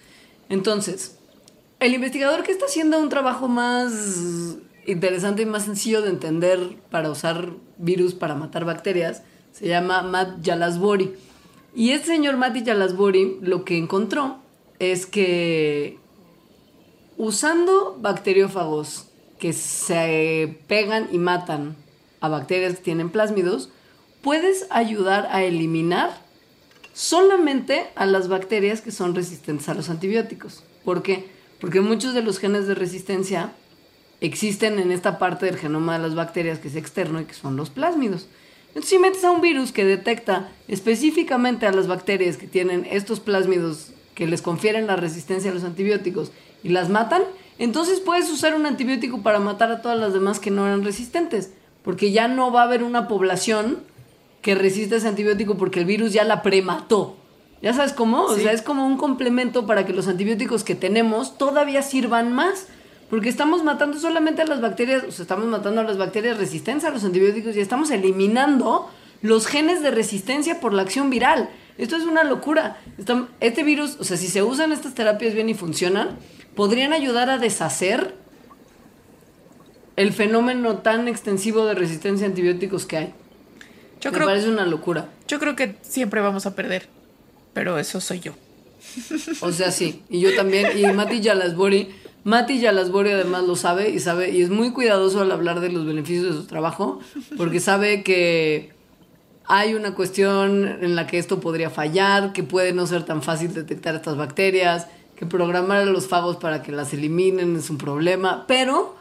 Entonces, 0.50 1.18
el 1.80 1.94
investigador 1.94 2.44
que 2.44 2.52
está 2.52 2.66
haciendo 2.66 3.00
un 3.00 3.10
trabajo 3.10 3.48
más 3.48 4.58
interesante 4.86 5.42
y 5.42 5.46
más 5.46 5.66
sencillo 5.66 6.02
de 6.02 6.10
entender 6.10 6.78
para 6.90 7.10
usar 7.10 7.52
virus 7.78 8.14
para 8.14 8.36
matar 8.36 8.66
bacterias 8.66 9.24
se 9.52 9.68
llama 9.68 10.04
Matt 10.04 10.46
Jalasbori. 10.46 11.14
Y 11.76 11.92
este 11.92 12.08
señor 12.08 12.38
Matt 12.38 12.66
Jalasbori 12.66 13.40
lo 13.42 13.66
que 13.66 13.78
encontró 13.78 14.38
es 14.80 15.06
que 15.06 15.98
usando 17.18 17.98
bacteriófagos 18.00 19.08
que 19.40 19.54
se 19.54 20.60
pegan 20.68 21.10
y 21.12 21.18
matan 21.18 21.76
a 22.20 22.30
bacterias 22.30 22.76
que 22.76 22.84
tienen 22.84 23.10
plásmidos, 23.10 23.70
puedes 24.22 24.68
ayudar 24.70 25.28
a 25.32 25.44
eliminar 25.44 26.22
solamente 26.94 27.88
a 27.96 28.06
las 28.06 28.28
bacterias 28.28 28.82
que 28.82 28.92
son 28.92 29.16
resistentes 29.16 29.70
a 29.70 29.74
los 29.74 29.90
antibióticos. 29.90 30.64
¿Por 30.84 31.04
qué? 31.04 31.30
Porque 31.60 31.82
muchos 31.82 32.14
de 32.14 32.24
los 32.24 32.40
genes 32.40 32.68
de 32.68 32.76
resistencia 32.76 33.52
existen 34.22 34.80
en 34.80 34.92
esta 34.92 35.20
parte 35.20 35.46
del 35.46 35.58
genoma 35.58 35.94
de 35.94 36.04
las 36.04 36.16
bacterias 36.16 36.60
que 36.60 36.70
es 36.70 36.76
externo 36.76 37.22
y 37.22 37.26
que 37.26 37.34
son 37.34 37.56
los 37.56 37.70
plásmidos. 37.70 38.28
Entonces, 38.70 38.90
si 38.90 39.00
metes 39.00 39.24
a 39.24 39.32
un 39.32 39.42
virus 39.42 39.72
que 39.72 39.86
detecta 39.86 40.50
específicamente 40.68 41.66
a 41.66 41.72
las 41.72 41.88
bacterias 41.88 42.38
que 42.38 42.48
tienen 42.48 42.88
estos 42.90 43.20
plásmidos 43.20 43.92
que 44.16 44.28
les 44.28 44.42
confieren 44.42 44.88
la 44.88 44.96
resistencia 44.96 45.52
a 45.52 45.54
los 45.54 45.64
antibióticos 45.64 46.32
y 46.64 46.70
las 46.70 46.90
matan, 46.90 47.22
entonces 47.60 48.00
puedes 48.00 48.30
usar 48.32 48.56
un 48.56 48.66
antibiótico 48.66 49.22
para 49.22 49.40
matar 49.40 49.72
a 49.72 49.82
todas 49.82 50.00
las 50.00 50.14
demás 50.14 50.40
que 50.40 50.52
no 50.52 50.66
eran 50.66 50.84
resistentes, 50.84 51.52
porque 51.88 52.12
ya 52.12 52.28
no 52.28 52.52
va 52.52 52.64
a 52.64 52.66
haber 52.66 52.84
una 52.84 53.08
población 53.08 53.78
que 54.42 54.56
resista 54.56 54.98
ese 54.98 55.08
antibiótico 55.08 55.56
porque 55.56 55.80
el 55.80 55.86
virus 55.86 56.12
ya 56.12 56.26
la 56.26 56.42
premató. 56.42 57.16
¿Ya 57.62 57.74
sabes 57.74 57.94
cómo? 57.94 58.24
O 58.24 58.36
sea, 58.36 58.52
es 58.52 58.62
como 58.62 58.86
un 58.86 58.98
complemento 58.98 59.66
para 59.66 59.86
que 59.86 59.94
los 59.94 60.10
antibióticos 60.10 60.66
que 60.66 60.76
tenemos 60.76 61.38
todavía 61.38 61.82
sirvan 61.82 62.34
más. 62.34 62.68
Porque 63.10 63.30
estamos 63.30 63.64
matando 63.64 63.98
solamente 64.02 64.42
a 64.42 64.46
las 64.46 64.60
bacterias, 64.60 65.06
o 65.08 65.12
sea, 65.14 65.24
estamos 65.24 65.46
matando 65.46 65.80
a 65.80 65.86
las 65.86 65.98
bacterias 65.98 66.38
resistentes 66.38 66.84
a 66.84 66.90
los 66.90 67.06
antibióticos 67.06 67.56
y 67.56 67.62
estamos 67.62 67.90
eliminando 67.90 68.90
los 69.22 69.48
genes 69.48 69.82
de 69.82 69.92
resistencia 69.92 70.60
por 70.60 70.74
la 70.74 70.82
acción 70.82 71.10
viral. 71.10 71.50
Esto 71.78 71.96
es 71.96 72.04
una 72.04 72.26
locura. 72.26 72.82
Este 73.40 73.64
virus, 73.64 73.96
o 74.02 74.04
sea, 74.04 74.18
si 74.18 74.28
se 74.28 74.44
usan 74.44 74.74
estas 74.74 74.94
terapias 74.94 75.34
bien 75.34 75.48
y 75.48 75.54
funcionan, 75.54 76.18
podrían 76.54 76.92
ayudar 76.92 77.30
a 77.30 77.38
deshacer 77.38 78.27
el 79.98 80.14
fenómeno 80.14 80.78
tan 80.78 81.08
extensivo 81.08 81.66
de 81.66 81.74
resistencia 81.74 82.26
a 82.26 82.30
antibióticos 82.30 82.86
que 82.86 82.98
hay. 82.98 83.14
Yo 84.00 84.12
Me 84.12 84.20
parece 84.20 84.48
una 84.48 84.66
locura. 84.66 85.10
Yo 85.28 85.40
creo 85.40 85.56
que 85.56 85.76
siempre 85.82 86.22
vamos 86.22 86.46
a 86.46 86.56
perder, 86.56 86.88
pero 87.54 87.78
eso 87.78 88.00
soy 88.00 88.22
yo. 88.22 88.34
O 89.42 89.52
sea, 89.52 89.72
sí, 89.72 90.04
y 90.10 90.22
yo 90.22 90.36
también, 90.36 90.78
y 90.78 90.86
Mati 90.94 91.20
Yalasbori, 91.20 91.90
Mati 92.24 92.60
Yalasbori 92.60 93.12
además 93.12 93.44
lo 93.44 93.56
sabe 93.56 93.90
y 93.90 94.00
sabe, 94.00 94.30
y 94.30 94.42
es 94.42 94.50
muy 94.50 94.72
cuidadoso 94.72 95.22
al 95.22 95.32
hablar 95.32 95.60
de 95.60 95.70
los 95.70 95.86
beneficios 95.86 96.26
de 96.26 96.34
su 96.34 96.46
trabajo, 96.46 97.00
porque 97.36 97.60
sabe 97.60 98.04
que 98.04 98.72
hay 99.46 99.74
una 99.74 99.96
cuestión 99.96 100.68
en 100.82 100.96
la 100.96 101.08
que 101.08 101.18
esto 101.18 101.40
podría 101.40 101.70
fallar, 101.70 102.34
que 102.34 102.44
puede 102.44 102.72
no 102.72 102.86
ser 102.86 103.04
tan 103.04 103.24
fácil 103.24 103.54
detectar 103.54 103.96
estas 103.96 104.16
bacterias, 104.16 104.88
que 105.16 105.26
programar 105.26 105.80
a 105.80 105.86
los 105.86 106.08
fagos 106.08 106.38
para 106.38 106.62
que 106.62 106.72
las 106.72 106.94
eliminen 106.94 107.56
es 107.56 107.70
un 107.70 107.78
problema, 107.78 108.46
pero 108.48 108.96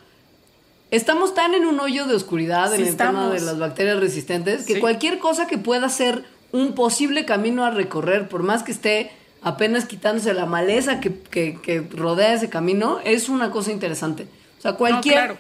estamos 0.97 1.35
tan 1.35 1.55
en 1.55 1.67
un 1.67 1.79
hoyo 1.81 2.07
de 2.07 2.15
oscuridad 2.15 2.75
en 2.75 2.85
el 2.85 2.97
tema 2.97 3.31
de 3.31 3.41
las 3.41 3.59
bacterias 3.59 3.99
resistentes 4.01 4.65
que 4.65 4.81
cualquier 4.81 5.19
cosa 5.19 5.47
que 5.47 5.59
pueda 5.59 5.89
ser 5.89 6.25
un 6.53 6.75
posible 6.75 7.25
camino 7.25 7.65
a 7.65 7.71
recorrer, 7.71 8.29
por 8.29 8.43
más 8.43 8.63
que 8.63 8.73
esté 8.73 9.11
apenas 9.43 9.85
quitándose 9.85 10.33
la 10.35 10.47
maleza 10.47 11.01
que, 11.01 11.87
rodea 11.95 12.35
ese 12.35 12.49
camino, 12.49 12.99
es 13.05 13.29
una 13.29 13.51
cosa 13.51 13.71
interesante. 13.71 14.27
O 14.59 14.63
sea, 14.63 14.73
cualquier, 14.73 15.39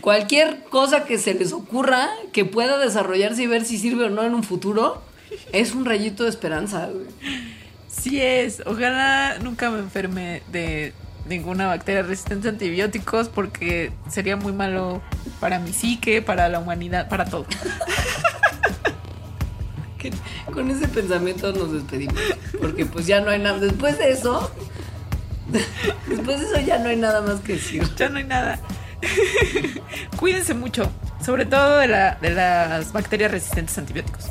cualquier 0.00 0.64
cosa 0.64 1.04
que 1.04 1.18
se 1.18 1.34
les 1.34 1.52
ocurra 1.52 2.08
que 2.32 2.44
pueda 2.44 2.78
desarrollarse 2.78 3.42
y 3.42 3.46
ver 3.46 3.64
si 3.64 3.78
sirve 3.78 4.04
o 4.04 4.10
no 4.10 4.22
en 4.22 4.34
un 4.34 4.42
futuro, 4.42 5.02
es 5.52 5.74
un 5.74 5.84
rayito 5.84 6.24
de 6.24 6.30
esperanza. 6.30 6.88
Sí 7.88 8.20
es. 8.20 8.62
Ojalá 8.66 9.38
nunca 9.40 9.70
me 9.70 9.78
enferme 9.78 10.42
de 10.50 10.92
ninguna 11.28 11.66
bacteria 11.66 12.02
resistente 12.02 12.48
a 12.48 12.50
antibióticos 12.52 13.28
porque 13.28 13.92
sería 14.08 14.36
muy 14.36 14.52
malo 14.52 15.02
para 15.40 15.58
mi 15.58 15.72
psique, 15.72 16.22
para 16.22 16.48
la 16.48 16.58
humanidad, 16.58 17.08
para 17.08 17.24
todo. 17.24 17.46
Con 20.52 20.70
ese 20.70 20.88
pensamiento 20.88 21.52
nos 21.52 21.72
despedimos. 21.72 22.20
Porque 22.60 22.86
pues 22.86 23.06
ya 23.06 23.20
no 23.20 23.30
hay 23.30 23.38
nada. 23.38 23.58
Después 23.58 23.98
de 23.98 24.10
eso. 24.10 24.50
Después 26.08 26.40
de 26.40 26.46
eso 26.46 26.60
ya 26.60 26.78
no 26.78 26.88
hay 26.88 26.96
nada 26.96 27.20
más 27.22 27.40
que 27.40 27.54
decir. 27.54 27.82
Ya 27.96 28.08
no 28.08 28.18
hay 28.18 28.24
nada. 28.24 28.60
Cuídense 30.16 30.54
mucho. 30.54 30.90
Sobre 31.24 31.46
todo 31.46 31.78
de, 31.78 31.88
la, 31.88 32.16
de 32.20 32.30
las 32.30 32.92
bacterias 32.92 33.30
resistentes 33.30 33.76
a 33.76 33.80
antibióticos. 33.80 34.26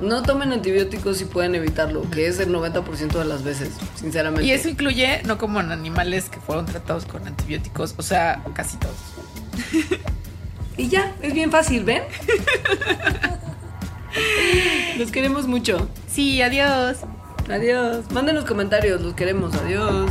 No 0.00 0.22
tomen 0.22 0.52
antibióticos 0.52 1.18
si 1.18 1.26
pueden 1.26 1.54
evitarlo, 1.54 2.08
que 2.10 2.26
es 2.26 2.40
el 2.40 2.50
90% 2.50 3.18
de 3.18 3.24
las 3.24 3.44
veces, 3.44 3.70
sinceramente. 3.96 4.44
Y 4.44 4.52
eso 4.52 4.68
incluye, 4.68 5.22
no 5.24 5.36
como 5.36 5.60
en 5.60 5.72
animales 5.72 6.30
que 6.30 6.40
fueron 6.40 6.66
tratados 6.66 7.04
con 7.04 7.26
antibióticos, 7.26 7.94
o 7.98 8.02
sea, 8.02 8.42
casi 8.54 8.78
todos. 8.78 8.96
y 10.76 10.88
ya, 10.88 11.14
es 11.20 11.34
bien 11.34 11.50
fácil, 11.50 11.84
¿ven? 11.84 12.02
los 14.98 15.10
queremos 15.10 15.46
mucho. 15.46 15.88
Sí, 16.10 16.40
adiós. 16.40 16.98
Adiós. 17.50 18.10
Manden 18.12 18.36
los 18.36 18.44
comentarios, 18.44 19.00
los 19.00 19.14
queremos. 19.14 19.54
Adiós. 19.54 20.10